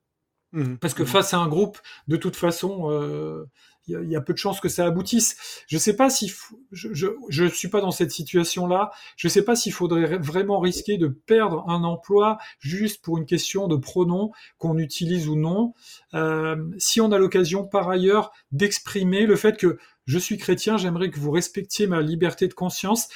Mmh. 0.51 0.75
Parce 0.77 0.93
que 0.93 1.03
mmh. 1.03 1.07
face 1.07 1.33
à 1.33 1.37
un 1.37 1.47
groupe, 1.47 1.77
de 2.07 2.17
toute 2.17 2.35
façon, 2.35 2.89
euh, 2.91 3.45
il 3.89 4.09
y, 4.09 4.15
a 4.15 4.21
peu 4.21 4.33
de 4.33 4.37
chances 4.37 4.59
que 4.59 4.69
ça 4.69 4.85
aboutisse. 4.85 5.63
Je 5.67 5.77
sais 5.77 5.95
pas 5.95 6.09
si 6.09 6.31
je, 6.71 7.07
je, 7.29 7.45
suis 7.45 7.69
pas 7.69 7.81
dans 7.81 7.91
cette 7.91 8.11
situation-là. 8.11 8.91
Je 9.15 9.27
sais 9.27 9.43
pas 9.43 9.55
s'il 9.55 9.73
faudrait 9.73 10.17
vraiment 10.17 10.59
risquer 10.59 10.97
de 10.97 11.07
perdre 11.07 11.67
un 11.67 11.83
emploi 11.83 12.37
juste 12.59 13.03
pour 13.03 13.17
une 13.17 13.25
question 13.25 13.67
de 13.67 13.75
pronom 13.75 14.31
qu'on 14.57 14.77
utilise 14.77 15.27
ou 15.27 15.35
non. 15.35 15.73
Euh, 16.13 16.55
si 16.77 17.01
on 17.01 17.11
a 17.11 17.17
l'occasion 17.17 17.65
par 17.65 17.89
ailleurs 17.89 18.31
d'exprimer 18.51 19.25
le 19.25 19.35
fait 19.35 19.57
que 19.57 19.79
je 20.05 20.19
suis 20.19 20.37
chrétien, 20.37 20.77
j'aimerais 20.77 21.09
que 21.09 21.19
vous 21.19 21.31
respectiez 21.31 21.87
ma 21.87 22.01
liberté 22.01 22.47
de 22.47 22.53
conscience 22.53 23.09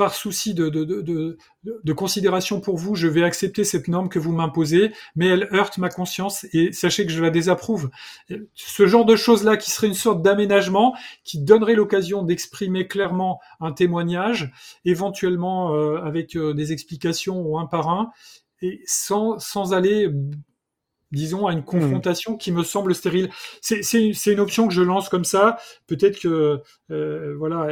par 0.00 0.14
souci 0.14 0.54
de, 0.54 0.70
de, 0.70 1.92
considération 1.92 2.62
pour 2.62 2.78
vous, 2.78 2.94
je 2.94 3.06
vais 3.06 3.22
accepter 3.22 3.64
cette 3.64 3.86
norme 3.86 4.08
que 4.08 4.18
vous 4.18 4.32
m'imposez, 4.32 4.92
mais 5.14 5.26
elle 5.26 5.46
heurte 5.52 5.76
ma 5.76 5.90
conscience 5.90 6.46
et 6.54 6.72
sachez 6.72 7.04
que 7.04 7.12
je 7.12 7.22
la 7.22 7.28
désapprouve. 7.28 7.90
Ce 8.54 8.86
genre 8.86 9.04
de 9.04 9.14
choses-là 9.14 9.58
qui 9.58 9.70
serait 9.70 9.88
une 9.88 9.92
sorte 9.92 10.22
d'aménagement 10.22 10.96
qui 11.22 11.38
donnerait 11.38 11.74
l'occasion 11.74 12.22
d'exprimer 12.22 12.86
clairement 12.86 13.40
un 13.60 13.72
témoignage, 13.72 14.50
éventuellement 14.86 15.74
euh, 15.74 15.98
avec 15.98 16.34
euh, 16.34 16.54
des 16.54 16.72
explications 16.72 17.42
ou 17.42 17.58
un 17.58 17.66
par 17.66 17.90
un, 17.90 18.10
et 18.62 18.80
sans, 18.86 19.38
sans 19.38 19.74
aller 19.74 20.10
disons, 21.12 21.46
à 21.46 21.52
une 21.52 21.64
confrontation 21.64 22.38
qui 22.38 22.52
me 22.52 22.62
semble 22.62 22.94
stérile. 22.94 23.28
C'est 23.60 24.32
une 24.32 24.40
option 24.40 24.66
que 24.66 24.72
je 24.72 24.80
lance 24.80 25.10
comme 25.10 25.24
ça. 25.24 25.58
Peut-être 25.88 26.18
que, 26.20 26.62
euh, 26.90 27.34
voilà, 27.36 27.66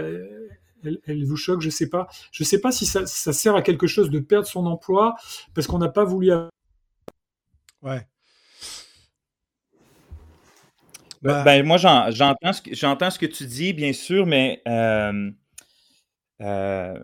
elle, 0.84 1.24
vous 1.24 1.36
choque, 1.36 1.60
je 1.60 1.70
sais 1.70 1.88
pas. 1.88 2.08
Je 2.32 2.44
sais 2.44 2.60
pas 2.60 2.72
si 2.72 2.86
ça, 2.86 3.06
sert 3.06 3.54
à 3.54 3.62
quelque 3.62 3.86
chose 3.86 4.10
de 4.10 4.18
perdre 4.18 4.46
son 4.46 4.66
emploi 4.66 5.14
parce 5.54 5.66
qu'on 5.66 5.78
n'a 5.78 5.88
pas 5.88 6.04
voulu. 6.04 6.30
Ouais. 7.82 8.06
Ben, 11.20 11.32
bah 11.32 11.44
ben, 11.44 11.66
moi, 11.66 11.76
j'entends 11.76 12.52
ce, 12.52 12.62
que, 12.62 12.74
ce 12.74 13.18
que 13.18 13.26
tu 13.26 13.46
dis, 13.46 13.72
bien 13.72 13.92
sûr, 13.92 14.24
mais 14.24 14.62
euh, 14.68 15.30
euh, 16.40 16.98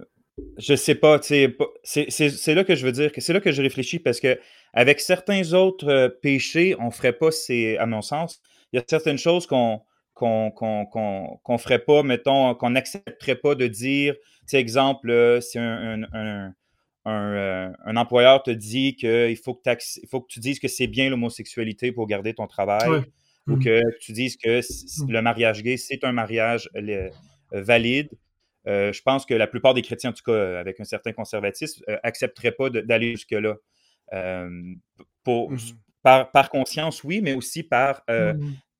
je 0.58 0.74
sais 0.74 0.94
pas. 0.94 1.20
C'est 1.22 2.54
là 2.54 2.64
que 2.64 2.74
je 2.74 2.84
veux 2.84 2.92
dire, 2.92 3.12
que 3.12 3.20
c'est 3.20 3.32
là 3.32 3.40
que 3.40 3.52
je 3.52 3.62
réfléchis 3.62 3.98
parce 3.98 4.20
que 4.20 4.38
avec 4.72 5.00
certains 5.00 5.52
autres 5.52 5.88
euh, 5.88 6.08
péchés, 6.08 6.76
on 6.78 6.90
ferait 6.90 7.12
pas, 7.12 7.30
c'est 7.30 7.78
à 7.78 7.86
mon 7.86 8.02
sens, 8.02 8.40
il 8.72 8.76
y 8.76 8.78
a 8.80 8.84
certaines 8.88 9.18
choses 9.18 9.46
qu'on 9.46 9.82
qu'on 10.14 10.50
qu'on 10.52 11.58
ferait 11.58 11.80
pas, 11.80 12.02
mettons, 12.02 12.54
qu'on 12.54 12.70
n'accepterait 12.70 13.36
pas 13.36 13.54
de 13.54 13.66
dire, 13.66 14.14
tu 14.48 14.56
exemple, 14.56 15.10
euh, 15.10 15.40
si 15.40 15.58
un, 15.58 16.04
un, 16.12 16.54
euh, 17.06 17.72
un, 17.84 17.96
employeur 17.96 18.42
te 18.42 18.50
dit 18.50 18.94
qu'il 18.96 19.36
faut, 19.36 19.54
que 19.54 19.70
faut 20.08 20.20
que 20.20 20.28
tu 20.28 20.40
dises 20.40 20.60
que 20.60 20.68
c'est 20.68 20.86
bien 20.86 21.10
l'homosexualité 21.10 21.92
pour 21.92 22.06
garder 22.06 22.32
ton 22.34 22.46
travail, 22.46 23.02
ou 23.46 23.56
mmh. 23.56 23.64
que 23.64 23.82
tu 24.00 24.12
dises 24.12 24.36
que 24.36 24.60
mmh. 24.60 25.10
le 25.10 25.20
mariage 25.20 25.62
gay, 25.62 25.76
c'est 25.76 26.04
un 26.04 26.12
mariage 26.12 26.70
euh, 26.76 27.10
valide. 27.52 28.10
je 28.66 29.02
pense 29.02 29.26
que 29.26 29.34
la 29.34 29.46
plupart 29.46 29.74
des 29.74 29.82
chrétiens, 29.82 30.10
en 30.10 30.14
tout 30.14 30.22
cas 30.24 30.60
avec 30.60 30.80
un 30.80 30.84
certain 30.84 31.12
conservatisme, 31.12 31.84
n'accepteraient 32.04 32.52
pas 32.52 32.70
d'aller 32.70 33.10
jusque-là. 33.10 33.56
pour, 35.24 35.50
mmh 35.50 35.58
par, 36.02 36.30
par, 36.30 36.50
conscience, 36.50 37.02
oui, 37.02 37.22
mais 37.22 37.32
aussi 37.32 37.62
par 37.62 38.02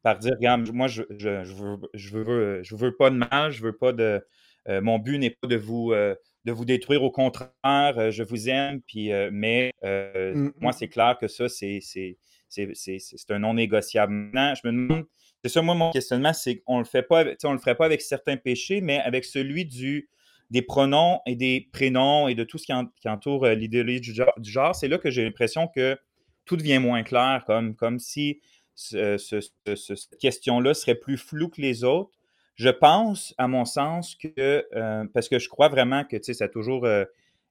par 0.05 0.19
dire, 0.19 0.35
regarde, 0.37 0.71
moi, 0.71 0.87
je, 0.87 1.03
je, 1.09 1.45
je, 1.45 1.55
veux, 1.55 1.79
je, 1.95 2.19
veux, 2.19 2.63
je 2.63 2.77
veux 2.77 2.95
pas 2.95 3.09
de 3.09 3.17
mal, 3.17 3.51
je 3.51 3.63
veux 3.63 3.73
pas 3.73 3.93
de. 3.93 4.23
Euh, 4.69 4.83
mon 4.83 4.99
but 4.99 5.19
n'est 5.19 5.31
pas 5.31 5.49
de 5.49 5.57
vous, 5.57 5.93
euh, 5.93 6.15
de 6.45 6.53
vous 6.53 6.67
détruire, 6.67 7.03
au 7.03 7.11
contraire, 7.11 7.51
euh, 7.65 8.11
je 8.11 8.23
vous 8.23 8.51
aime, 8.51 8.83
puis, 8.83 9.11
mais 9.33 9.73
mmh, 9.83 10.51
moi, 10.61 10.73
mmh. 10.73 10.77
c'est 10.79 10.89
clair 10.89 11.17
que 11.19 11.27
ça, 11.27 11.49
c'est, 11.49 11.81
c'est, 11.81 13.31
un 13.31 13.39
non 13.39 13.55
négociable. 13.55 14.13
Maintenant, 14.13 14.55
je 14.55 14.69
me 14.69 14.73
demande, 14.73 15.07
c'est 15.43 15.49
ça, 15.49 15.63
moi, 15.63 15.75
mon 15.75 15.91
questionnement, 15.91 16.35
c'est 16.35 16.59
qu'on 16.59 16.79
le 16.81 16.85
fait 16.85 17.03
pas, 17.03 17.25
on 17.45 17.53
le 17.53 17.59
ferait 17.59 17.75
pas 17.75 17.87
avec 17.87 18.03
certains 18.03 18.37
péchés, 18.37 18.83
mais 18.83 19.01
avec 19.01 19.25
celui 19.25 19.65
du, 19.65 20.11
des 20.51 20.63
pronoms 20.63 21.21
et 21.25 21.35
des 21.35 21.67
prénoms 21.73 22.29
et 22.29 22.35
de 22.35 22.45
tout 22.45 22.59
ce 22.59 22.67
qui, 22.67 23.09
entoure 23.09 23.47
l'idéologie 23.47 24.03
du 24.03 24.51
genre, 24.51 24.77
c'est 24.77 24.89
là 24.89 24.99
que 24.99 25.11
j'ai 25.11 25.25
l'impression 25.25 25.67
que 25.67 25.97
tout 26.45 26.59
devient 26.59 26.79
moins 26.79 27.03
clair, 27.03 27.45
comme, 27.47 27.75
comme 27.75 27.99
si 27.99 28.41
cette 28.75 30.19
question-là 30.21 30.75
serait 30.75 30.95
plus 30.95 31.17
floue 31.17 31.49
que 31.49 31.61
les 31.61 31.85
autres. 31.85 32.11
Je 32.57 32.69
pense, 32.69 33.35
à 33.39 33.49
mon 33.49 33.65
sens, 33.65 34.15
que, 34.15 34.65
euh, 34.75 35.05
parce 35.13 35.29
que 35.29 35.39
je 35.39 35.49
crois 35.49 35.69
vraiment 35.69 36.05
que, 36.05 36.17
tu 36.17 36.25
sais, 36.25 36.35
ça 36.35 36.45
a 36.45 36.49
toujours, 36.49 36.85
euh, 36.85 37.05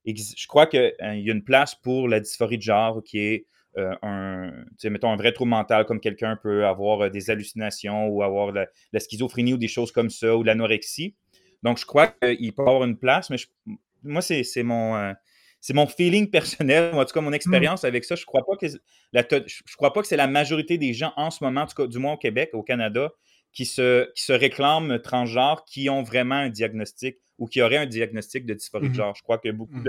je 0.05 0.47
crois 0.47 0.65
qu'il 0.65 0.93
hein, 0.99 1.15
y 1.15 1.29
a 1.29 1.33
une 1.33 1.43
place 1.43 1.75
pour 1.75 2.07
la 2.07 2.19
dysphorie 2.19 2.57
de 2.57 2.63
genre 2.63 3.03
qui 3.03 3.19
est 3.19 3.45
euh, 3.77 3.95
un, 4.01 4.51
tu 4.51 4.75
sais, 4.77 4.89
mettons, 4.89 5.11
un 5.11 5.17
vrai 5.17 5.33
trouble 5.33 5.49
mental, 5.49 5.85
comme 5.85 5.99
quelqu'un 5.99 6.37
peut 6.41 6.65
avoir 6.65 7.09
des 7.09 7.29
hallucinations 7.29 8.07
ou 8.07 8.23
avoir 8.23 8.51
la, 8.51 8.67
la, 8.93 8.99
schizophrénie 8.99 9.53
ou 9.53 9.57
des 9.57 9.67
choses 9.67 9.91
comme 9.91 10.09
ça, 10.09 10.37
ou 10.37 10.43
l'anorexie. 10.43 11.15
Donc, 11.63 11.79
je 11.79 11.85
crois 11.85 12.07
qu'il 12.07 12.53
peut 12.53 12.61
avoir 12.61 12.83
une 12.83 12.97
place, 12.97 13.29
mais 13.29 13.37
moi, 14.03 14.21
c'est 14.21 14.63
mon 14.63 15.15
c'est 15.63 15.73
mon 15.73 15.87
feeling 15.87 16.29
personnel, 16.29 16.93
en 16.93 17.05
tout 17.05 17.13
cas 17.13 17.21
mon 17.21 17.29
mmh. 17.29 17.35
expérience 17.35 17.83
avec 17.85 18.03
ça. 18.03 18.15
Je 18.15 18.25
crois 18.25 18.45
pas 18.45 18.57
que 18.57 18.67
je 18.67 19.75
crois 19.77 19.93
pas 19.93 20.01
que 20.01 20.07
c'est 20.07 20.17
la 20.17 20.27
majorité 20.27 20.77
des 20.77 20.93
gens 20.93 21.13
en 21.15 21.31
ce 21.31 21.41
moment, 21.41 21.61
en 21.61 21.67
tout 21.67 21.75
cas 21.75 21.87
du 21.87 21.99
moins 21.99 22.13
au 22.13 22.17
Québec, 22.17 22.49
au 22.51 22.63
Canada, 22.63 23.13
qui 23.53 23.63
se, 23.63 24.11
qui 24.11 24.25
se 24.25 24.33
réclament 24.33 24.99
transgenres, 24.99 25.63
qui 25.63 25.89
ont 25.89 26.03
vraiment 26.03 26.35
un 26.35 26.49
diagnostic 26.49 27.15
ou 27.39 27.47
qui 27.47 27.61
auraient 27.61 27.77
un 27.77 27.85
diagnostic 27.85 28.45
de 28.45 28.55
dysphorie 28.55 28.89
de 28.89 28.91
mmh 28.91 28.95
genre. 28.95 29.15
Je 29.15 29.23
crois 29.23 29.37
qu'il 29.37 29.51
y 29.51 29.53
a 29.53 29.57
beaucoup 29.57 29.77
mmh. 29.77 29.85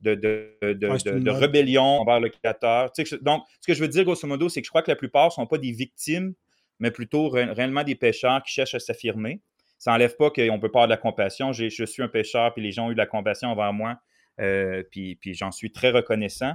de, 0.00 0.14
de, 0.16 0.72
de, 0.72 1.30
rébellion 1.30 2.00
envers 2.00 2.18
le 2.18 2.28
créateur. 2.28 2.90
donc, 3.20 3.44
ce 3.60 3.66
que 3.68 3.74
je 3.74 3.80
veux 3.80 3.86
dire, 3.88 4.02
grosso 4.02 4.26
modo, 4.26 4.48
c'est 4.48 4.60
que 4.60 4.66
je 4.66 4.70
crois 4.70 4.82
que 4.82 4.90
la 4.90 4.96
plupart 4.96 5.26
ne 5.26 5.30
sont 5.30 5.46
pas 5.46 5.58
des 5.58 5.70
victimes, 5.70 6.34
mais 6.80 6.90
plutôt 6.90 7.28
réellement 7.28 7.84
des 7.84 7.94
pêcheurs 7.94 8.42
qui 8.42 8.52
cherchent 8.52 8.74
à 8.74 8.80
s'affirmer. 8.80 9.40
Ça 9.78 9.92
n'enlève 9.92 10.16
pas 10.16 10.30
qu'on 10.30 10.58
peut 10.58 10.68
pas 10.72 10.80
avoir 10.80 10.88
de 10.88 10.92
la 10.92 10.96
compassion. 10.96 11.52
Je 11.52 11.84
suis 11.84 12.02
un 12.02 12.08
pêcheur, 12.08 12.52
puis 12.52 12.62
les 12.64 12.72
gens 12.72 12.88
ont 12.88 12.90
eu 12.90 12.94
de 12.94 12.98
la 12.98 13.06
compassion 13.06 13.48
envers 13.48 13.72
moi 13.72 13.98
euh, 14.42 14.82
puis, 14.90 15.18
j'en 15.34 15.50
suis 15.50 15.72
très 15.72 15.90
reconnaissant. 15.90 16.52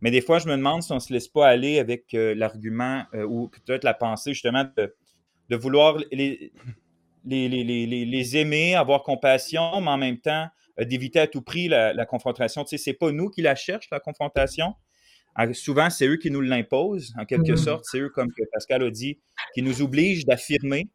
Mais 0.00 0.10
des 0.10 0.20
fois, 0.20 0.38
je 0.38 0.48
me 0.48 0.56
demande 0.56 0.82
si 0.82 0.92
on 0.92 0.96
ne 0.96 1.00
se 1.00 1.12
laisse 1.12 1.28
pas 1.28 1.48
aller 1.48 1.78
avec 1.78 2.14
euh, 2.14 2.34
l'argument 2.34 3.04
euh, 3.14 3.24
ou 3.24 3.48
peut-être 3.48 3.84
la 3.84 3.94
pensée 3.94 4.32
justement 4.32 4.64
de, 4.76 5.56
vouloir 5.56 5.98
les, 6.12 6.52
les, 7.24 8.36
aimer, 8.36 8.74
avoir 8.74 9.02
compassion, 9.02 9.80
mais 9.80 9.90
en 9.90 9.98
même 9.98 10.18
temps 10.18 10.48
d'éviter 10.78 11.18
à 11.18 11.26
tout 11.26 11.42
prix 11.42 11.68
la, 11.68 12.06
confrontation. 12.06 12.64
Tu 12.64 12.70
sais, 12.70 12.78
c'est 12.78 12.92
pas 12.92 13.10
nous 13.10 13.30
qui 13.30 13.42
la 13.42 13.54
cherchent, 13.54 13.88
la 13.90 13.98
confrontation. 13.98 14.74
Ah, 15.34 15.52
souvent, 15.52 15.90
c'est 15.90 16.06
eux 16.06 16.16
qui 16.16 16.30
nous 16.30 16.40
l'imposent, 16.40 17.14
en 17.18 17.24
quelque 17.24 17.52
mm-hmm. 17.52 17.56
sorte. 17.56 17.84
C'est 17.84 17.98
eux, 17.98 18.10
comme 18.10 18.28
Pascal 18.52 18.82
a 18.82 18.90
dit, 18.90 19.18
qui 19.54 19.62
nous 19.62 19.82
obligent 19.82 20.24
d'affirmer 20.24 20.88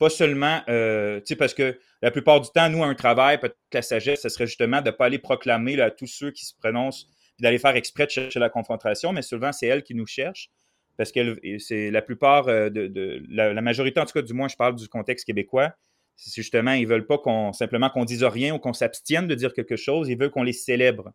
pas 0.00 0.08
seulement, 0.08 0.62
euh, 0.70 1.18
tu 1.20 1.26
sais, 1.26 1.36
parce 1.36 1.52
que 1.52 1.78
la 2.00 2.10
plupart 2.10 2.40
du 2.40 2.48
temps, 2.48 2.70
nous, 2.70 2.82
un 2.82 2.94
travail, 2.94 3.38
peut-être 3.38 3.56
la 3.70 3.82
sagesse, 3.82 4.22
ce 4.22 4.30
serait 4.30 4.46
justement 4.46 4.80
de 4.80 4.86
ne 4.86 4.90
pas 4.92 5.04
aller 5.04 5.18
proclamer 5.18 5.78
à 5.78 5.90
tous 5.90 6.06
ceux 6.06 6.30
qui 6.30 6.46
se 6.46 6.54
prononcent, 6.54 7.06
d'aller 7.38 7.58
faire 7.58 7.76
exprès 7.76 8.06
de 8.06 8.10
chercher 8.10 8.40
la 8.40 8.48
confrontation, 8.48 9.12
mais 9.12 9.20
souvent, 9.20 9.52
c'est 9.52 9.66
elle 9.66 9.82
qui 9.82 9.94
nous 9.94 10.06
cherche. 10.06 10.50
Parce 10.96 11.12
que 11.12 11.38
c'est 11.58 11.90
la 11.90 12.00
plupart 12.00 12.48
euh, 12.48 12.70
de, 12.70 13.22
la, 13.28 13.60
majorité, 13.60 14.00
en 14.00 14.06
tout 14.06 14.14
cas, 14.14 14.22
du 14.22 14.32
moins, 14.32 14.48
je 14.48 14.56
parle 14.56 14.74
du 14.74 14.88
contexte 14.88 15.26
québécois, 15.26 15.74
c'est 16.16 16.34
justement, 16.34 16.72
ils 16.72 16.86
veulent 16.86 17.06
pas 17.06 17.18
qu'on 17.18 17.52
simplement 17.52 17.90
qu'on 17.90 18.06
dise 18.06 18.24
rien 18.24 18.54
ou 18.54 18.58
qu'on 18.58 18.72
s'abstienne 18.72 19.26
de 19.26 19.34
dire 19.34 19.52
quelque 19.52 19.76
chose, 19.76 20.08
ils 20.08 20.18
veulent 20.18 20.30
qu'on 20.30 20.42
les 20.42 20.54
célèbre. 20.54 21.12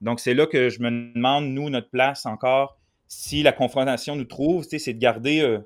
Donc, 0.00 0.18
c'est 0.18 0.32
là 0.32 0.46
que 0.46 0.70
je 0.70 0.80
me 0.80 1.12
demande, 1.14 1.48
nous, 1.48 1.68
notre 1.68 1.90
place 1.90 2.24
encore, 2.24 2.78
si 3.06 3.42
la 3.42 3.52
confrontation 3.52 4.16
nous 4.16 4.24
trouve, 4.24 4.64
c'est 4.64 4.94
de 4.94 4.98
garder 4.98 5.40
euh, 5.42 5.58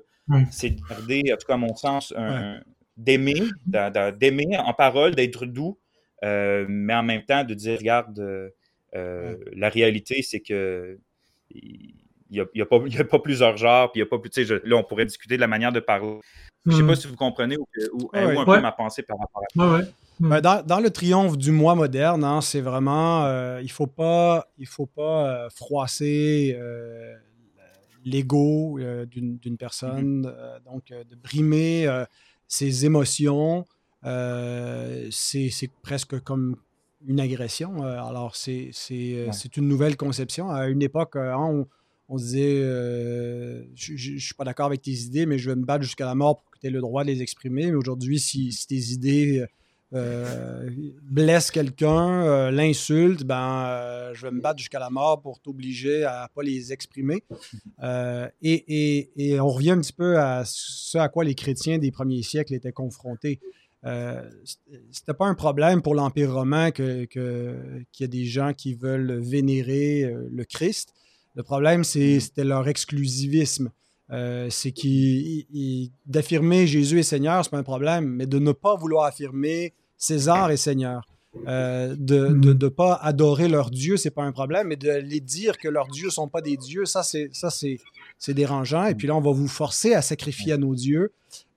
c'est 0.51 0.71
de 0.71 0.81
garder, 0.89 1.23
en 1.33 1.37
tout 1.37 1.47
cas 1.47 1.55
à 1.55 1.57
mon 1.57 1.75
sens, 1.75 2.13
d'aimer, 2.99 3.41
d'aimer 3.65 4.57
en 4.57 4.73
parole, 4.73 5.15
d'être 5.15 5.45
doux, 5.45 5.77
euh, 6.23 6.65
mais 6.67 6.93
en 6.93 7.03
même 7.03 7.23
temps 7.23 7.43
de 7.43 7.53
dire, 7.53 7.77
regarde, 7.79 8.19
euh, 8.95 9.35
la 9.53 9.69
réalité, 9.69 10.21
c'est 10.21 10.41
que 10.41 10.97
il 11.51 11.95
n'y 12.31 12.39
a, 12.39 12.65
pas 12.65 13.19
plusieurs 13.19 13.57
genres, 13.57 13.91
puis 13.91 13.99
il 13.99 14.03
y 14.03 14.03
a 14.03 14.05
pas 14.05 14.19
plus, 14.19 14.37
là, 14.37 14.75
on 14.75 14.83
pourrait 14.83 15.05
discuter 15.05 15.35
de 15.35 15.41
la 15.41 15.47
manière 15.47 15.71
de 15.71 15.79
parler. 15.79 16.19
Je 16.65 16.71
ne 16.71 16.75
sais 16.75 16.85
pas 16.85 16.95
si 16.95 17.07
vous 17.07 17.15
comprenez 17.15 17.57
ou, 17.57 18.09
un 18.13 18.45
peu 18.45 18.59
ma 18.59 18.71
pensée 18.71 19.01
par 19.01 19.17
rapport 19.17 19.41
à 19.41 19.79
ça. 19.81 19.87
Ben, 20.19 20.41
dans, 20.41 20.81
le 20.81 20.89
triomphe 20.89 21.37
du 21.37 21.51
moi 21.51 21.75
moderne, 21.75 22.25
hein, 22.25 22.41
c'est 22.41 22.59
vraiment, 22.59 23.25
euh, 23.25 23.61
il 23.61 23.67
ne 23.67 23.69
faut 23.69 23.87
pas, 23.87 24.47
il 24.57 24.67
faut 24.67 24.85
pas 24.85 25.47
froisser 25.49 26.59
l'ego 28.05 28.79
euh, 28.79 29.05
d'une 29.05 29.57
personne, 29.57 30.21
mm-hmm. 30.21 30.33
euh, 30.35 30.59
donc 30.65 30.91
euh, 30.91 31.03
de 31.03 31.15
brimer 31.15 31.87
ses 32.47 32.85
émotions, 32.85 33.65
c'est 34.03 35.71
presque 35.81 36.19
comme 36.21 36.57
une 37.05 37.19
agression. 37.19 37.83
alors, 37.83 38.35
c'est 38.35 38.71
une 39.57 39.67
nouvelle 39.67 39.97
conception. 39.97 40.49
À 40.49 40.67
une 40.67 40.81
époque, 40.81 41.15
hein, 41.15 41.65
on, 42.07 42.15
disait 42.17 42.61
Je 43.75 44.13
ne 44.13 44.19
suis 44.19 44.33
pas 44.33 44.43
d'accord 44.43 44.65
avec 44.65 44.81
tes 44.81 44.91
idées, 44.91 45.25
mais 45.25 45.37
je 45.37 45.49
vais 45.49 45.55
me 45.55 45.65
battre 45.65 45.83
jusqu'à 45.83 46.05
la 46.05 46.15
mort 46.15 46.37
pour 46.37 46.51
que 46.51 46.59
tu 46.59 46.67
aies 46.67 46.71
le 46.71 46.81
droit 46.81 47.03
de 47.03 47.09
les 47.09 47.21
exprimer. 47.21 47.67
Mais 47.67 47.77
aujourd'hui, 47.77 48.19
si, 48.19 48.55
tes 48.67 48.91
idées 48.91 49.45
blesse 49.91 51.51
quelqu'un, 51.51 52.51
l'insulte, 52.51 53.23
ben, 53.23 54.11
je 54.13 54.25
vais 54.25 54.31
me 54.31 54.41
battre 54.41 54.59
jusqu'à 54.59 54.79
la 54.79 54.89
mort 54.89 55.21
pour 55.21 55.39
t'obliger 55.39 56.03
à 56.03 56.27
ne 56.29 56.33
pas 56.33 56.43
les 56.43 56.71
exprimer. 56.71 57.23
Et, 58.41 59.09
et, 59.15 59.39
on 59.39 59.47
revient 59.47 59.71
un 59.71 59.81
petit 59.81 59.93
peu 59.93 60.19
à 60.19 60.43
ce 60.45 60.97
à 60.97 61.09
quoi 61.09 61.23
les 61.23 61.35
chrétiens 61.35 61.77
des 61.77 61.91
premiers 61.91 62.23
siècles 62.23 62.53
étaient 62.53 62.71
confrontés. 62.71 63.39
Euh, 63.85 64.29
c'était 64.91 65.13
pas 65.13 65.25
un 65.25 65.35
problème 65.35 65.81
pour 65.81 65.95
l'Empire 65.95 66.33
romain 66.33 66.71
qu'il 66.71 67.07
y 67.13 68.03
a 68.03 68.07
des 68.07 68.25
gens 68.25 68.53
qui 68.53 68.73
veulent 68.73 69.19
vénérer 69.19 70.13
le 70.29 70.43
Christ. 70.43 70.93
Le 71.35 71.43
problème, 71.43 71.81
mm. 71.81 72.19
c'était 72.19 72.43
leur 72.43 72.67
exclusivisme. 72.67 73.71
Euh, 74.11 74.49
c'est 74.49 74.73
d'affirmer 76.05 76.65
Jésus 76.65 76.99
est 76.99 77.03
Seigneur, 77.03 77.43
c'est 77.43 77.51
pas 77.51 77.59
un 77.59 77.63
problème, 77.63 78.05
mais 78.07 78.25
de 78.25 78.39
ne 78.39 78.51
pas 78.51 78.75
vouloir 78.75 79.05
affirmer 79.05 79.73
César 79.99 80.49
est 80.49 80.57
Seigneur. 80.57 81.07
Euh, 81.47 81.95
de 81.95 82.29
ne 82.29 82.53
mm. 82.53 82.69
pas 82.71 82.95
adorer 82.95 83.47
leur 83.47 83.69
Dieu, 83.69 83.97
c'est 83.97 84.09
pas 84.09 84.23
un 84.23 84.31
problème, 84.31 84.69
mais 84.69 84.77
de 84.77 84.89
les 84.89 85.19
dire 85.19 85.59
que 85.59 85.67
leurs 85.67 85.87
dieux 85.87 86.09
sont 86.09 86.27
pas 86.27 86.41
des 86.41 86.57
dieux, 86.57 86.85
ça 86.85 87.03
c'est 87.03 87.29
ça 87.33 87.51
c'est 87.51 88.33
dérangeant. 88.33 88.85
Et 88.85 88.95
puis 88.95 89.07
là, 89.07 89.15
on 89.15 89.21
va 89.21 89.31
vous 89.31 89.47
forcer 89.47 89.93
à 89.93 90.01
sacrifier 90.01 90.53
à 90.53 90.57
nos 90.57 90.73
dieux. 90.73 91.11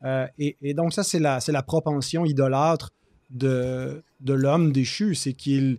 Euh, 0.04 0.26
et, 0.38 0.74
donc 0.74 0.92
ça 0.92 1.02
c'est 1.02 1.18
la 1.18 1.40
c'est 1.40 1.52
la 1.52 1.62
propension 1.62 2.26
idolâtre 2.26 2.90
de 3.30 4.02
de 4.20 4.34
l'homme 4.34 4.72
déchu, 4.72 5.14
c'est 5.14 5.32
qu'il 5.32 5.78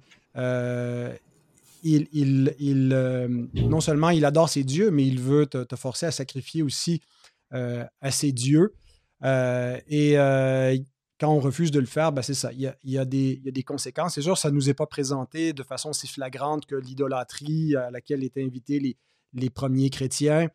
il, 1.84 2.90
euh, 2.94 3.28
non 3.54 3.82
seulement 3.82 4.10
il 4.10 4.26
adore 4.26 4.50
ses 4.50 4.64
dieux, 4.64 4.92
mais 4.92 5.06
il 5.06 5.20
veut 5.20 5.46
te, 5.46 5.76
forcer 5.76 6.06
à 6.06 6.12
sacrifier 6.12 6.64
aussi 6.64 7.02
euh, 7.54 7.84
à 8.02 8.12
ses 8.12 8.32
dieux. 8.32 8.74
Euh, 9.24 9.80
et 9.88 10.16
quand 11.24 11.34
on 11.34 11.40
refuse 11.40 11.72
de 11.72 11.80
le 11.80 11.86
faire, 11.86 12.12
ben 12.12 12.22
c'est 12.22 12.34
ça. 12.34 12.52
Il 12.52 12.60
y, 12.84 12.98
a, 12.98 13.06
des, 13.06 13.64
conséquences. 13.66 14.16
C'est 14.16 14.22
sûr, 14.22 14.38
ça 14.38 14.50
ne 14.50 14.56
nous 14.56 14.70
est 14.70 14.74
pas 14.74 14.88
présenté 14.88 15.54
de 15.54 15.64
façon 15.64 15.94
si 15.94 16.06
flagrante 16.06 16.66
que 16.66 16.76
l'idolâtrie 16.76 17.78
à 17.78 17.92
laquelle 17.92 18.26
étaient 18.26 18.44
invités 18.44 18.98
les, 19.34 19.50
premiers 19.50 19.90
chrétiens. 19.90 20.50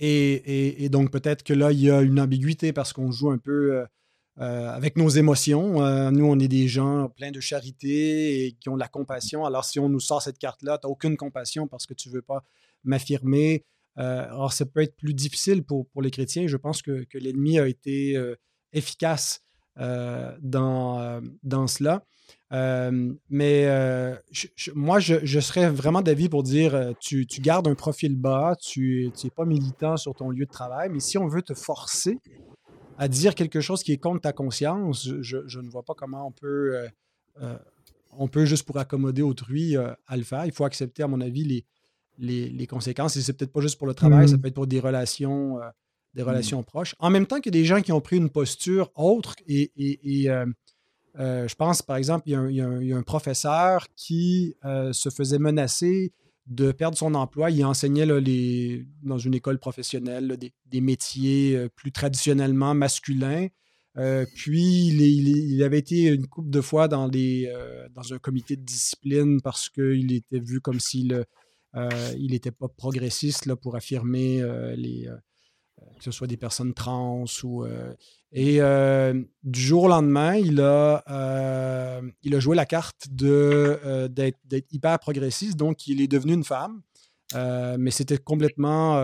et, 0.00 0.88
donc 0.90 1.12
peut-être 1.12 1.44
que 1.44 1.52
là, 1.52 1.70
il 1.70 1.80
y 1.82 1.88
a 1.88 2.02
une 2.02 2.18
ambiguïté 2.18 2.72
parce 2.72 2.92
qu'on 2.92 3.12
joue 3.12 3.30
un 3.30 3.38
peu 3.38 3.84
euh, 4.40 4.68
avec 4.70 4.96
nos 4.96 5.08
émotions. 5.08 5.84
Euh, 5.84 6.10
nous, 6.10 6.24
on 6.24 6.40
est 6.40 6.48
des 6.48 6.66
gens 6.66 7.08
pleins 7.10 7.30
de 7.30 7.38
charité 7.38 8.44
et 8.44 8.52
qui 8.54 8.70
ont 8.70 8.74
de 8.74 8.80
la 8.80 8.88
compassion. 8.88 9.44
Alors, 9.44 9.64
si 9.64 9.78
on 9.78 9.88
nous 9.88 10.00
sort 10.00 10.20
cette 10.20 10.38
carte-là, 10.38 10.78
tu 10.78 10.88
n'as 10.88 10.90
aucune 10.90 11.16
compassion 11.16 11.68
parce 11.68 11.86
que 11.86 11.94
tu 11.94 12.08
ne 12.08 12.14
veux 12.14 12.22
pas 12.22 12.42
m'affirmer. 12.82 13.64
Euh, 13.98 14.24
alors, 14.24 14.52
ça 14.52 14.66
peut 14.66 14.82
être 14.82 14.96
plus 14.96 15.14
difficile 15.14 15.62
pour, 15.62 15.86
les 16.02 16.10
chrétiens. 16.10 16.48
Je 16.48 16.56
pense 16.56 16.82
que 16.82 17.06
l'ennemi 17.14 17.60
a 17.60 17.68
été 17.68 18.16
efficace 18.72 19.42
dans, 19.76 21.22
dans 21.42 21.66
cela. 21.66 22.04
mais 22.50 23.66
moi, 24.74 25.00
je, 25.00 25.14
je, 25.22 25.40
serais 25.40 25.70
vraiment 25.70 26.02
d'avis 26.02 26.28
pour 26.28 26.42
dire 26.42 26.92
tu, 27.00 27.26
tu, 27.26 27.40
gardes 27.40 27.68
un 27.68 27.74
profil 27.74 28.16
bas, 28.16 28.56
tu 28.60 29.10
n'es 29.24 29.30
pas 29.30 29.44
militant 29.44 29.96
sur 29.96 30.14
ton 30.14 30.30
lieu 30.30 30.44
de 30.44 30.50
travail, 30.50 30.90
mais 30.90 31.00
si 31.00 31.16
on 31.18 31.28
veut 31.28 31.42
te 31.42 31.54
forcer 31.54 32.18
à 33.00 33.08
dire 33.08 33.34
quelque 33.34 33.62
chose 33.62 33.82
qui 33.82 33.92
est 33.92 33.96
contre 33.96 34.20
ta 34.20 34.34
conscience, 34.34 35.08
je, 35.22 35.58
ne 35.58 35.70
vois 35.70 35.82
pas 35.82 35.94
comment 35.94 36.26
on 36.26 36.32
peut, 36.32 36.76
euh, 36.76 36.88
euh, 37.40 37.56
on 38.12 38.28
peut 38.28 38.44
juste 38.44 38.66
pour 38.66 38.76
accommoder 38.76 39.22
autrui 39.22 39.74
euh, 39.74 39.90
à 40.06 40.18
le 40.18 40.22
faire. 40.22 40.44
Il 40.44 40.52
faut 40.52 40.66
accepter, 40.66 41.02
à 41.02 41.08
mon 41.08 41.22
avis, 41.22 41.64
les, 42.18 42.50
les, 42.50 42.66
conséquences. 42.66 43.16
Et 43.16 43.22
c'est 43.22 43.32
peut-être 43.32 43.54
pas 43.54 43.62
juste 43.62 43.78
pour 43.78 43.86
le 43.86 43.94
travail, 43.94 44.28
ça 44.28 44.36
mmh. 44.36 44.40
peut 44.42 44.48
être 44.48 44.54
pour 44.54 44.66
des 44.66 44.80
relations, 44.80 45.58
des 46.14 46.22
mmh. 46.22 46.26
relations 46.26 46.62
proches. 46.62 46.94
En 46.98 47.10
même 47.10 47.26
temps 47.26 47.40
qu'il 47.40 47.54
y 47.54 47.58
a 47.58 47.60
des 47.60 47.66
gens 47.66 47.80
qui 47.82 47.92
ont 47.92 48.00
pris 48.00 48.16
une 48.16 48.30
posture 48.30 48.90
autre 48.94 49.34
et, 49.46 49.70
je 51.16 51.54
pense, 51.54 51.82
par 51.82 51.96
exemple, 51.96 52.28
il 52.28 52.32
y 52.54 52.92
a 52.92 52.96
un, 52.96 53.02
professeur 53.02 53.86
qui 53.96 54.56
se 54.92 55.10
faisait 55.10 55.38
menacer 55.38 56.12
de 56.50 56.72
perdre 56.72 56.98
son 56.98 57.14
emploi. 57.14 57.50
Il 57.50 57.64
enseignait 57.64 58.06
les, 58.20 58.86
dans 59.02 59.18
une 59.18 59.34
école 59.34 59.58
professionnelle 59.58 60.36
des, 60.66 60.80
métiers 60.80 61.56
euh, 61.56 61.68
plus 61.68 61.92
traditionnellement 61.92 62.74
masculins. 62.74 63.46
Euh, 63.96 64.26
puis, 64.34 64.88
il, 64.88 65.62
avait 65.62 65.78
été 65.78 66.08
une 66.08 66.26
couple 66.26 66.50
de 66.50 66.60
fois 66.60 66.88
dans, 66.88 67.10
euh, 67.12 67.88
dans 67.94 68.12
un 68.12 68.18
comité 68.18 68.56
de 68.56 68.62
discipline 68.62 69.40
parce 69.40 69.68
qu'il 69.68 70.12
était 70.12 70.40
vu 70.40 70.60
comme 70.60 70.80
s'il 70.80 71.24
n'était 72.18 72.50
pas 72.50 72.68
progressiste 72.68 73.46
là, 73.46 73.56
pour 73.56 73.76
affirmer 73.76 74.42
les, 74.76 75.08
que 76.00 76.04
ce 76.04 76.10
soit 76.10 76.26
des 76.26 76.36
personnes 76.36 76.74
trans 76.74 77.24
ou. 77.44 77.64
Euh, 77.64 77.94
et 78.32 78.60
euh, 78.60 79.22
du 79.42 79.60
jour 79.60 79.84
au 79.84 79.88
lendemain, 79.88 80.36
il 80.36 80.60
a, 80.60 81.02
euh, 81.10 82.00
il 82.22 82.34
a 82.34 82.40
joué 82.40 82.56
la 82.56 82.64
carte 82.64 83.08
d'être, 83.10 84.38
hyper 84.70 84.98
progressiste, 84.98 85.56
donc 85.56 85.86
il 85.86 86.00
est 86.00 86.08
devenu 86.08 86.32
une 86.32 86.44
femme. 86.44 86.82
mais 87.34 87.90
c'était 87.90 88.18
complètement 88.18 88.94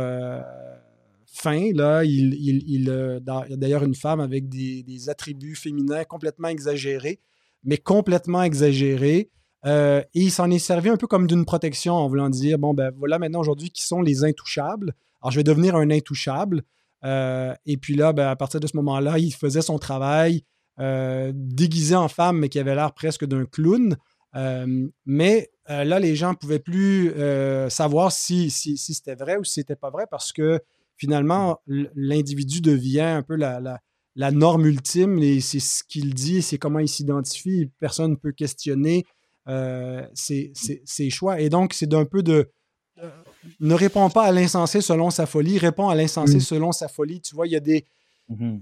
fin. 1.26 1.72
Là. 1.74 2.04
Il, 2.04 2.34
il, 2.34 2.90
a 2.90 3.20
d'ailleurs 3.50 3.84
une 3.84 3.94
femme 3.94 4.20
avec 4.20 4.48
des, 4.48 5.08
attributs 5.08 5.56
féminins 5.56 6.04
complètement 6.04 6.48
exagérés, 6.48 7.20
mais 7.62 7.78
complètement 7.78 8.42
exagérés. 8.42 9.30
et 9.66 10.02
il 10.14 10.30
s'en 10.30 10.50
est 10.50 10.60
servi 10.60 10.88
un 10.88 10.96
peu 10.96 11.08
comme 11.08 11.26
d'une 11.26 11.44
protection 11.44 11.94
en 11.94 12.08
voulant 12.08 12.30
dire 12.30 12.58
bon, 12.58 12.74
ben 12.74 12.90
voilà 12.96 13.18
maintenant 13.18 13.40
aujourd'hui 13.40 13.70
qui 13.70 13.82
sont 13.82 14.00
les 14.00 14.24
intouchables. 14.24 14.94
Alors, 15.22 15.30
je 15.30 15.38
vais 15.38 15.44
devenir 15.44 15.76
un 15.76 15.90
intouchable. 15.90 16.62
Euh, 17.04 17.54
et 17.66 17.76
puis 17.76 17.94
là, 17.94 18.12
ben, 18.12 18.28
à 18.28 18.36
partir 18.36 18.60
de 18.60 18.66
ce 18.66 18.76
moment-là, 18.76 19.18
il 19.18 19.32
faisait 19.32 19.62
son 19.62 19.78
travail 19.78 20.44
euh, 20.80 21.32
déguisé 21.34 21.94
en 21.94 22.08
femme, 22.08 22.38
mais 22.38 22.48
qui 22.48 22.58
avait 22.58 22.74
l'air 22.74 22.92
presque 22.92 23.24
d'un 23.24 23.44
clown. 23.44 23.96
Euh, 24.34 24.88
mais 25.04 25.50
là, 25.68 25.98
les 25.98 26.14
gens 26.14 26.30
ne 26.30 26.36
pouvaient 26.36 26.58
plus 26.58 27.12
savoir 27.70 28.12
si, 28.12 28.50
si, 28.50 28.76
c'était 28.76 29.14
vrai 29.14 29.36
ou 29.36 29.44
si 29.44 29.54
c'était 29.54 29.76
pas 29.76 29.90
vrai 29.90 30.06
parce 30.10 30.32
que 30.32 30.60
finalement, 30.96 31.60
l'individu 31.66 32.60
devient 32.60 33.00
un 33.00 33.22
peu 33.22 33.34
la, 33.34 33.80
norme 34.30 34.66
ultime 34.66 35.18
et 35.18 35.40
c'est 35.40 35.60
ce 35.60 35.82
qu'il 35.82 36.14
dit, 36.14 36.42
c'est 36.42 36.58
comment 36.58 36.78
il 36.78 36.88
s'identifie. 36.88 37.70
Personne 37.80 38.12
ne 38.12 38.16
peut 38.16 38.32
questionner 38.32 39.04
ses, 40.14 41.10
choix. 41.10 41.40
Et 41.40 41.48
donc, 41.48 41.72
c'est 41.72 41.88
d'un 41.88 42.04
peu 42.04 42.22
de 42.22 42.50
ne 43.60 43.74
répond 43.74 44.08
pas 44.10 44.24
à 44.24 44.32
l'insensé 44.32 44.80
selon 44.80 45.10
sa 45.10 45.26
folie, 45.26 45.58
répond 45.58 45.88
à 45.88 45.94
l'insensé 45.94 46.36
mm. 46.36 46.40
selon 46.40 46.72
sa 46.72 46.88
folie. 46.88 47.20
Tu 47.20 47.34
vois, 47.34 47.46
il 47.46 47.52
y 47.52 47.56
a 47.56 47.60
des. 47.60 47.84
Mm-hmm. 48.30 48.60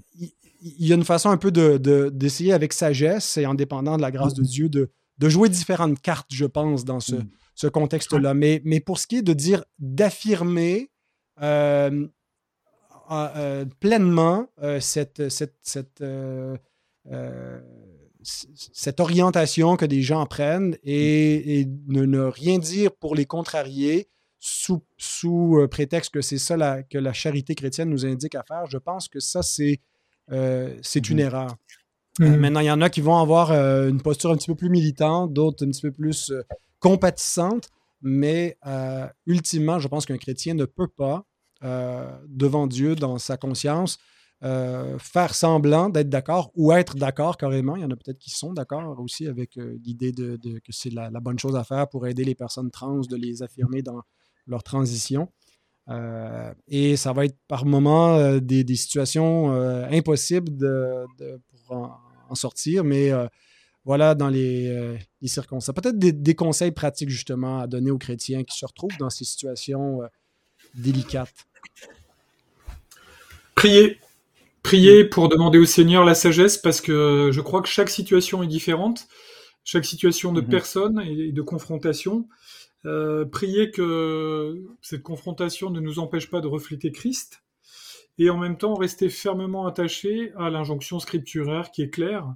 Il, 0.67 0.87
y 0.87 0.93
a 0.93 0.95
une 0.95 1.05
façon 1.05 1.29
un 1.31 1.37
peu 1.37 1.51
d'essayer 1.51 2.51
de, 2.51 2.55
avec 2.55 2.73
sagesse 2.73 3.37
et 3.37 3.45
en 3.45 3.55
dépendant 3.55 3.97
de 3.97 4.03
la 4.03 4.11
grâce 4.11 4.33
de 4.35 4.43
mm-hmm. 4.43 4.49
Dieu 4.49 4.69
de, 4.69 4.91
de 5.19 5.29
jouer 5.29 5.49
différentes 5.49 6.01
cartes, 6.01 6.31
je 6.33 6.47
pense, 6.47 6.85
dans 6.85 7.01
ce, 7.01 7.17
mm. 7.17 7.71
contexte-là. 7.71 8.35
Mais, 8.35 8.63
mais 8.65 8.81
pour 8.81 8.99
ce 8.99 9.07
qui 9.07 9.17
est 9.17 9.23
de 9.23 9.33
dire, 9.33 9.65
d'affirmer 9.79 10.91
euh, 11.41 12.07
euh, 13.11 13.65
pleinement 13.81 14.47
euh, 14.63 14.81
cette, 14.81 15.29
cette, 15.29 15.57
cette, 15.63 16.03
cette, 18.23 19.01
orientation 19.01 19.77
que 19.77 19.85
des 19.85 20.03
gens 20.03 20.25
prennent 20.27 20.77
et, 20.83 21.67
ne, 21.87 22.05
ne, 22.05 22.21
rien 22.21 22.59
dire 22.59 22.93
pour 22.93 23.15
les 23.15 23.27
contrarier, 23.27 24.09
sous, 24.47 25.59
euh, 25.59 25.69
prétexte 25.69 26.13
que 26.13 26.21
c'est 26.21 26.37
ça 26.37 26.83
que 26.83 26.99
la 26.99 27.15
charité 27.15 27.55
chrétienne 27.55 27.89
nous 27.89 28.05
indique 28.05 28.35
à 28.35 28.43
faire, 28.43 28.67
je 28.67 28.77
pense 28.77 29.09
que 29.09 29.19
ça, 29.19 29.43
c'est 29.43 29.81
euh, 30.33 30.77
une 30.95 31.15
mhm. 31.15 31.19
erreur. 31.19 31.57
Euh, 32.21 32.29
mhm. 32.29 32.37
maintenant, 32.41 32.61
il 32.61 32.67
y 32.67 32.71
en 32.71 32.83
a 32.83 32.91
qui 32.91 33.01
vont 33.01 33.17
avoir 33.17 33.53
une 33.53 34.03
posture 34.03 34.31
un 34.31 34.37
petit 34.37 34.49
peu 34.49 34.55
plus 34.55 34.69
militante, 34.69 35.33
d'autres 35.33 35.65
un 35.65 35.71
petit 35.71 35.81
peu 35.81 35.93
plus 35.93 36.33
compatissante, 36.79 37.71
mais 38.03 38.59
ultimement, 39.27 39.79
je 39.79 39.89
pense 39.89 40.05
qu'un 40.05 40.19
chrétien 40.19 40.53
ne 40.55 40.67
peut 40.67 40.89
pas, 40.89 41.25
devant 42.29 42.67
Dieu, 42.67 42.95
dans 42.95 43.17
sa 43.19 43.39
conscience, 43.39 43.99
faire 44.43 45.35
semblant 45.35 45.89
d'être 45.89 46.11
d'accord 46.11 46.53
ou 46.55 46.73
être 46.73 46.97
d'accord 46.97 47.39
carrément. 47.39 47.77
Il 47.77 47.83
y 47.83 47.85
en 47.85 47.91
a 47.91 47.97
peut-être 47.97 48.19
qui 48.19 48.31
sont 48.31 48.53
d'accord 48.53 49.01
aussi 49.01 49.27
avec 49.27 49.57
l'idée 49.57 50.13
de, 50.13 50.37
que 50.37 50.71
c'est 50.71 50.91
la, 50.91 51.09
la, 51.09 51.21
bonne 51.21 51.39
chose 51.39 51.57
à 51.57 51.65
faire 51.65 51.89
pour 51.89 52.07
aider 52.07 52.25
les 52.25 52.35
personnes 52.35 52.71
trans, 52.71 53.01
de 53.01 53.17
les 53.17 53.43
affirmer 53.43 53.81
dans, 53.81 54.03
leur 54.47 54.63
transition. 54.63 55.29
Euh, 55.91 56.53
et 56.67 56.97
ça 56.97 57.13
va 57.13 57.27
être 57.27 57.37
par 57.47 57.67
moments 57.67 58.17
euh, 58.17 58.41
des, 58.41 58.65
situations 58.75 59.53
euh, 59.53 59.87
impossibles 59.91 60.57
de, 60.57 61.05
pour 61.67 62.01
en, 62.31 62.35
sortir, 62.35 62.85
mais 62.85 63.13
voilà 63.85 64.15
dans 64.15 64.29
les, 64.29 64.99
circonstances. 65.25 65.75
Peut-être 65.75 65.99
des, 65.99 66.35
conseils 66.35 66.73
pratiques 66.73 67.11
justement 67.11 67.61
à 67.61 67.67
donner 67.67 67.91
aux 67.91 67.99
chrétiens 67.99 68.45
qui 68.45 68.59
se 68.59 68.67
retrouvent 68.67 68.97
dans 68.99 69.11
ces 69.11 69.25
situations 69.25 70.01
délicates. 70.75 71.47
Prier. 73.55 73.99
Prier 74.63 75.05
pour 75.05 75.29
demander 75.29 75.59
au 75.59 75.67
Seigneur 75.67 76.05
la 76.05 76.15
sagesse 76.15 76.57
parce 76.57 76.81
que 76.81 77.31
je 77.31 77.41
crois 77.43 77.61
que 77.61 77.69
chaque 77.69 77.91
situation 77.91 78.43
est 78.43 78.47
différente, 78.47 79.07
chaque 79.63 79.85
situation 79.85 80.33
de 80.33 80.41
mhm. 80.41 80.49
personne 80.49 81.01
et 81.01 81.33
de 81.33 81.43
confrontation. 81.43 82.27
Euh, 82.87 83.25
prier 83.25 83.71
que 83.71 84.63
cette 84.83 85.03
confrontation 85.03 85.71
ne 85.71 85.81
nous 85.81 85.99
empêche 85.99 86.29
pas 86.31 86.41
de 86.41 86.49
refléter 86.49 86.93
Christ 86.93 87.43
et 88.19 88.31
en 88.31 88.37
même 88.37 88.59
temps 88.59 88.75
rester 88.75 89.09
fermement 89.09 89.67
attaché 89.67 90.33
à 90.37 90.51
l'injonction 90.51 91.01
scripturaire 91.01 91.71
qui 91.71 91.83
est 91.83 91.91
claire. 91.91 92.35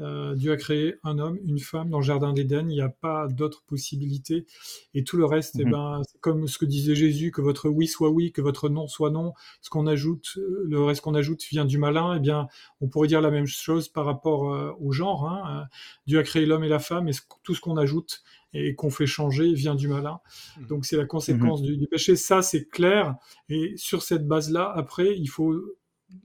Euh, 0.00 0.34
Dieu 0.34 0.52
a 0.52 0.56
créé 0.56 0.94
un 1.04 1.18
homme, 1.18 1.38
une 1.44 1.58
femme 1.60 1.90
dans 1.90 1.98
le 1.98 2.04
jardin 2.04 2.32
d'Éden. 2.32 2.68
Il 2.68 2.74
n'y 2.74 2.80
a 2.80 2.88
pas 2.88 3.28
d'autres 3.28 3.62
possibilités. 3.64 4.46
Et 4.94 5.04
tout 5.04 5.16
le 5.16 5.24
reste, 5.24 5.56
eh 5.60 5.64
mhm. 5.64 5.70
ben, 5.70 6.00
c'est 6.04 6.20
comme 6.20 6.48
ce 6.48 6.58
que 6.58 6.64
disait 6.64 6.94
Jésus, 6.94 7.30
que 7.30 7.40
votre 7.40 7.68
oui 7.68 7.86
soit 7.86 8.10
oui, 8.10 8.32
que 8.32 8.40
votre 8.40 8.68
non 8.68 8.88
soit 8.88 9.10
non. 9.10 9.32
Ce 9.60 9.70
qu'on 9.70 9.86
ajoute, 9.86 10.32
euh, 10.38 10.64
le 10.66 10.82
reste 10.82 11.02
qu'on 11.02 11.14
ajoute 11.14 11.42
vient 11.44 11.64
du 11.64 11.78
malin. 11.78 12.16
Eh 12.16 12.20
bien, 12.20 12.48
on 12.80 12.88
pourrait 12.88 13.08
dire 13.08 13.20
la 13.20 13.30
même 13.30 13.46
chose 13.46 13.88
par 13.88 14.04
rapport 14.04 14.52
euh, 14.52 14.72
au 14.80 14.92
genre. 14.92 15.28
Hein. 15.28 15.66
Dieu 16.06 16.18
a 16.18 16.22
créé 16.22 16.46
l'homme 16.46 16.64
et 16.64 16.68
la 16.68 16.80
femme, 16.80 17.08
et 17.08 17.12
tout 17.42 17.54
ce 17.54 17.60
qu'on 17.60 17.76
ajoute 17.76 18.22
et 18.52 18.74
qu'on 18.74 18.90
fait 18.90 19.06
changer 19.06 19.52
vient 19.54 19.74
du 19.74 19.88
malin. 19.88 20.20
Mhm. 20.58 20.66
Donc 20.66 20.84
c'est 20.84 20.96
la 20.96 21.06
conséquence 21.06 21.62
mhm. 21.62 21.76
du, 21.76 21.86
péché. 21.86 22.16
Ça, 22.16 22.42
c'est 22.42 22.68
clair. 22.68 23.14
Et 23.48 23.74
sur 23.76 24.02
cette 24.02 24.26
base-là, 24.26 24.72
après, 24.74 25.16
il 25.16 25.28
faut 25.28 25.54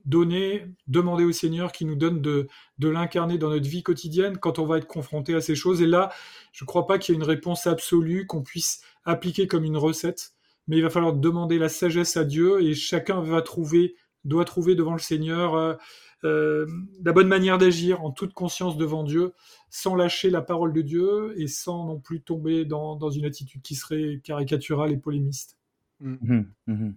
donner, 0.05 0.65
demander 0.87 1.23
au 1.23 1.31
Seigneur 1.31 1.71
qui 1.71 1.85
nous 1.85 1.95
donne 1.95 2.21
de, 2.21 2.47
de 2.77 2.89
l'incarner 2.89 3.37
dans 3.37 3.49
notre 3.49 3.67
vie 3.67 3.83
quotidienne 3.83 4.37
quand 4.37 4.59
on 4.59 4.65
va 4.65 4.77
être 4.77 4.87
confronté 4.87 5.33
à 5.33 5.41
ces 5.41 5.55
choses. 5.55 5.81
Et 5.81 5.87
là, 5.87 6.11
je 6.51 6.63
ne 6.63 6.67
crois 6.67 6.87
pas 6.87 6.97
qu'il 6.97 7.13
y 7.13 7.17
ait 7.17 7.21
une 7.21 7.27
réponse 7.27 7.67
absolue 7.67 8.25
qu'on 8.27 8.43
puisse 8.43 8.81
appliquer 9.05 9.47
comme 9.47 9.63
une 9.63 9.77
recette, 9.77 10.33
mais 10.67 10.77
il 10.77 10.83
va 10.83 10.89
falloir 10.89 11.13
demander 11.13 11.57
la 11.57 11.69
sagesse 11.69 12.17
à 12.17 12.25
Dieu 12.25 12.61
et 12.61 12.73
chacun 12.73 13.21
va 13.21 13.41
trouver, 13.41 13.95
doit 14.25 14.43
trouver 14.45 14.75
devant 14.75 14.93
le 14.93 14.99
Seigneur 14.99 15.55
euh, 15.55 15.75
la 16.23 17.11
bonne 17.13 17.27
manière 17.27 17.57
d'agir 17.57 18.03
en 18.03 18.11
toute 18.11 18.33
conscience 18.33 18.77
devant 18.77 19.03
Dieu, 19.03 19.33
sans 19.69 19.95
lâcher 19.95 20.29
la 20.29 20.41
parole 20.41 20.73
de 20.73 20.81
Dieu 20.81 21.33
et 21.37 21.47
sans 21.47 21.85
non 21.85 21.99
plus 21.99 22.21
tomber 22.21 22.65
dans, 22.65 22.95
dans 22.95 23.09
une 23.09 23.25
attitude 23.25 23.61
qui 23.61 23.75
serait 23.75 24.19
caricaturale 24.23 24.91
et 24.91 24.97
polémiste. 24.97 25.57
Mmh. 25.99 26.43
Mmh. 26.67 26.93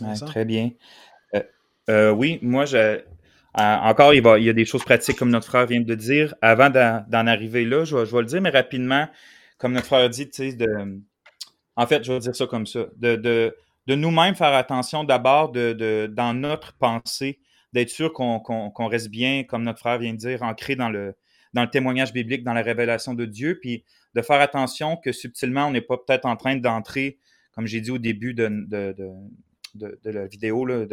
Mmh. 0.00 0.14
très 0.26 0.44
bien. 0.44 0.70
Euh, 1.90 2.10
oui, 2.10 2.38
moi, 2.40 2.64
je, 2.64 3.00
encore, 3.54 4.14
il, 4.14 4.22
va, 4.22 4.38
il 4.38 4.44
y 4.44 4.50
a 4.50 4.54
des 4.54 4.64
choses 4.64 4.84
pratiques, 4.84 5.18
comme 5.18 5.30
notre 5.30 5.46
frère 5.46 5.66
vient 5.66 5.80
de 5.80 5.94
dire. 5.94 6.34
Avant 6.42 6.70
d'en 6.70 7.26
arriver 7.26 7.64
là, 7.64 7.84
je 7.84 7.96
vais, 7.96 8.06
je 8.06 8.12
vais, 8.12 8.22
le 8.22 8.26
dire, 8.26 8.40
mais 8.40 8.50
rapidement, 8.50 9.06
comme 9.58 9.72
notre 9.72 9.86
frère 9.86 10.08
dit, 10.08 10.26
de, 10.26 11.00
en 11.76 11.86
fait, 11.86 12.02
je 12.04 12.12
vais 12.12 12.18
dire 12.18 12.34
ça 12.34 12.46
comme 12.46 12.66
ça, 12.66 12.86
de, 12.96 13.16
de, 13.16 13.56
de 13.86 13.94
nous-mêmes 13.94 14.34
faire 14.34 14.54
attention 14.54 15.04
d'abord 15.04 15.52
de, 15.52 16.10
dans 16.12 16.34
notre 16.34 16.72
pensée, 16.74 17.38
d'être 17.74 17.90
sûr 17.90 18.12
qu'on 18.12 18.86
reste 18.86 19.08
bien, 19.08 19.42
comme 19.42 19.64
notre 19.64 19.80
frère 19.80 19.98
vient 19.98 20.12
de 20.12 20.18
dire, 20.18 20.44
ancré 20.44 20.76
dans 20.76 20.88
le, 20.88 21.14
dans 21.54 21.62
le 21.62 21.70
témoignage 21.70 22.12
biblique, 22.12 22.44
dans 22.44 22.54
la 22.54 22.62
révélation 22.62 23.14
de 23.14 23.24
Dieu, 23.24 23.58
puis 23.60 23.84
de 24.14 24.22
faire 24.22 24.40
attention 24.40 24.96
que 24.96 25.10
subtilement, 25.10 25.66
on 25.66 25.72
n'est 25.72 25.80
pas 25.80 25.98
peut-être 25.98 26.24
en 26.24 26.36
train 26.36 26.54
d'entrer, 26.54 27.18
comme 27.52 27.66
j'ai 27.66 27.80
dit 27.80 27.90
au 27.90 27.98
début 27.98 28.32
de, 28.32 28.48
de, 28.68 28.94
de, 29.74 29.98
de 30.02 30.10
la 30.10 30.26
vidéo, 30.26 30.66
de, 30.68 30.84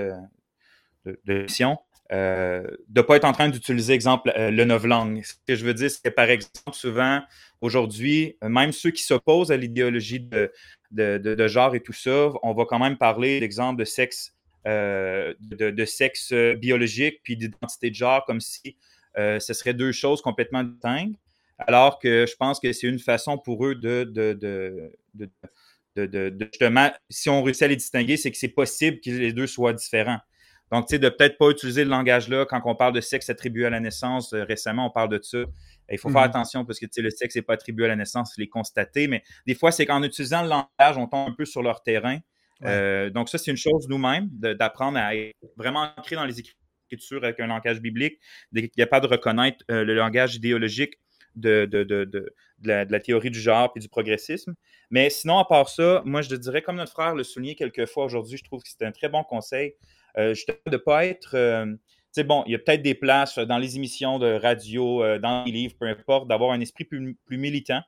de, 1.06 1.20
l'émission, 1.26 1.78
euh, 2.12 2.64
de 2.90 3.02
ne 3.02 3.06
pas 3.06 3.18
être 3.18 3.26
en 3.26 3.32
train 3.32 3.50
d'utiliser, 3.50 3.94
exemple, 3.94 4.34
euh, 4.36 4.50
le 4.50 4.66
novlangue. 4.66 5.24
Ce 5.24 5.36
que 5.48 5.56
je 5.56 5.64
veux 5.64 5.76
dire, 5.76 5.92
c'est 5.92 6.10
par 6.10 6.32
exemple, 6.32 6.74
souvent, 6.74 7.22
aujourd'hui, 7.62 8.38
même 8.42 8.72
ceux 8.72 8.90
qui 8.90 9.04
s'opposent 9.04 9.52
à 9.52 9.58
l'idéologie 9.58 10.20
de, 10.20 10.52
de, 10.90 11.48
genre 11.48 11.76
et 11.76 11.80
tout 11.80 11.94
ça, 11.94 12.32
on 12.42 12.56
va 12.56 12.66
quand 12.66 12.80
même 12.80 12.98
parler, 12.98 13.40
d'exemple, 13.40 13.80
de 13.80 13.86
sexe, 13.86 14.36
euh, 14.68 15.34
de, 15.40 15.86
sexe 15.86 16.34
biologique 16.34 17.22
puis 17.24 17.38
d'identité 17.38 17.90
de 17.90 17.96
genre, 17.96 18.26
comme 18.26 18.42
si 18.42 18.78
ce 19.16 19.54
serait 19.54 19.74
deux 19.74 19.92
choses 19.92 20.22
complètement 20.22 20.64
distinctes. 20.64 21.20
Alors 21.58 22.00
que 22.00 22.26
je 22.28 22.36
pense 22.36 22.60
que 22.60 22.74
c'est 22.74 22.88
une 22.88 23.00
façon 23.00 23.38
pour 23.38 23.66
eux 23.66 23.76
de, 23.76 24.04
de, 24.04 24.34
de, 25.96 26.38
justement, 26.40 26.90
si 27.10 27.30
on 27.30 27.44
réussit 27.44 27.64
à 27.64 27.68
les 27.68 27.76
distinguer, 27.76 28.18
c'est 28.18 28.32
que 28.32 28.38
c'est 28.38 28.48
possible 28.48 29.00
que 29.00 29.10
les 29.10 29.34
deux 29.34 29.48
soient 29.48 29.74
différents. 29.74 30.20
Donc, 30.72 30.88
tu 30.88 30.96
sais, 30.96 31.00
de 31.00 31.10
peut-être 31.10 31.38
pas 31.38 31.50
utiliser 31.50 31.84
le 31.84 31.90
langage-là 31.90 32.46
quand 32.46 32.62
on 32.64 32.76
parle 32.76 32.94
de 32.94 33.02
sexe 33.02 33.30
attribué 33.30 33.66
à 33.66 33.70
la 33.70 33.82
naissance. 33.82 34.32
Euh, 34.32 34.46
récemment, 34.46 34.88
on 34.88 34.90
parle 34.90 35.10
de 35.10 35.20
ça. 35.22 35.40
Il 35.92 35.98
faut 35.98 36.10
faire 36.10 36.22
mhm. 36.22 36.30
attention 36.30 36.66
parce 36.66 36.80
que 36.80 36.86
tu 36.86 36.94
sais, 36.94 37.02
le 37.02 37.10
sexe 37.10 37.36
n'est 37.36 37.42
pas 37.42 37.56
attribué 37.56 37.86
à 37.86 37.88
la 37.90 37.98
naissance, 37.98 38.34
il 38.38 38.44
est 38.44 38.48
constaté. 38.48 39.10
Mais 39.10 39.22
des 39.46 39.54
fois, 39.54 39.74
c'est 39.74 39.86
qu'en 39.86 40.02
utilisant 40.02 40.44
le 40.44 40.48
langage, 40.48 40.98
on 40.98 41.08
tombe 41.08 41.30
un 41.30 41.34
peu 41.34 41.44
sur 41.44 41.62
leur 41.62 41.84
terrain. 41.84 42.20
Euh, 42.64 43.10
donc, 43.10 43.30
ça, 43.30 43.38
c'est 43.38 43.52
une 43.52 43.58
chose 43.58 43.88
nous-mêmes, 43.90 44.30
d'apprendre 44.32 44.98
à 44.98 45.16
être 45.16 45.36
vraiment 45.58 45.90
ancré 45.98 46.16
dans 46.16 46.26
les 46.26 46.40
écritures 46.40 46.56
avec 47.24 47.40
un 47.40 47.48
langage 47.48 47.82
biblique, 47.82 48.20
a 48.56 48.86
pas 48.86 49.00
de 49.00 49.08
reconnaître 49.08 49.64
euh, 49.70 49.84
le 49.84 49.96
langage 49.96 50.36
idéologique 50.36 50.96
de, 51.36 51.70
la, 52.64 53.00
théorie 53.00 53.32
du 53.32 53.40
genre 53.40 53.72
et 53.76 53.80
du 53.80 53.88
progressisme. 53.88 54.56
Mais 54.90 55.10
sinon, 55.10 55.40
à 55.40 55.46
part 55.46 55.70
ça, 55.70 56.02
moi, 56.06 56.22
je 56.22 56.36
dirais, 56.36 56.62
comme 56.62 56.76
notre 56.76 56.92
frère 56.92 57.16
le 57.16 57.24
soulignait 57.24 57.56
quelques 57.56 57.86
fois 57.86 58.06
aujourd'hui, 58.06 58.38
je 58.38 58.44
trouve 58.44 58.62
que 58.62 58.70
c'est 58.70 58.86
un 58.86 58.92
très 58.92 59.10
bon 59.10 59.24
conseil 59.24 59.76
euh, 60.18 60.34
justement, 60.34 60.58
de 60.66 60.72
ne 60.72 60.78
pas 60.78 61.06
être. 61.06 61.36
Euh, 61.36 61.66
tu 61.66 61.80
sais, 62.20 62.24
bon, 62.26 62.44
il 62.46 62.52
y 62.52 62.56
a 62.56 62.60
peut-être 62.60 62.82
des 62.82 62.96
places 62.96 63.38
dans 63.38 63.58
les 63.58 63.78
émissions 63.78 64.20
de 64.20 64.34
radio, 64.34 65.18
dans 65.20 65.46
les 65.46 65.52
livres, 65.54 65.76
peu 65.80 65.88
importe, 65.88 66.28
d'avoir 66.28 66.52
un 66.52 66.60
esprit 66.60 66.84
plus, 66.84 67.16
militant 67.30 67.82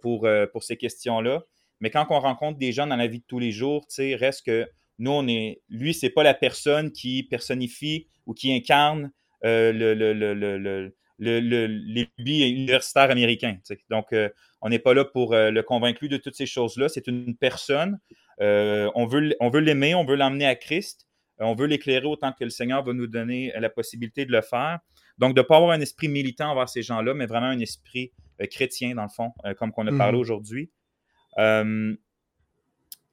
pour 0.00 0.24
ces 0.60 0.76
questions-là. 0.76 1.42
Mais 1.80 1.90
quand 1.90 2.06
on 2.10 2.20
rencontre 2.20 2.58
des 2.58 2.72
gens 2.72 2.86
dans 2.86 2.96
la 2.96 3.06
vie 3.06 3.20
de 3.20 3.24
tous 3.26 3.38
les 3.38 3.52
jours, 3.52 3.86
tu 3.86 3.94
sais, 3.94 4.14
reste 4.14 4.46
que 4.46 4.68
nous, 4.98 5.10
on 5.10 5.26
est. 5.28 5.62
Lui, 5.68 5.94
c'est 5.94 6.10
pas 6.10 6.22
la 6.22 6.34
personne 6.34 6.92
qui 6.92 7.22
personnifie 7.22 8.06
ou 8.26 8.34
qui 8.34 8.52
incarne 8.52 9.12
le, 9.42 9.72
le, 9.72 10.12
le, 10.12 10.34
le 10.34 10.92
les 11.18 12.08
universitaires 12.18 13.10
américains. 13.10 13.58
Donc, 13.90 14.14
on 14.60 14.68
n'est 14.68 14.78
pas 14.78 14.94
là 14.94 15.04
pour 15.04 15.34
le 15.34 15.60
convaincre 15.62 16.06
de 16.06 16.16
toutes 16.16 16.34
ces 16.34 16.46
choses-là. 16.46 16.88
C'est 16.88 17.06
une 17.06 17.36
personne. 17.36 17.98
on 18.38 19.06
veut 19.06 19.34
on 19.40 19.50
veut 19.50 19.60
l'aimer, 19.60 19.94
on 19.94 20.04
veut 20.04 20.16
l'emmener 20.16 20.46
à 20.46 20.54
Christ. 20.54 21.06
Euh, 21.40 21.44
on 21.44 21.54
veut 21.54 21.66
l'éclairer 21.66 22.06
autant 22.06 22.32
que 22.32 22.44
le 22.44 22.50
Seigneur 22.50 22.84
va 22.84 22.92
nous 22.92 23.06
donner 23.06 23.54
euh, 23.56 23.60
la 23.60 23.70
possibilité 23.70 24.24
de 24.24 24.32
le 24.32 24.42
faire. 24.42 24.78
Donc, 25.18 25.34
de 25.34 25.40
ne 25.40 25.46
pas 25.46 25.56
avoir 25.56 25.72
un 25.72 25.80
esprit 25.80 26.08
militant 26.08 26.50
envers 26.50 26.68
ces 26.68 26.82
gens-là, 26.82 27.14
mais 27.14 27.26
vraiment 27.26 27.46
un 27.46 27.60
esprit 27.60 28.12
euh, 28.40 28.46
chrétien, 28.46 28.94
dans 28.94 29.02
le 29.02 29.08
fond, 29.08 29.32
comme 29.58 29.72
qu'on 29.72 29.86
a 29.86 29.96
parlé 29.96 30.16
mhm. 30.16 30.20
aujourd'hui. 30.20 30.70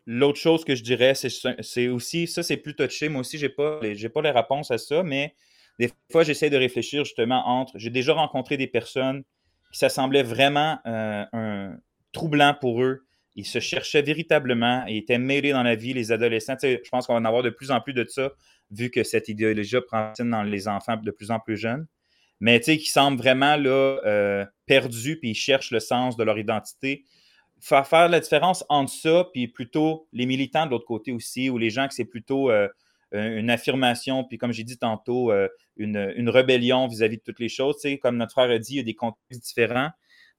L'autre 0.10 0.40
chose 0.40 0.64
que 0.64 0.74
je 0.74 0.84
dirais, 0.84 1.14
c'est 1.16 1.88
aussi, 1.90 2.28
ça 2.28 2.42
c'est 2.42 2.58
plus 2.58 2.76
touché, 2.76 3.10
moi 3.10 3.22
aussi, 3.22 3.38
je 3.38 3.46
n'ai 3.46 3.52
pas, 3.52 3.80
les, 3.82 4.10
pas 4.10 4.22
les 4.22 4.32
réponses 4.32 4.72
à 4.72 4.78
ça, 4.78 5.04
mais 5.04 5.36
des 5.80 5.92
fois, 6.12 6.24
j'essaie 6.24 6.50
de 6.50 6.58
réfléchir 6.58 7.04
justement 7.04 7.46
entre, 7.46 7.74
j'ai 7.78 7.90
déjà 7.90 8.14
rencontré 8.14 8.56
des 8.56 8.68
personnes 8.68 9.24
qui 9.72 9.80
ça 9.80 9.90
semblait 9.90 10.24
vraiment 10.24 10.80
un, 10.86 11.78
troublant 12.14 12.56
pour 12.60 12.82
eux 12.82 13.04
ils 13.38 13.46
se 13.46 13.60
cherchaient 13.60 14.02
véritablement 14.02 14.84
et 14.88 14.98
étaient 14.98 15.20
mêlés 15.20 15.52
dans 15.52 15.62
la 15.62 15.76
vie, 15.76 15.94
les 15.94 16.12
adolescents. 16.12 16.58
je 16.62 16.90
pense 16.90 17.06
qu'on 17.06 17.14
va 17.14 17.20
en 17.20 17.26
avoir 17.26 17.44
de 17.44 17.52
plus 17.52 17.70
en 17.70 17.80
plus 17.80 17.94
de 17.94 18.04
ça, 18.04 18.32
vu 18.72 18.90
que 18.90 19.04
cette 19.04 19.30
idéologie 19.30 19.78
prend 19.88 20.12
dans 20.20 20.42
les 20.42 20.68
enfants 20.68 20.98
de 20.98 21.12
plus 21.12 21.30
en 21.30 21.40
plus 21.40 21.56
jeunes. 21.56 21.86
Mais 22.40 22.60
qui 22.60 22.88
semblent 22.88 23.18
vraiment 23.18 23.56
là, 23.56 24.00
euh, 24.06 24.46
perdus, 24.66 25.18
puis 25.20 25.30
ils 25.30 25.36
cherchent 25.36 25.70
le 25.70 25.80
sens 25.80 26.18
de 26.18 26.24
leur 26.24 26.40
identité. 26.40 27.06
Faire 27.60 27.88
faire 27.88 28.10
la 28.10 28.20
différence 28.20 28.64
entre 28.70 28.92
ça, 28.92 29.28
puis 29.34 29.48
plutôt 29.48 30.08
les 30.14 30.26
militants 30.26 30.66
de 30.66 30.72
l'autre 30.72 30.86
côté 30.86 31.12
aussi, 31.12 31.50
ou 31.50 31.58
les 31.58 31.70
gens 31.70 31.88
que 31.88 31.94
c'est 31.94 32.06
plutôt 32.06 32.52
euh, 32.52 32.68
une 33.12 33.50
affirmation, 33.50 34.24
puis 34.24 34.38
comme 34.38 34.52
j'ai 34.52 34.64
dit 34.64 34.78
tantôt, 34.78 35.32
euh, 35.32 35.48
une, 35.76 36.14
une, 36.16 36.30
rébellion 36.30 36.88
vis-à-vis 36.88 37.18
de 37.18 37.24
toutes 37.24 37.40
les 37.40 37.50
choses. 37.50 37.78
Comme 38.02 38.18
notre 38.18 38.34
frère 38.34 38.50
a 38.50 38.60
dit, 38.60 38.74
il 38.74 38.78
y 38.78 38.82
a 38.82 38.84
des 38.84 38.96
contextes 38.96 39.44
différents 39.44 39.92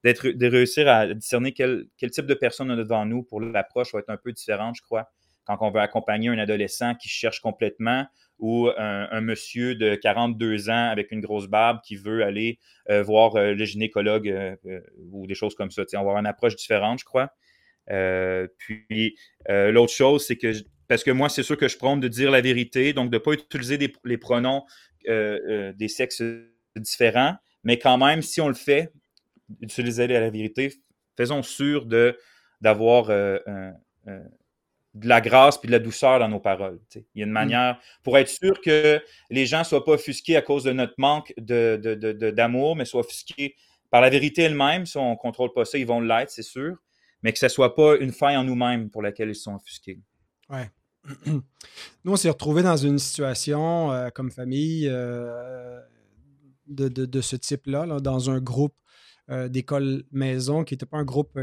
de 0.03 0.47
réussir 0.47 0.87
à 0.87 1.13
discerner 1.13 1.53
quel, 1.53 1.87
type 1.97 2.25
de 2.25 2.33
personne 2.33 2.71
on 2.71 2.73
a 2.73 2.77
devant 2.77 3.05
nous 3.05 3.23
pour 3.23 3.41
l'approche 3.41 3.93
va 3.93 3.99
être 3.99 4.09
un 4.09 4.17
peu 4.17 4.31
différente, 4.31 4.75
je 4.77 4.81
crois, 4.81 5.09
quand 5.57 5.67
on 5.67 5.71
veut 5.71 5.79
accompagner 5.79 6.29
un 6.29 6.37
adolescent 6.37 6.93
qui 6.95 7.09
cherche 7.09 7.39
complètement 7.39 8.05
ou 8.37 8.69
un, 8.77 9.21
monsieur 9.21 9.75
de 9.75 9.95
42 9.95 10.69
ans 10.69 10.89
avec 10.89 11.11
une 11.11 11.21
grosse 11.21 11.47
barbe 11.47 11.79
qui 11.83 11.95
veut 11.95 12.23
aller 12.23 12.59
euh, 12.89 13.01
voir 13.03 13.35
euh, 13.35 13.53
le 13.53 13.65
gynécologue 13.65 14.29
euh, 14.29 14.55
ou 15.11 15.27
des 15.27 15.33
choses 15.33 15.55
comme 15.55 15.71
ça. 15.71 15.81
on 15.93 15.95
va 15.95 15.99
avoir 15.99 16.17
une 16.17 16.27
approche 16.27 16.55
différente, 16.55 16.99
je 16.99 17.05
crois. 17.05 17.31
puis 18.57 19.17
l'autre 19.47 19.91
chose, 19.91 20.25
c'est 20.25 20.37
que 20.37 20.53
parce 20.87 21.03
que 21.03 21.11
moi, 21.11 21.29
c'est 21.29 21.43
sûr 21.43 21.57
que 21.57 21.67
je 21.67 21.77
prône 21.77 21.99
de 21.99 22.07
dire 22.07 22.31
la 22.31 22.41
vérité, 22.41 22.93
donc 22.93 23.11
de 23.11 23.17
ne 23.17 23.19
pas 23.19 23.33
utiliser 23.33 23.77
les 24.05 24.17
pronoms 24.17 24.63
des 25.05 25.87
sexes 25.87 26.23
différents, 26.75 27.35
mais 27.63 27.77
quand 27.77 27.97
même, 27.97 28.21
si 28.21 28.39
on 28.39 28.47
le 28.47 28.53
fait, 28.55 28.91
utiliser 29.61 30.07
la 30.07 30.29
vérité, 30.29 30.73
faisons 31.17 31.43
sûr 31.43 31.85
d'avoir 32.61 33.09
de 34.95 35.07
la 35.07 35.21
grâce 35.21 35.57
puis 35.57 35.67
de 35.67 35.71
la 35.71 35.79
douceur 35.79 36.19
dans 36.19 36.27
nos 36.27 36.39
paroles. 36.39 36.79
Il 36.95 37.03
y 37.15 37.21
a 37.21 37.25
une 37.25 37.29
mm. 37.29 37.33
manière 37.33 37.79
pour 38.03 38.17
être 38.17 38.29
sûr 38.29 38.59
que 38.61 39.01
les 39.29 39.45
gens 39.45 39.59
ne 39.59 39.63
soient 39.63 39.85
pas 39.85 39.93
offusqués 39.93 40.35
à 40.35 40.41
cause 40.41 40.63
de 40.63 40.71
notre 40.71 40.95
manque 40.97 41.33
de, 41.37 41.75
d'amour, 42.31 42.75
mais 42.75 42.85
soient 42.85 43.01
offusqués 43.01 43.55
par 43.91 44.01
la 44.01 44.09
vérité 44.09 44.43
elle-même. 44.43 44.85
Si 44.85 44.97
on 44.97 45.11
ne 45.11 45.15
contrôle 45.15 45.53
pas 45.53 45.65
ça, 45.65 45.77
ils 45.77 45.85
vont 45.85 46.01
l'être, 46.01 46.31
c'est 46.31 46.41
sûr, 46.41 46.77
mais 47.21 47.33
que 47.33 47.39
ce 47.39 47.45
ne 47.45 47.49
soit 47.49 47.75
pas 47.75 47.97
une 47.97 48.11
faille 48.11 48.37
en 48.37 48.43
nous-mêmes 48.43 48.89
pour 48.89 49.01
laquelle 49.01 49.29
ils 49.29 49.35
sont 49.35 49.55
offusqués. 49.55 49.99
Ouais. 50.49 50.69
Nous, 51.25 52.11
on 52.11 52.15
s'est 52.15 52.29
retrouvés 52.29 52.63
dans 52.63 52.77
une 52.77 52.99
situation 52.99 53.91
euh, 53.91 54.09
comme 54.09 54.31
famille 54.31 54.87
euh, 54.89 55.79
de, 56.67 57.21
ce 57.21 57.35
type-là, 57.35 57.85
là, 57.85 57.99
dans 57.99 58.29
un 58.29 58.39
groupe 58.39 58.75
euh, 59.29 59.47
d'école 59.47 60.03
maison 60.11 60.63
qui 60.63 60.73
n'était 60.73 60.85
pas 60.85 60.97
un 60.97 61.05
groupe 61.05 61.39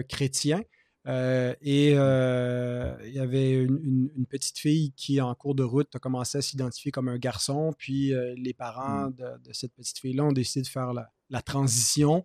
euh, 1.06 1.54
et 1.60 1.90
il 1.90 3.14
y 3.14 3.18
avait 3.18 3.52
une, 3.52 4.26
petite 4.28 4.58
fille 4.58 4.92
qui, 4.96 5.20
en 5.20 5.34
cours 5.34 5.54
de 5.54 5.62
route, 5.62 5.94
a 5.94 5.98
commencé 5.98 6.38
à 6.38 6.42
s'identifier 6.42 6.90
comme 6.90 7.08
un 7.08 7.18
garçon. 7.18 7.72
Puis 7.78 8.12
les 8.36 8.54
parents 8.54 9.10
mm. 9.10 9.14
de, 9.44 9.52
cette 9.52 9.74
petite 9.74 9.98
fille-là 9.98 10.24
ont 10.24 10.32
décidé 10.32 10.62
de 10.62 10.68
faire 10.68 10.92
la, 10.92 11.42
transition 11.42 12.22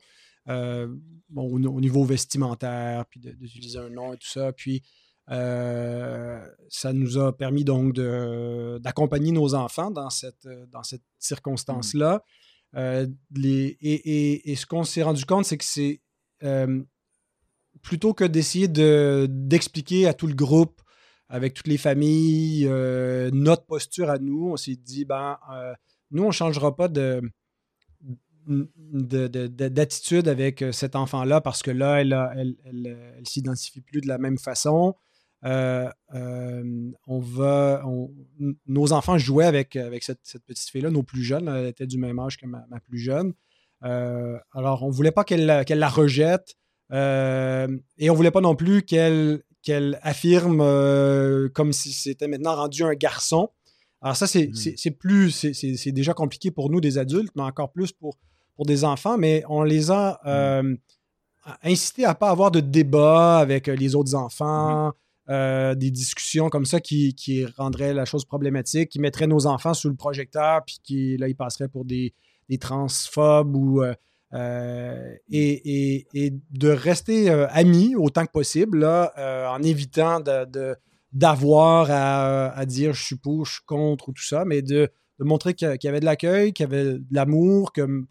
bon, 0.47 1.13
au, 1.29 1.81
niveau 1.81 2.03
vestimentaire, 2.03 3.05
puis 3.05 3.19
d'utiliser 3.19 3.79
un 3.79 3.89
nom 3.89 4.13
et 4.13 4.17
tout 4.17 4.27
ça. 4.27 4.51
Puis 4.51 4.83
euh, 5.29 6.45
ça 6.69 6.91
nous 6.91 7.17
a 7.17 7.35
permis 7.37 7.63
donc 7.63 7.93
d'accompagner 8.79 9.31
nos 9.31 9.53
enfants 9.53 9.91
dans 9.91 10.09
cette, 10.09 10.47
dans 10.71 10.83
cette 10.83 11.03
circonstance-là. 11.19 12.23
Euh, 12.75 13.07
et, 13.81 14.55
ce 14.55 14.65
qu'on 14.65 14.83
s'est 14.83 15.03
rendu 15.03 15.25
compte, 15.25 15.45
c'est 15.45 15.57
que 15.57 15.65
c'est 15.65 16.01
euh, 16.43 16.81
plutôt 17.81 18.13
que 18.13 18.23
d'essayer 18.23 18.67
d'expliquer 18.67 20.07
à 20.07 20.13
tout 20.13 20.27
le 20.27 20.35
groupe, 20.35 20.81
avec 21.29 21.53
toutes 21.53 21.67
les 21.67 21.77
familles, 21.77 22.65
notre 23.33 23.65
posture 23.65 24.09
à 24.09 24.17
nous, 24.17 24.51
on 24.51 24.57
s'est 24.57 24.75
dit, 24.75 25.05
ben, 25.05 25.37
nous, 26.11 26.23
on 26.23 26.27
ne 26.27 26.31
changera 26.31 26.75
pas 26.75 26.87
de 26.87 27.21
d'attitude 28.47 30.27
avec 30.27 30.65
cet 30.71 30.95
enfant-là 30.95 31.41
parce 31.41 31.61
que 31.61 31.69
là, 31.69 32.01
elle 32.01 32.17
elle, 32.35 32.55
elle, 32.65 33.27
s'identifie 33.27 33.81
plus 33.81 34.01
de 34.01 34.07
la 34.07 34.17
même 34.17 34.39
façon. 34.39 34.95
Euh, 35.43 35.89
euh, 36.13 36.91
on 37.07 37.19
va, 37.19 37.83
nos 38.67 38.93
enfants 38.93 39.17
jouaient 39.17 39.45
avec, 39.45 39.75
avec 39.75 40.03
cette, 40.03 40.21
petite 40.45 40.69
fille-là, 40.69 40.91
nos 40.91 41.03
plus 41.03 41.23
jeunes, 41.23 41.47
elle 41.47 41.67
était 41.67 41.87
du 41.87 41.97
même 41.97 42.19
âge 42.19 42.37
que 42.37 42.45
ma, 42.45 42.63
plus 42.83 42.99
jeune. 42.99 43.33
Euh, 43.83 44.37
alors, 44.53 44.83
on 44.83 44.87
ne 44.87 44.93
voulait 44.93 45.11
pas 45.11 45.23
qu'elle 45.23 45.45
la 45.45 45.89
rejette 45.89 46.55
et 46.91 48.09
on 48.09 48.13
ne 48.13 48.17
voulait 48.17 48.31
pas 48.31 48.41
non 48.41 48.55
plus 48.55 48.83
qu'elle 48.83 49.41
qu'elle 49.63 49.99
affirme 50.01 50.59
comme 51.53 51.71
si 51.71 51.93
c'était 51.93 52.27
maintenant 52.27 52.55
rendu 52.55 52.83
un 52.83 52.93
garçon. 52.93 53.49
Alors 54.01 54.15
ça, 54.15 54.25
c'est 54.25 54.47
mmh. 54.47 54.91
plus, 54.99 55.53
c'est 55.53 55.91
déjà 55.91 56.13
compliqué 56.13 56.49
pour 56.49 56.69
nous 56.71 56.81
des 56.81 56.97
adultes, 56.97 57.31
mais 57.35 57.43
encore 57.43 57.71
plus 57.71 57.91
pour, 57.91 58.17
pour 58.55 58.65
des 58.65 58.83
enfants, 58.83 59.17
mais 59.17 59.43
on 59.47 59.63
les 59.63 59.91
a 59.91 60.19
mmh. 60.25 60.75
incités 61.63 62.05
à 62.05 62.09
ne 62.09 62.15
pas 62.15 62.31
avoir 62.31 62.49
de 62.49 62.59
débat 62.59 63.37
avec 63.37 63.67
les 63.67 63.95
autres 63.95 64.15
enfants. 64.15 64.89
Mmh. 64.89 64.93
Euh, 65.29 65.75
des 65.75 65.91
discussions 65.91 66.49
comme 66.49 66.65
ça 66.65 66.81
qui, 66.81 67.45
rendraient 67.55 67.93
la 67.93 68.05
chose 68.05 68.25
problématique, 68.25 68.89
qui 68.89 68.99
mettraient 68.99 69.27
nos 69.27 69.45
enfants 69.45 69.73
sous 69.73 69.87
le 69.87 69.95
projecteur, 69.95 70.61
puis 70.65 70.79
qui, 70.83 71.15
là, 71.17 71.29
ils 71.29 71.35
passeraient 71.35 71.69
pour 71.69 71.85
des, 71.85 72.13
transphobes 72.59 73.55
ou. 73.55 73.81
Euh, 73.83 73.93
euh, 74.33 75.15
et, 75.29 76.05
de 76.51 76.69
rester 76.69 77.29
amis 77.29 77.95
autant 77.95 78.25
que 78.25 78.31
possible, 78.31 78.79
là, 78.79 79.13
en 79.51 79.61
évitant 79.61 80.21
d'avoir 81.13 81.87
à, 81.89 82.65
dire 82.65 82.93
je 82.93 83.03
suis 83.03 83.17
pour, 83.17 83.45
je 83.45 83.53
suis 83.53 83.65
contre 83.65 84.09
ou 84.09 84.13
tout 84.13 84.23
ça, 84.23 84.45
mais 84.45 84.61
de, 84.61 84.89
montrer 85.19 85.53
qu'il 85.53 85.77
y 85.83 85.87
avait 85.87 85.99
de 85.99 86.05
l'accueil, 86.05 86.53
qu'il 86.53 86.63
y 86.63 86.69
avait 86.73 86.93
de 86.93 87.03
l'amour, 87.11 87.73
que, 87.73 88.05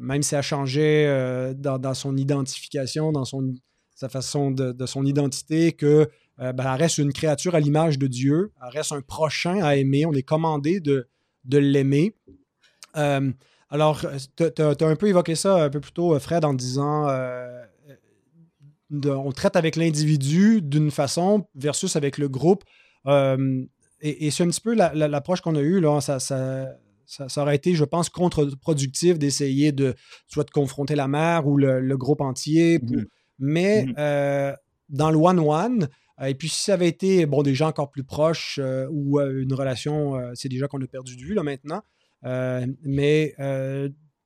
même 0.00 0.22
si 0.22 0.34
elle 0.34 0.42
changeait 0.42 1.54
dans, 1.54 1.78
dans, 1.78 1.94
son 1.94 2.16
identification, 2.16 3.12
dans 3.12 3.24
son 3.24 3.54
sa 4.00 4.08
façon 4.08 4.50
de, 4.50 4.86
son 4.86 5.04
identité, 5.04 5.72
que 5.72 6.08
euh, 6.40 6.52
ben, 6.54 6.64
elle 6.64 6.80
reste 6.80 6.96
une 6.96 7.12
créature 7.12 7.54
à 7.54 7.60
l'image 7.60 7.98
de 7.98 8.06
Dieu, 8.06 8.50
elle 8.62 8.70
reste 8.70 8.92
un 8.92 9.02
prochain 9.02 9.62
à 9.62 9.76
aimer, 9.76 10.06
on 10.06 10.12
est 10.14 10.22
commandé 10.22 10.80
de 10.80 11.06
l'aimer. 11.44 12.14
Euh, 13.72 13.74
alors, 13.74 14.04
tu 14.36 14.44
as, 14.62 14.86
un 14.86 14.96
peu 14.96 15.08
évoqué 15.08 15.34
ça 15.34 15.64
un 15.64 15.70
peu 15.70 15.80
plus 15.80 15.92
tôt, 15.92 16.18
Fred, 16.18 16.44
en 16.44 16.54
disant 16.54 17.08
euh, 17.08 17.64
on 18.90 19.32
traite 19.32 19.56
avec 19.56 19.76
l'individu 19.76 20.62
d'une 20.62 20.90
façon 20.90 21.46
versus 21.54 21.96
avec 21.96 22.18
le 22.18 22.28
groupe. 22.28 22.64
et, 23.06 24.30
c'est 24.30 24.42
un 24.42 24.48
petit 24.48 24.60
peu 24.60 24.74
l'approche 24.74 25.40
qu'on 25.40 25.54
a 25.56 25.60
eue. 25.60 25.80
Là, 25.80 26.00
ça, 26.00 26.18
ça, 26.18 26.76
ça, 27.06 27.42
aurait 27.42 27.56
été, 27.56 27.74
je 27.74 27.84
pense, 27.84 28.08
contre-productif 28.08 29.18
d'essayer 29.18 29.72
de 29.72 29.94
soit 30.26 30.44
de 30.44 30.50
confronter 30.50 30.94
la 30.94 31.08
mère 31.08 31.46
ou 31.46 31.56
le, 31.56 31.96
groupe 31.96 32.20
entier. 32.20 32.78
Pour, 32.78 32.96
mm-hmm. 32.96 33.06
Mais 33.40 33.86
mmh. 33.86 33.94
euh, 33.98 34.54
dans 34.90 35.10
le 35.10 35.16
one-one, 35.16 35.88
euh, 36.20 36.26
et 36.26 36.34
puis 36.34 36.48
si 36.48 36.62
ça 36.62 36.74
avait 36.74 36.88
été 36.88 37.26
bon, 37.26 37.42
des 37.42 37.54
gens 37.54 37.68
encore 37.68 37.90
plus 37.90 38.04
proches 38.04 38.60
euh, 38.62 38.86
ou 38.92 39.18
une 39.18 39.54
relation, 39.54 40.20
c'est 40.34 40.48
déjà 40.48 40.68
qu'on 40.68 40.80
a 40.80 40.86
perdu 40.86 41.16
de 41.16 41.22
vue 41.22 41.34
là 41.34 41.42
maintenant, 41.42 41.82
mais 42.22 43.34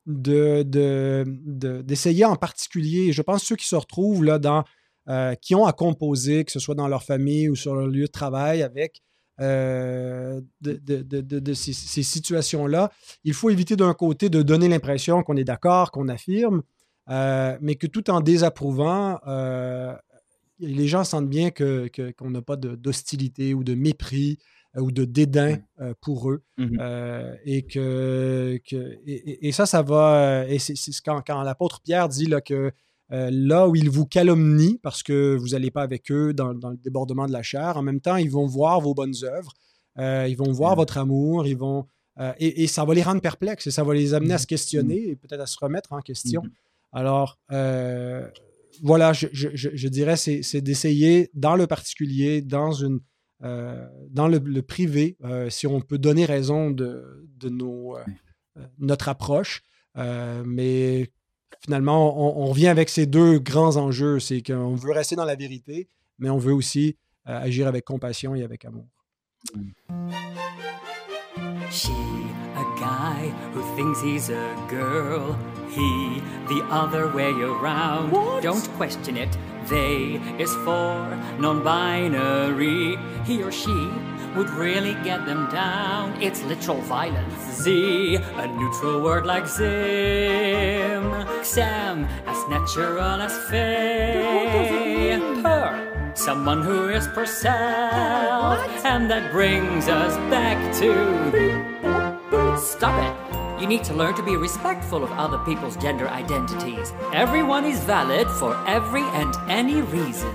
d'essayer 0.06 2.24
en 2.24 2.36
particulier, 2.36 3.12
je 3.12 3.22
pense 3.22 3.42
ceux 3.42 3.56
qui 3.56 3.66
se 3.66 3.76
retrouvent 3.76 4.24
là 4.24 4.38
dans, 4.38 4.64
qui 5.40 5.54
ont 5.54 5.66
à 5.66 5.72
composer, 5.72 6.44
que 6.44 6.52
ce 6.52 6.58
soit 6.58 6.74
dans 6.74 6.88
leur 6.88 7.02
famille 7.02 7.48
ou 7.48 7.56
sur 7.56 7.74
leur 7.74 7.86
lieu 7.86 8.06
de 8.06 8.08
travail 8.08 8.62
avec 8.62 9.02
ces 11.54 12.02
situations-là, 12.02 12.90
il 13.24 13.34
faut 13.34 13.50
éviter 13.50 13.76
d'un 13.76 13.94
côté 13.94 14.28
de 14.28 14.42
donner 14.42 14.68
l'impression 14.68 15.22
qu'on 15.22 15.36
est 15.36 15.44
d'accord, 15.44 15.90
qu'on 15.90 16.08
affirme, 16.08 16.62
euh, 17.10 17.56
mais 17.60 17.74
que 17.74 17.86
tout 17.86 18.10
en 18.10 18.20
désapprouvant, 18.20 19.18
euh, 19.26 19.94
les 20.58 20.88
gens 20.88 21.04
sentent 21.04 21.28
bien 21.28 21.50
qu'on 21.50 21.88
que, 21.92 22.12
qu'on 22.12 22.30
n'a 22.30 22.42
pas 22.42 22.56
d'hostilité 22.56 23.54
ou 23.54 23.64
de 23.64 23.74
mépris 23.74 24.38
euh, 24.38 24.44
ou 24.76 24.90
de 24.90 25.04
dédain 25.04 25.58
pour 26.00 26.30
eux. 26.30 26.42
Mmh 26.58 26.78
et 27.44 27.62
que, 27.62 28.58
que 28.68 28.98
et, 29.06 29.52
ça, 29.52 29.66
ça 29.66 29.82
va. 29.82 30.44
Et 30.48 30.58
c'est 30.58 30.74
quand, 31.04 31.22
quand 31.26 31.42
l'apôtre 31.42 31.80
Pierre 31.82 32.08
dit 32.08 32.26
là, 32.26 32.40
que 32.40 32.72
là 33.10 33.68
où 33.68 33.76
ils 33.76 33.90
vous 33.90 34.06
calomnient 34.06 34.78
parce 34.82 35.02
que 35.02 35.36
vous 35.36 35.48
n'allez 35.48 35.70
pas 35.70 35.82
avec 35.82 36.10
eux 36.10 36.32
dans, 36.32 36.54
dans, 36.54 36.70
le 36.70 36.76
débordement 36.76 37.26
de 37.26 37.32
la 37.32 37.42
chair, 37.42 37.76
en 37.76 37.82
même 37.82 38.00
temps, 38.00 38.16
ils 38.16 38.30
vont 38.30 38.46
voir 38.46 38.80
vos 38.80 38.94
bonnes 38.94 39.14
œuvres, 39.22 39.52
ils 39.98 40.36
vont 40.36 40.52
voir 40.52 40.76
votre 40.76 40.98
amour, 40.98 41.46
ils 41.46 41.56
vont. 41.56 41.86
Et, 42.38 42.62
et, 42.62 42.66
ça 42.66 42.84
va 42.84 42.94
les 42.94 43.02
rendre 43.02 43.20
perplexes 43.20 43.66
et 43.66 43.70
ça 43.70 43.82
va 43.82 43.92
les 43.94 44.14
amener 44.14 44.34
à 44.34 44.38
se 44.38 44.44
mmh 44.44 44.46
questionner 44.46 45.08
et 45.08 45.16
peut-être 45.16 45.40
à 45.40 45.46
se 45.46 45.58
remettre 45.60 45.92
en 45.92 46.00
question. 46.00 46.42
Alors, 46.94 47.40
euh, 47.50 48.26
voilà, 48.82 49.12
je, 49.12 49.88
dirais, 49.88 50.16
c'est 50.16 50.60
d'essayer 50.60 51.30
dans 51.34 51.56
le 51.56 51.66
particulier, 51.66 52.40
dans, 52.40 52.72
une, 52.72 52.94
euh, 52.94 52.98
dans 53.40 54.28
le, 54.28 54.62
privé, 54.62 55.16
euh, 55.24 55.50
si 55.50 55.66
on 55.66 55.80
peut 55.80 55.98
donner 55.98 56.24
raison 56.24 56.70
de, 56.70 57.26
nos, 57.44 57.96
notre 58.78 59.08
approche. 59.08 59.62
mais 59.96 61.10
finalement, 61.60 62.38
on, 62.40 62.46
revient 62.46 62.68
avec 62.68 62.88
ces 62.88 63.06
deux 63.06 63.38
grands 63.38 63.76
enjeux. 63.76 64.18
C'est 64.20 64.42
qu'on 64.42 64.74
veut 64.74 64.92
rester 64.92 65.16
dans 65.16 65.24
la 65.24 65.36
vérité, 65.36 65.88
mais 66.18 66.30
on 66.30 66.38
veut 66.38 66.54
aussi 66.54 66.96
agir 67.24 67.66
avec 67.66 67.84
compassion 67.84 68.34
et 68.34 68.42
avec 68.42 68.64
amour. 68.64 68.86
A 71.76 72.33
guy 72.78 73.28
who 73.52 73.62
thinks 73.76 74.00
he's 74.00 74.30
a 74.30 74.66
girl. 74.68 75.38
He, 75.68 76.22
the 76.48 76.64
other 76.70 77.08
way 77.08 77.32
around. 77.32 78.12
What? 78.12 78.42
Don't 78.42 78.68
question 78.76 79.16
it. 79.16 79.36
They 79.68 80.20
is 80.38 80.54
for 80.64 81.16
non 81.38 81.62
binary. 81.64 82.96
He 83.24 83.42
or 83.42 83.50
she 83.50 83.90
would 84.36 84.50
really 84.50 84.94
get 85.04 85.24
them 85.26 85.48
down. 85.50 86.20
It's 86.20 86.42
literal 86.42 86.80
violence. 86.82 87.34
Z, 87.62 88.16
a 88.16 88.46
neutral 88.48 89.00
word 89.00 89.26
like 89.26 89.46
Zim. 89.46 91.04
Sam, 91.42 92.04
as 92.26 92.48
natural 92.48 93.22
as 93.22 93.36
Faye. 93.48 95.20
Her, 95.42 96.12
someone 96.14 96.62
who 96.62 96.88
is 96.88 97.06
per 97.08 97.26
And 98.84 99.10
that 99.10 99.30
brings 99.30 99.88
us 99.88 100.16
back 100.30 100.58
to. 100.80 102.13
Stop 102.56 102.96
it. 103.02 103.60
You 103.60 103.66
need 103.66 103.84
to 103.84 103.94
learn 103.94 104.14
to 104.14 104.22
be 104.22 104.36
respectful 104.36 105.04
of 105.04 105.10
other 105.12 105.38
people's 105.38 105.76
gender 105.76 106.08
identities. 106.08 106.92
Everyone 107.12 107.64
is 107.64 107.80
valid 107.84 108.28
for 108.28 108.56
every 108.66 109.02
and 109.02 109.34
any 109.48 109.80
reason. 109.82 110.32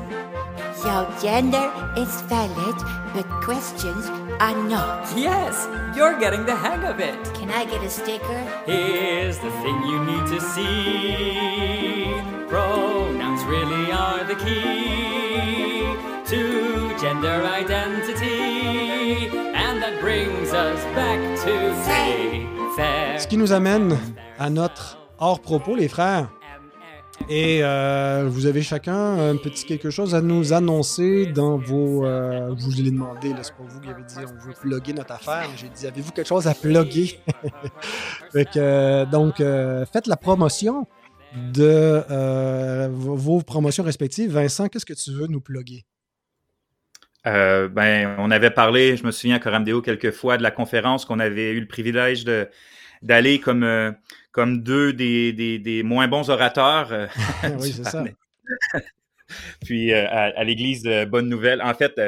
Your 0.86 1.08
gender 1.22 1.72
is 1.98 2.22
valid, 2.24 2.76
but 3.14 3.26
questions 3.42 4.06
are 4.40 4.56
not. 4.70 5.12
Yes, 5.18 5.68
you're 5.96 6.18
getting 6.20 6.46
the 6.46 6.56
hang 6.56 6.84
of 6.86 7.00
it. 7.00 7.16
Can 7.34 7.50
I 7.50 7.66
get 7.66 7.84
a 7.84 7.90
sticker? 7.90 8.42
Here's 8.66 9.38
the 9.40 9.52
thing 9.62 9.82
you 9.84 10.06
need 10.06 10.28
to 10.28 10.40
see 10.40 11.70
pronouns 12.50 13.44
really 13.44 13.92
are 13.92 14.24
the 14.24 14.36
key 14.36 15.84
to 16.26 16.98
gender 17.00 17.44
identity, 17.46 19.30
Ce 23.18 23.28
qui 23.28 23.38
nous 23.38 23.52
amène 23.54 23.98
à 24.38 24.50
notre 24.50 25.00
hors-propos, 25.18 25.76
les 25.76 25.88
frères. 25.88 26.30
Et 27.28 27.60
euh, 27.64 28.28
vous 28.30 28.46
avez 28.46 28.62
chacun 28.62 28.96
un 28.96 29.36
petit 29.36 29.66
quelque 29.66 29.90
chose 29.90 30.16
à 30.16 30.22
nous 30.22 30.54
annoncer 30.54 31.26
dans 31.26 31.58
vos. 31.58 32.06
Euh, 32.06 32.56
je 32.58 32.64
vous 32.64 32.72
l'ai 32.72 32.92
demandé, 32.92 33.34
c'est 33.42 33.54
pas 33.54 33.64
vous 33.68 33.80
qui 33.82 33.90
avez 33.90 34.04
dit 34.04 34.16
on 34.20 34.48
veut 34.48 34.54
plugger 34.54 34.94
notre 34.94 35.12
affaire. 35.14 35.50
J'ai 35.58 35.70
dit 35.70 35.86
avez-vous 35.86 36.12
quelque 36.12 36.28
chose 36.28 36.48
à 36.48 36.54
plugger? 36.54 37.20
Donc, 39.12 39.42
euh, 39.42 39.86
faites 39.92 40.08
la 40.08 40.18
promotion. 40.18 40.88
de 41.54 42.04
euh, 42.10 42.90
vos 42.92 43.42
promotions 43.42 43.84
respectives. 43.84 44.32
Vincent, 44.32 44.68
qu'est-ce 44.68 44.86
que 44.86 44.94
tu 44.94 45.12
veux 45.12 45.28
nous 45.28 45.42
plugger? 45.42 45.86
Euh, 47.28 47.68
ben, 47.68 48.16
on 48.18 48.32
avait 48.32 48.52
parlé, 48.52 48.96
je 48.96 49.06
me 49.06 49.12
souviens 49.12 49.36
à 49.36 49.40
Coramdeo 49.40 49.82
quelques 49.82 50.12
fois 50.12 50.38
de 50.38 50.44
la 50.44 50.52
conférence 50.52 51.04
qu'on 51.06 51.20
avait 51.20 51.52
eu 51.52 51.60
le 51.60 51.68
privilège 51.68 52.24
de 52.24 52.50
d'aller 53.02 53.40
comme, 53.40 53.64
euh, 53.64 53.92
comme 54.32 54.62
deux 54.62 54.92
des, 54.94 55.32
des, 55.34 55.58
des 55.60 55.84
moins 55.84 56.08
bons 56.08 56.30
orateurs. 56.30 56.92
euh, 56.92 57.08
oui, 57.60 57.72
c'est 57.76 57.86
ça. 57.86 58.04
Puis 59.66 59.94
euh, 59.94 60.06
à, 60.10 60.24
à 60.38 60.44
l'église 60.44 60.84
Bonne 61.10 61.30
Nouvelle, 61.30 61.62
en 61.62 61.74
fait, 61.74 62.02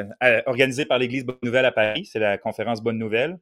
organisée 0.45 0.85
par 0.85 0.97
l'église 0.97 1.25
Bonne 1.25 1.37
Nouvelle 1.43 1.65
à 1.65 1.71
Paris, 1.71 2.05
c'est 2.11 2.19
la 2.19 2.37
conférence 2.37 2.81
Bonne 2.81 2.97
Nouvelle. 2.97 3.37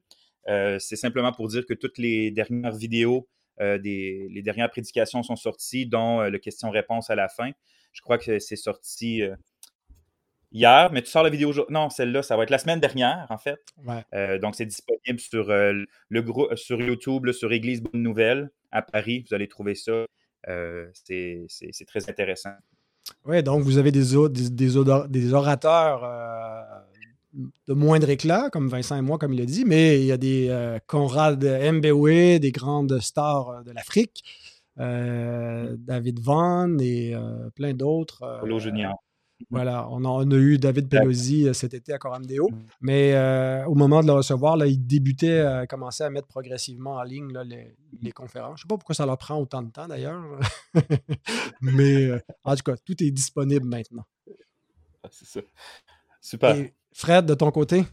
C'est 0.46 0.96
simplement 0.96 1.32
pour 1.32 1.48
dire 1.48 1.64
que 1.64 1.74
toutes 1.74 1.96
les 1.96 2.30
dernières 2.30 2.74
vidéos, 2.74 3.28
des, 3.58 4.26
les 4.30 4.42
dernières 4.42 4.68
prédications 4.70 5.22
sont 5.22 5.36
sorties, 5.36 5.86
dont 5.86 6.22
le 6.22 6.38
question-réponse 6.38 7.08
à 7.08 7.14
la 7.14 7.28
fin. 7.28 7.52
Je 7.92 8.02
crois 8.02 8.18
que 8.18 8.38
c'est 8.38 8.56
sorti 8.56 9.22
hier, 10.52 10.90
mais 10.92 11.02
tu 11.02 11.10
sors 11.10 11.22
la 11.22 11.30
vidéo. 11.30 11.48
aujourd'hui. 11.50 11.72
Non, 11.74 11.90
celle-là, 11.90 12.22
ça 12.22 12.36
va 12.36 12.42
être 12.44 12.50
la 12.50 12.58
semaine 12.58 12.80
dernière, 12.80 13.26
en 13.30 13.38
fait. 13.38 13.60
Ouais. 13.84 14.04
Euh, 14.14 14.38
donc, 14.38 14.54
c'est 14.56 14.66
disponible 14.66 15.18
sur, 15.20 15.50
euh, 15.50 15.72
le 16.08 16.22
groupe, 16.22 16.54
sur 16.56 16.80
YouTube, 16.80 17.26
là, 17.26 17.32
sur 17.32 17.52
Église 17.52 17.82
Bonne 17.82 18.02
Nouvelle 18.02 18.50
à 18.70 18.82
Paris. 18.82 19.24
Vous 19.28 19.34
allez 19.34 19.48
trouver 19.48 19.74
ça. 19.74 20.04
Euh, 20.48 20.86
c'est 20.94 21.46
très 21.86 22.08
intéressant. 22.08 22.52
Oui, 23.24 23.42
donc 23.42 23.62
vous 23.62 23.78
avez 23.78 23.92
des, 23.92 24.04
des, 24.30 24.50
des 25.08 25.34
orateurs 25.34 26.04
euh, 26.04 26.62
de 27.66 27.74
moindre 27.74 28.08
éclat, 28.10 28.50
comme 28.50 28.68
Vincent 28.68 28.96
et 28.96 29.02
moi, 29.02 29.18
comme 29.18 29.32
il 29.32 29.40
a 29.40 29.44
dit, 29.46 29.64
mais 29.64 30.00
il 30.00 30.06
y 30.06 30.12
a 30.12 30.16
des 30.16 30.48
euh, 30.48 30.78
Conrad 30.86 31.42
Mbewe, 31.44 32.38
des 32.38 32.52
grandes 32.52 33.00
stars 33.00 33.48
euh, 33.48 33.62
de 33.62 33.72
l'Afrique, 33.72 34.22
euh, 34.78 35.76
David 35.78 36.20
Vaughan 36.20 36.78
et 36.78 37.14
euh, 37.14 37.50
plein 37.54 37.74
d'autres. 37.74 38.22
euh, 38.22 38.40
Polo 38.40 38.58
Junior. 38.58 39.02
Voilà, 39.48 39.88
on 39.90 40.04
a, 40.04 40.08
on 40.08 40.30
a 40.30 40.34
eu 40.36 40.58
David 40.58 40.88
Pelosi 40.88 41.48
euh, 41.48 41.52
cet 41.52 41.74
été 41.74 41.92
à 41.92 41.98
Coramdeo, 41.98 42.50
mais 42.80 43.14
euh, 43.14 43.64
au 43.66 43.74
moment 43.74 44.02
de 44.02 44.06
le 44.06 44.12
recevoir, 44.12 44.56
là, 44.56 44.66
il 44.66 44.86
débutait 44.86 45.40
à 45.40 45.66
commencer 45.66 46.04
à 46.04 46.10
mettre 46.10 46.28
progressivement 46.28 46.96
en 46.96 47.02
ligne 47.02 47.32
là, 47.32 47.42
les, 47.42 47.74
les 48.02 48.12
conférences. 48.12 48.60
Je 48.60 48.64
ne 48.64 48.68
sais 48.68 48.68
pas 48.68 48.76
pourquoi 48.76 48.94
ça 48.94 49.06
leur 49.06 49.18
prend 49.18 49.36
autant 49.36 49.62
de 49.62 49.70
temps 49.70 49.88
d'ailleurs, 49.88 50.22
mais 51.62 52.06
euh, 52.06 52.20
en 52.44 52.54
tout 52.54 52.62
cas, 52.64 52.76
tout 52.84 53.02
est 53.02 53.10
disponible 53.10 53.66
maintenant. 53.66 54.04
Ah, 55.02 55.08
C'est 55.10 55.26
ça. 55.26 55.40
Super. 56.20 56.56
Et 56.56 56.74
Fred, 56.92 57.24
de 57.26 57.34
ton 57.34 57.50
côté? 57.50 57.84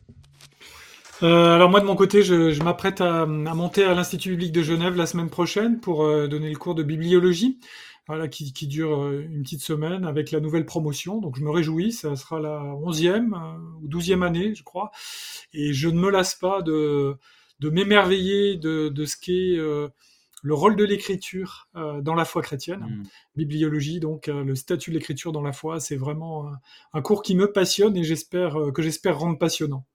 Euh, 1.23 1.55
alors 1.55 1.69
moi 1.69 1.79
de 1.79 1.85
mon 1.85 1.95
côté, 1.95 2.21
je, 2.21 2.51
je 2.51 2.61
m'apprête 2.61 3.01
à, 3.01 3.23
à 3.23 3.25
monter 3.25 3.83
à 3.83 3.95
l'Institut 3.95 4.31
biblique 4.31 4.51
de 4.51 4.61
Genève 4.61 4.95
la 4.95 5.07
semaine 5.07 5.29
prochaine 5.29 5.79
pour 5.79 6.03
euh, 6.03 6.27
donner 6.27 6.49
le 6.49 6.57
cours 6.57 6.75
de 6.75 6.83
bibliologie, 6.83 7.59
voilà, 8.07 8.27
qui, 8.27 8.53
qui 8.53 8.67
dure 8.67 9.01
euh, 9.03 9.21
une 9.29 9.43
petite 9.43 9.61
semaine 9.61 10.05
avec 10.05 10.31
la 10.31 10.39
nouvelle 10.39 10.65
promotion. 10.65 11.19
Donc 11.19 11.37
je 11.37 11.43
me 11.43 11.49
réjouis, 11.49 11.91
ça 11.91 12.15
sera 12.15 12.39
la 12.39 12.61
onzième 12.63 13.33
euh, 13.33 13.57
ou 13.81 13.87
douzième 13.87 14.23
année, 14.23 14.55
je 14.55 14.63
crois, 14.63 14.91
et 15.53 15.73
je 15.73 15.89
ne 15.89 15.99
me 15.99 16.09
lasse 16.09 16.35
pas 16.35 16.61
de, 16.61 17.15
de 17.59 17.69
m'émerveiller 17.69 18.55
de, 18.57 18.89
de 18.89 19.05
ce 19.05 19.17
qu'est 19.17 19.57
euh, 19.57 19.89
le 20.43 20.53
rôle 20.53 20.75
de 20.75 20.83
l'écriture 20.83 21.67
euh, 21.75 22.01
dans 22.01 22.13
la 22.15 22.23
foi 22.25 22.41
chrétienne 22.41 22.79
Mm. 22.79 23.03
bibliologie, 23.35 23.99
donc 23.99 24.27
le 24.27 24.55
statut 24.55 24.91
de 24.91 24.95
l'écriture 24.95 25.31
dans 25.31 25.41
la 25.41 25.51
foi, 25.53 25.79
c'est 25.79 25.95
vraiment 25.97 26.47
un, 26.47 26.59
un 26.93 27.01
cours 27.01 27.21
qui 27.23 27.35
me 27.35 27.51
passionne 27.51 27.95
et 27.97 28.03
j'espère 28.03 28.55
que 28.73 28.81
j'espère 28.81 29.19
rendre 29.19 29.37
passionnant. 29.37 29.85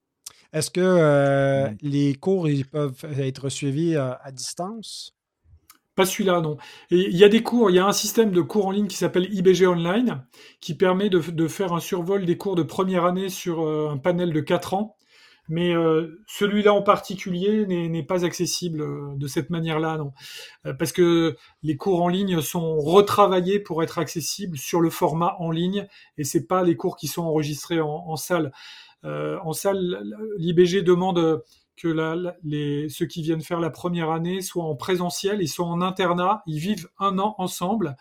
Est-ce 0.52 0.70
que 0.70 0.80
euh, 0.80 1.68
Ouais. 1.68 1.76
les 1.80 2.14
cours 2.14 2.48
ils 2.48 2.66
peuvent 2.66 3.04
être 3.18 3.48
suivis 3.48 3.96
à 3.96 4.30
distance? 4.32 5.14
Pas 5.94 6.06
celui-là, 6.06 6.40
non. 6.40 6.56
Il 6.90 7.14
y 7.14 7.22
a 7.22 7.28
des 7.28 7.42
cours, 7.42 7.70
il 7.70 7.76
y 7.76 7.78
a 7.78 7.86
un 7.86 7.92
système 7.92 8.30
de 8.30 8.40
cours 8.40 8.66
en 8.66 8.70
ligne 8.70 8.86
qui 8.86 8.96
s'appelle 8.96 9.28
IBG 9.32 9.66
Online, 9.66 10.24
qui 10.60 10.74
permet 10.74 11.10
de, 11.10 11.48
faire 11.48 11.74
un 11.74 11.80
survol 11.80 12.24
des 12.24 12.38
cours 12.38 12.56
de 12.56 12.62
première 12.62 13.04
année 13.04 13.28
sur 13.28 13.62
euh, 13.62 13.90
un 13.90 13.98
panel 13.98 14.32
de 14.32 14.40
4 14.40 14.72
ans. 14.72 14.96
Mais 15.48 15.74
euh, 15.74 16.22
celui-là 16.26 16.72
en 16.72 16.82
particulier 16.82 17.66
n'est 17.66 18.02
pas 18.04 18.24
accessible 18.24 18.80
euh, 18.80 19.08
de 19.16 19.26
cette 19.26 19.50
manière-là, 19.50 19.98
non. 19.98 20.12
Parce 20.78 20.92
que 20.92 21.36
les 21.62 21.76
cours 21.76 22.00
en 22.02 22.08
ligne 22.08 22.40
sont 22.40 22.78
retravaillés 22.78 23.58
pour 23.58 23.82
être 23.82 23.98
accessibles 23.98 24.56
sur 24.56 24.80
le 24.80 24.88
format 24.88 25.36
en 25.40 25.50
ligne, 25.50 25.86
et 26.16 26.24
c'est 26.24 26.46
pas 26.46 26.62
les 26.62 26.76
cours 26.76 26.96
qui 26.96 27.08
sont 27.08 27.22
enregistrés 27.22 27.80
en, 27.80 28.16
salle. 28.16 28.52
En 29.04 29.52
salle, 29.52 30.02
l'IBG 30.38 30.82
demande 30.82 31.42
que 31.76 31.88
les, 32.42 32.88
ceux 32.88 33.06
qui 33.06 33.22
viennent 33.22 33.42
faire 33.42 33.60
la 33.60 33.70
première 33.70 34.10
année 34.10 34.40
soient 34.42 34.64
en 34.64 34.74
présentiel, 34.74 35.40
ils 35.40 35.48
sont 35.48 35.64
en 35.64 35.80
internat, 35.80 36.42
ils 36.46 36.58
vivent 36.58 36.88
un 36.98 37.18
an 37.18 37.34
ensemble. 37.38 37.96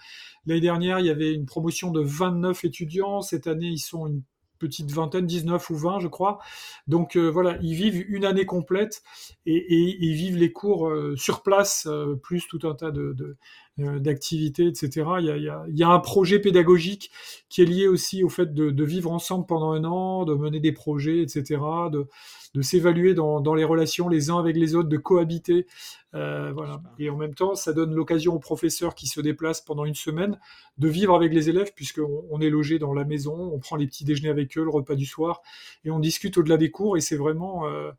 L'année 0.45 0.61
dernière, 0.61 0.99
il 0.99 1.05
y 1.05 1.09
avait 1.09 1.33
une 1.33 1.45
promotion 1.45 1.91
de 1.91 2.01
29 2.01 2.65
étudiants. 2.65 3.21
Cette 3.21 3.47
année, 3.47 3.67
ils 3.67 3.79
sont 3.79 4.07
une 4.07 4.23
petite 4.61 4.91
vingtaine, 4.91 5.25
19 5.25 5.69
ou 5.71 5.75
20, 5.75 5.99
je 5.99 6.07
crois. 6.07 6.39
Donc 6.87 7.15
euh, 7.15 7.29
voilà, 7.29 7.57
ils 7.61 7.73
vivent 7.73 8.05
une 8.07 8.23
année 8.23 8.45
complète 8.45 9.01
et, 9.45 9.65
ils 9.73 10.13
vivent 10.13 10.37
les 10.37 10.53
cours 10.53 10.87
euh, 10.87 11.15
sur 11.17 11.41
place, 11.41 11.87
euh, 11.87 12.15
plus 12.15 12.47
tout 12.47 12.59
un 12.63 12.75
tas 12.75 12.91
de, 12.91 13.37
d'activités, 13.77 14.67
etc. 14.67 14.89
Il 15.19 15.25
y, 15.25 15.31
a, 15.31 15.37
il, 15.37 15.43
y 15.43 15.49
a, 15.49 15.63
il 15.67 15.77
y 15.77 15.83
a 15.83 15.89
un 15.89 15.99
projet 15.99 16.39
pédagogique 16.39 17.11
qui 17.49 17.61
est 17.61 17.65
lié 17.65 17.87
aussi 17.87 18.23
au 18.23 18.29
fait 18.29 18.53
de, 18.53 18.69
de 18.69 18.83
vivre 18.83 19.11
ensemble 19.11 19.45
pendant 19.45 19.71
un 19.71 19.83
an, 19.85 20.25
de 20.25 20.33
mener 20.33 20.59
des 20.59 20.71
projets, 20.71 21.21
etc., 21.21 21.61
de, 21.91 22.07
de 22.53 22.61
s'évaluer 22.61 23.13
dans, 23.13 23.39
dans 23.39 23.55
les 23.55 23.63
relations 23.63 24.09
les 24.09 24.29
uns 24.29 24.37
avec 24.37 24.55
les 24.55 24.75
autres, 24.75 24.89
de 24.89 24.97
cohabiter. 24.97 25.67
Euh, 26.13 26.51
voilà. 26.53 26.81
Et 26.99 27.09
en 27.09 27.15
même 27.15 27.33
temps, 27.33 27.55
ça 27.55 27.71
donne 27.71 27.93
l'occasion 27.93 28.35
aux 28.35 28.39
professeurs 28.39 28.93
qui 28.93 29.07
se 29.07 29.21
déplacent 29.21 29.61
pendant 29.61 29.85
une 29.85 29.95
semaine 29.95 30.37
de 30.77 30.89
vivre 30.89 31.15
avec 31.15 31.33
les 31.33 31.49
élèves, 31.49 31.71
puisqu'on 31.73 32.25
on 32.29 32.41
est 32.41 32.49
logé 32.49 32.77
dans 32.77 32.93
la 32.93 33.05
maison, 33.05 33.51
on 33.53 33.59
prend 33.59 33.77
les 33.77 33.87
petits 33.87 34.03
déjeuners 34.03 34.29
avec 34.29 34.57
eux, 34.57 34.63
le 34.63 34.69
repas 34.69 34.95
du 34.95 35.05
soir, 35.05 35.41
et 35.85 35.91
on 35.91 35.99
discute 35.99 36.37
au-delà 36.37 36.57
des 36.57 36.71
cours, 36.71 36.97
et 36.97 37.01
c'est 37.01 37.15
vraiment 37.15 37.67
euh, 37.67 37.91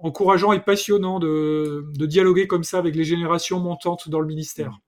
encourageant 0.00 0.52
et 0.52 0.60
passionnant 0.60 1.18
de, 1.18 1.86
de 1.94 2.06
dialoguer 2.06 2.46
comme 2.46 2.64
ça 2.64 2.78
avec 2.78 2.94
les 2.94 3.04
générations 3.04 3.58
montantes 3.58 4.08
dans 4.08 4.20
le 4.20 4.26
ministère. 4.26 4.78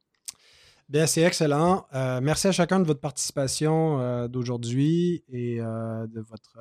Bien, 0.91 1.07
c'est 1.07 1.23
excellent. 1.23 1.87
Euh, 1.95 2.21
merci 2.23 2.47
à 2.47 2.53
chacun 2.53 2.79
de 2.79 2.85
votre 2.85 3.01
participation 3.01 4.01
euh, 4.01 4.29
d'aujourd'hui 4.29 5.25
et 5.33 5.59
euh, 5.59 6.07
de, 6.07 6.21
votre, 6.21 6.59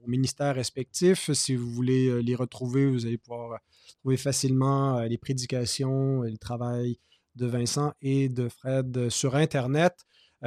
vos 0.00 0.06
ministères 0.08 0.54
respectifs. 0.54 1.30
Si 1.32 1.54
vous 1.54 1.70
voulez 1.70 2.22
les 2.22 2.34
retrouver, 2.34 2.86
vous 2.86 3.04
allez 3.04 3.18
pouvoir 3.18 3.60
trouver 4.00 4.16
facilement 4.16 5.00
les 5.02 5.18
prédications 5.18 6.24
et 6.24 6.30
le 6.30 6.38
travail 6.38 6.98
de 7.36 7.46
Vincent 7.46 7.92
et 8.00 8.30
de 8.30 8.48
Fred 8.48 9.10
sur 9.10 9.36
Internet. 9.36 9.98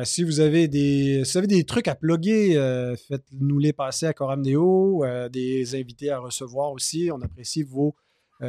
Si, 0.03 0.23
vous 0.23 0.39
avez 0.39 0.67
des, 0.67 1.23
si 1.23 1.33
vous 1.33 1.37
avez 1.37 1.47
des 1.47 1.63
trucs 1.63 1.87
à 1.87 1.95
plugger, 1.95 2.55
faites-nous 3.07 3.59
les 3.59 3.71
passer 3.71 4.07
à 4.07 4.13
Coramdeo, 4.13 5.05
euh, 5.05 5.29
des 5.29 5.75
invités 5.75 6.09
à 6.09 6.19
recevoir 6.19 6.71
aussi. 6.71 7.11
On 7.13 7.21
apprécie 7.21 7.63
vos 7.63 7.95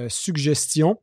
suggestions. 0.08 0.98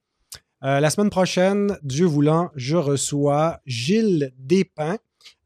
Euh, 0.64 0.80
la 0.80 0.89
semaine 0.89 1.09
prochaine, 1.09 1.78
Dieu 1.84 2.05
voulant, 2.05 2.49
je 2.55 2.78
reçois 2.78 3.59
Gilles 3.66 4.32
Despins, 4.38 4.97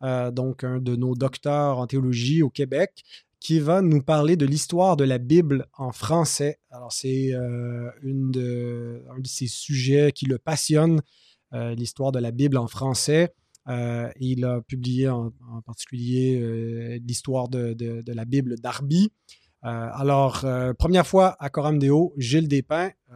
euh, 0.04 0.30
donc 0.30 0.64
un 0.64 0.78
de 0.78 0.96
nos 0.96 1.16
docteurs 1.16 1.80
en 1.80 1.88
théologie 1.88 2.44
au 2.44 2.52
Québec, 2.52 3.04
qui 3.40 3.60
va 3.60 3.82
nous 3.82 4.04
parler 4.04 4.36
de 4.36 4.46
l'histoire 4.46 4.96
de 4.96 5.04
la 5.04 5.18
Bible 5.18 5.66
en 5.76 5.92
français. 5.92 6.60
Alors, 6.70 6.94
c'est 6.94 7.34
euh, 7.34 7.90
un 8.04 9.20
de 9.20 9.28
ses 9.28 9.48
sujets 9.48 10.12
qui 10.12 10.26
le 10.26 10.38
passionne, 10.38 11.02
l'histoire 11.52 12.12
de 12.12 12.20
la 12.20 12.32
Bible 12.32 12.58
en 12.58 12.68
français. 12.68 13.34
Il 14.20 14.46
a 14.46 14.62
publié 14.62 15.08
en, 15.08 15.32
particulier 15.66 17.00
l'histoire 17.00 17.48
de, 17.48 18.04
la 18.06 18.26
Bible 18.26 18.60
d'Arby. 18.60 19.12
Euh, 19.66 19.90
alors, 19.94 20.42
euh, 20.44 20.74
première 20.74 21.08
fois 21.08 21.36
à 21.40 21.50
Coram 21.50 21.80
Deo, 21.80 22.14
Gilles 22.18 22.48
Despins. 22.48 22.90
Euh, 23.12 23.16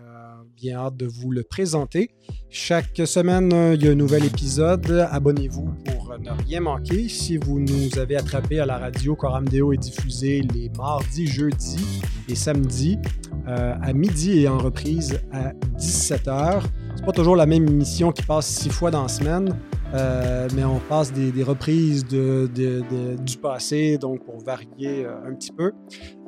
bien 0.56 0.78
hâte 0.78 0.98
de 0.98 1.06
vous 1.06 1.32
le 1.32 1.44
présenter. 1.44 2.12
Chaque 2.50 3.02
semaine, 3.06 3.52
il 3.76 3.84
y 3.84 3.88
a 3.88 3.92
un 3.92 3.96
nouvel 3.96 4.26
épisode. 4.26 5.08
Abonnez-vous 5.12 5.70
pour 5.86 6.18
ne 6.18 6.30
rien 6.46 6.62
manquer. 6.62 7.08
Si 7.10 7.38
vous 7.38 7.60
nous 7.60 7.98
avez 8.00 8.16
attrapé 8.16 8.60
à 8.60 8.66
la 8.66 8.78
radio, 8.78 9.16
Coram 9.16 9.48
Deo 9.48 9.74
est 9.74 9.78
diffusé 9.78 10.42
les 10.54 10.70
mardis, 10.78 11.28
jeudis 11.28 12.02
et 12.28 12.36
samedis 12.36 13.00
à 13.48 13.94
midi 13.94 14.40
et 14.40 14.48
en 14.48 14.58
reprise 14.58 15.20
à 15.32 15.54
17h. 15.78 16.64
Pas 17.06 17.12
toujours 17.12 17.36
la 17.36 17.48
même 17.48 17.68
émission 17.68 18.12
qui 18.12 18.22
passe 18.22 18.46
six 18.46 18.70
fois 18.70 18.92
dans 18.92 19.02
la 19.04 19.08
semaine. 19.08 19.58
Euh, 19.94 20.48
mais 20.56 20.64
on 20.64 20.80
passe 20.80 21.12
des, 21.12 21.44
reprises 21.44 22.06
du 22.06 23.38
passé, 23.42 23.98
donc 23.98 24.24
pour 24.24 24.38
varier 24.44 25.06
euh, 25.06 25.28
un 25.28 25.34
petit 25.34 25.52
peu. 25.52 25.72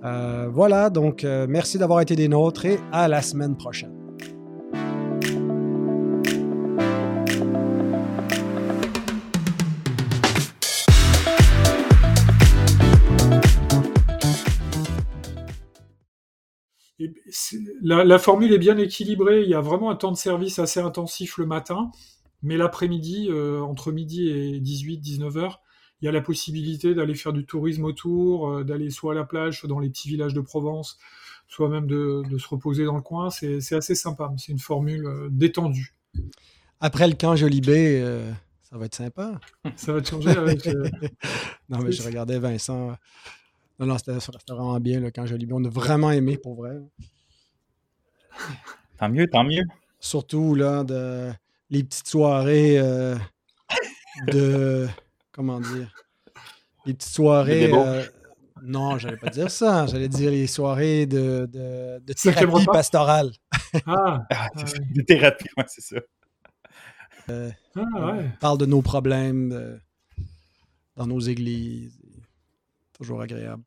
Euh, 0.04 0.50
voilà, 0.52 0.90
donc 0.90 1.26
merci 1.48 1.78
d'avoir 1.78 2.02
été 2.02 2.16
des 2.16 2.28
nôtres 2.28 2.66
et 2.66 2.80
à 2.92 3.08
la 3.08 3.22
semaine 3.22 3.56
prochaine. 3.56 4.03
La, 17.82 18.04
la, 18.04 18.20
formule 18.20 18.54
est 18.54 18.60
bien 18.60 18.78
équilibrée. 18.78 19.44
Il 19.44 19.50
y 19.50 19.54
a 19.54 19.62
vraiment 19.62 19.90
un 19.90 19.96
temps 19.96 20.12
de 20.12 20.18
service 20.18 20.60
assez 20.60 20.80
intensif 20.80 21.38
le 21.38 21.46
matin 21.46 21.92
Mais 22.42 22.58
l'après-midi, 22.58 23.28
euh, 23.30 23.62
entre 23.62 23.92
midi 23.92 24.30
et 24.30 24.60
18, 24.60 25.00
19 25.00 25.38
heures, 25.38 25.62
il 26.02 26.06
y 26.06 26.08
a 26.08 26.12
la 26.12 26.22
possibilité 26.22 26.94
d'aller 26.96 27.16
faire 27.16 27.34
du 27.34 27.46
tourisme 27.46 27.86
autour, 27.86 28.50
euh, 28.50 28.64
d'aller 28.64 28.90
soit 28.90 29.14
à 29.14 29.16
la 29.16 29.24
plage, 29.24 29.60
soit 29.60 29.70
dans 29.70 29.80
les 29.80 29.90
petits 29.90 30.10
villages 30.10 30.34
de 30.34 30.42
Provence, 30.42 30.98
soit 31.48 31.70
même 31.70 31.88
de, 31.88 32.24
de 32.30 32.38
se 32.38 32.48
reposer 32.48 32.86
dans 32.86 32.96
le 32.96 33.02
coin. 33.02 33.30
C'est 33.30 33.76
assez 33.76 33.96
sympa. 33.96 34.32
C'est 34.38 34.52
une 34.52 34.60
formule 34.60 35.06
euh, 35.06 35.28
détendue. 35.32 35.96
Après 36.80 37.08
le 37.08 37.14
camp 37.16 37.36
Jolibé, 37.36 38.04
ça 38.64 38.78
va 38.78 38.86
être 38.86 38.96
sympa. 38.96 39.40
Ça 39.78 39.94
va 39.94 40.02
te 40.02 40.10
changer 40.10 40.32
avec. 40.32 40.68
Non, 41.70 41.80
mais 41.80 41.94
je 41.94 42.04
regardais 42.04 42.38
Vincent. 42.40 42.98
Non, 43.80 43.88
non, 43.88 43.98
c'était 43.98 44.14
vraiment 44.54 44.80
bien 44.80 45.00
le 45.00 45.12
camp 45.12 45.26
Jolibé. 45.26 45.54
On 45.56 45.64
a 45.66 45.70
vraiment 45.70 46.12
aimé 46.12 46.38
pour 46.38 46.56
vrai. 46.56 46.78
Tant 48.98 49.10
mieux, 49.10 49.28
tant 49.28 49.44
mieux. 49.44 49.64
Surtout 50.00 50.56
là, 50.56 50.84
de, 50.84 51.32
les 51.70 51.84
petites 51.84 52.08
soirées 52.08 52.78
euh, 52.80 53.16
de. 54.28 54.88
Comment 55.32 55.60
dire? 55.60 55.94
Les 56.86 56.94
petites 56.94 57.14
soirées. 57.14 57.68
De 57.70 57.74
euh, 57.74 58.04
non, 58.62 58.98
j'allais 58.98 59.18
pas 59.18 59.30
dire 59.30 59.50
ça. 59.52 59.88
J'allais 59.88 60.08
dire 60.10 60.30
les 60.32 60.48
soirées 60.48 61.06
de, 61.06 61.48
de, 61.52 62.00
de 62.00 62.14
thérapie 62.14 62.66
pastorale. 62.66 63.32
Ah, 63.86 64.26
Ah, 64.30 64.30
Ah 64.32 64.50
c'est 64.66 64.80
ouais. 64.80 64.86
Des 64.92 65.04
thérapies, 65.06 65.50
ouais, 65.58 65.66
c'est 65.68 65.82
ça. 65.82 66.02
ah 67.28 67.34
On 67.76 68.18
ouais. 68.18 68.30
parle 68.40 68.58
de 68.60 68.66
nos 68.66 68.82
problèmes 68.82 69.50
de- 69.50 69.80
dans 70.96 71.08
nos 71.08 71.20
églises. 71.20 72.00
Toujours 73.04 73.22
agréable. 73.22 73.64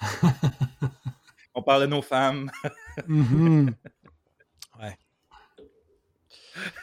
On 1.54 1.62
parle 1.62 1.82
de 1.82 1.86
nos 1.86 2.02
femmes. 2.02 2.50
Mhm. 3.08 3.74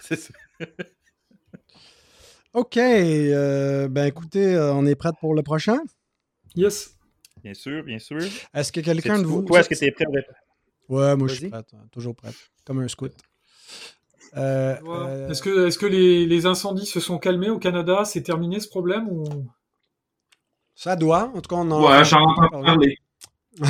c'est 0.02 0.18
ça. 0.18 0.34
OK. 2.54 2.76
euh, 2.78 3.88
ben 3.88 4.06
écoutez, 4.06 4.54
euh, 4.56 4.74
on 4.74 4.86
est 4.86 4.96
prêt 4.96 5.12
pour 5.22 5.34
le 5.34 5.42
prochain? 5.44 5.80
Yes. 6.56 6.98
Bien 7.42 7.54
sûr, 7.54 7.84
bien 7.84 8.00
sûr. 8.00 8.20
Est-ce 8.54 8.74
que 8.74 8.82
quelqu'un 8.82 9.20
de 9.20 9.26
vous. 9.26 9.42
Toi, 9.44 9.62
est-ce 9.62 9.70
que 9.70 9.76
tu 9.76 9.86
es 9.86 9.92
prêt? 9.92 10.06
Ouais, 10.90 11.16
moi 11.16 11.30
je 11.30 11.36
suis 11.36 11.50
prête. 11.50 11.74
hein, 11.74 11.88
Toujours 11.92 12.14
prête. 12.16 12.36
Comme 12.66 12.80
un 12.80 12.88
scout. 12.90 13.14
Euh, 14.36 14.76
Ouais. 14.82 14.90
euh, 14.90 15.30
Est-ce 15.30 15.42
que, 15.42 15.68
est-ce 15.68 15.80
que 15.80 15.86
les, 15.86 16.26
les 16.26 16.46
incendies 16.46 16.86
se 16.86 17.00
sont 17.00 17.18
calmés 17.20 17.50
au 17.50 17.60
Canada? 17.60 18.04
C'est 18.04 18.24
terminé 18.24 18.60
ce 18.60 18.68
problème 18.68 19.08
ou... 19.10 19.24
Ça 20.82 20.96
doit. 20.96 21.32
En 21.36 21.42
tout 21.42 21.48
cas, 21.48 21.58
on 21.58 21.70
en 21.70 21.88
Ouais, 21.88 22.04
j'en 22.04 22.22
entends 22.22 22.50
parler. 22.64 22.98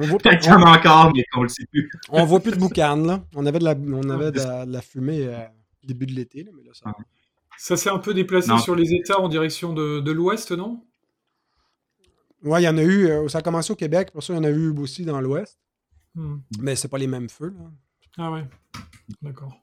On 0.00 0.06
voit, 0.06 0.18
a 0.24 0.76
encore, 0.76 1.12
mais 1.14 1.24
on 1.36 1.42
le 1.42 1.48
sait 1.48 1.64
plus. 1.70 1.88
on 2.08 2.24
voit 2.24 2.40
plus 2.40 2.50
de 2.50 2.56
boucan, 2.56 2.96
là. 2.96 3.22
On 3.36 3.46
avait 3.46 3.60
de 3.60 3.64
la, 3.64 3.76
on 3.76 4.10
avait 4.10 4.32
de 4.32 4.38
la, 4.38 4.66
de 4.66 4.72
la 4.72 4.82
fumée 4.82 5.28
euh, 5.28 5.38
début 5.84 6.06
de 6.06 6.14
l'été, 6.14 6.42
là, 6.42 6.50
mais 6.56 6.64
là, 6.64 6.70
ça. 6.72 6.92
Ça 7.56 7.76
s'est 7.76 7.90
un 7.90 7.98
peu 7.98 8.14
déplacé 8.14 8.48
Non. 8.48 8.58
sur 8.58 8.74
les 8.74 8.92
États 8.92 9.20
en 9.20 9.28
direction 9.28 9.72
de, 9.72 10.00
de 10.00 10.10
l'Ouest, 10.10 10.50
non? 10.50 10.82
Ouais, 12.42 12.60
il 12.62 12.64
y 12.64 12.68
en 12.68 12.76
a 12.76 12.82
eu. 12.82 13.06
euh, 13.06 13.28
ça 13.28 13.38
a 13.38 13.42
commencé 13.42 13.72
au 13.72 13.76
Québec, 13.76 14.10
pour 14.10 14.24
ça, 14.24 14.32
il 14.32 14.36
y 14.36 14.40
en 14.40 14.44
a 14.44 14.50
eu 14.50 14.76
aussi 14.76 15.04
dans 15.04 15.20
l'Ouest. 15.20 15.56
Hmm. 16.16 16.38
Mais 16.60 16.74
c'est 16.74 16.88
pas 16.88 16.98
les 16.98 17.06
mêmes 17.06 17.28
feux, 17.28 17.54
là. 17.56 17.70
Ah 18.16 18.32
ouais. 18.32 18.44
D'accord. 19.22 19.54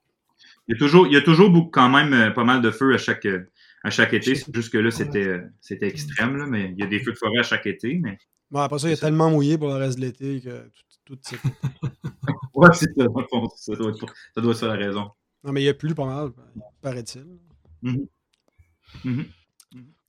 Il 0.70 0.74
y 0.74 0.76
a 0.76 0.80
toujours, 0.80 1.08
il 1.08 1.14
y 1.14 1.18
a 1.18 1.22
toujours 1.22 1.50
beaucoup, 1.50 1.72
quand 1.72 1.90
même 1.90 2.14
euh, 2.14 2.32
pas 2.32 2.46
mal 2.46 2.62
de 2.62 2.72
feux 2.72 2.94
à 2.94 2.98
chaque, 2.98 3.26
euh, 3.26 3.52
à 3.86 3.92
chaque 3.92 4.14
été. 4.14 4.34
Jusque-là, 4.52 4.90
c'était, 4.90 5.28
euh, 5.28 5.42
c'était 5.62 5.88
extrême, 5.88 6.36
là, 6.38 6.48
mais 6.48 6.72
il 6.72 6.80
y 6.80 6.84
a 6.84 6.88
des 6.88 7.00
feux 7.00 7.12
de 7.12 7.18
forêt 7.18 7.38
à 7.38 7.44
chaque 7.44 7.68
été. 7.68 8.00
Mais... 8.02 8.18
Bon, 8.50 8.60
après 8.60 8.80
ça, 8.80 8.88
il 8.88 8.90
y 8.90 8.94
a 8.94 8.96
C'est 8.96 9.02
tellement 9.06 9.30
mouillé 9.30 9.60
pour 9.60 9.68
le 9.68 9.76
reste 9.76 10.00
de 10.00 10.06
l'été 10.06 10.42
que 10.42 10.72
tout, 11.06 11.16
tout 11.16 11.20
c'est- 11.22 11.38
Ouais, 12.56 12.70
c'est 12.74 12.92
ça. 12.98 13.06
dans 13.06 13.20
le 13.20 13.28
fond, 13.28 13.48
Ça 13.56 13.76
doit, 13.76 13.92
être, 13.92 14.06
ça 14.34 14.42
doit 14.42 14.52
être 14.54 14.58
ça 14.58 14.68
la 14.68 14.74
raison. 14.88 15.12
Non, 15.44 15.52
mais 15.52 15.62
il 15.62 15.66
y 15.66 15.70
a 15.70 15.76
plus 15.76 15.94
pas 15.94 16.06
mal, 16.06 16.32
paraît-il. 16.82 17.28
Mhm. 17.84 18.08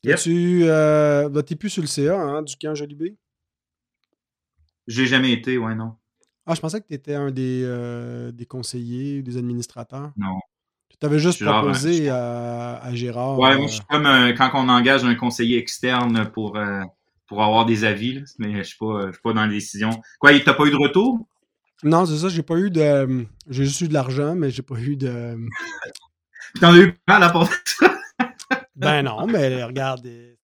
Yep. 0.04 0.18
Tu 0.20 0.60
euh, 0.62 1.28
ben, 1.28 1.42
t'es 1.42 1.56
plus 1.56 1.68
sur 1.68 1.82
le 1.82 1.88
CA, 1.88 2.18
hein, 2.18 2.42
du 2.42 2.56
camp 2.56 2.74
Jolibé? 2.74 3.14
J'ai 4.86 5.04
jamais 5.04 5.32
été, 5.32 5.58
ouais, 5.58 5.74
non. 5.74 5.96
Ah, 6.46 6.54
je 6.54 6.60
pensais 6.60 6.80
que 6.80 6.86
tu 6.86 6.94
étais 6.94 7.14
un 7.14 7.30
des, 7.30 7.62
euh, 7.64 8.32
des 8.32 8.46
conseillers 8.46 9.18
ou 9.18 9.22
des 9.22 9.36
administrateurs. 9.36 10.12
Non. 10.16 10.38
Tu 10.96 11.00
t'avais 11.00 11.18
juste 11.18 11.44
Genre, 11.44 11.60
proposé 11.60 12.08
à, 12.08 12.78
à 12.82 12.94
Gérard. 12.94 13.38
Ouais, 13.38 13.52
euh, 13.52 13.58
moi, 13.58 13.66
je 13.66 13.74
suis 13.74 13.82
comme 13.90 14.06
euh, 14.06 14.32
quand 14.32 14.50
on 14.54 14.70
engage 14.70 15.04
un 15.04 15.14
conseiller 15.14 15.58
externe 15.58 16.30
pour, 16.32 16.56
euh, 16.56 16.80
pour 17.26 17.42
avoir 17.42 17.66
des 17.66 17.84
avis, 17.84 18.14
là, 18.14 18.20
mais 18.38 18.56
je 18.58 18.62
suis 18.62 18.78
pas, 18.78 18.86
euh, 18.86 19.06
je 19.08 19.12
suis 19.12 19.20
pas 19.22 19.34
dans 19.34 19.44
les 19.44 19.56
décisions. 19.56 19.90
Quoi, 20.18 20.38
t'as 20.40 20.54
pas 20.54 20.64
eu 20.64 20.70
de 20.70 20.76
retour? 20.76 21.26
Non, 21.82 22.06
c'est 22.06 22.16
ça, 22.16 22.30
j'ai 22.30 22.42
pas 22.42 22.56
eu 22.56 22.70
de. 22.70 23.26
J'ai 23.50 23.66
juste 23.66 23.82
eu 23.82 23.88
de 23.88 23.92
l'argent, 23.92 24.34
mais 24.34 24.50
j'ai 24.50 24.62
pas 24.62 24.76
eu 24.76 24.96
de. 24.96 25.36
T'en 26.62 26.72
as 26.72 26.78
eu 26.78 26.92
pas 27.04 27.16
à 27.16 27.28
de 27.28 27.46
ça? 27.66 27.94
Ben 28.74 29.02
non, 29.02 29.26
mais 29.26 29.62
regarde, 29.64 30.06
euh, 30.06 30.34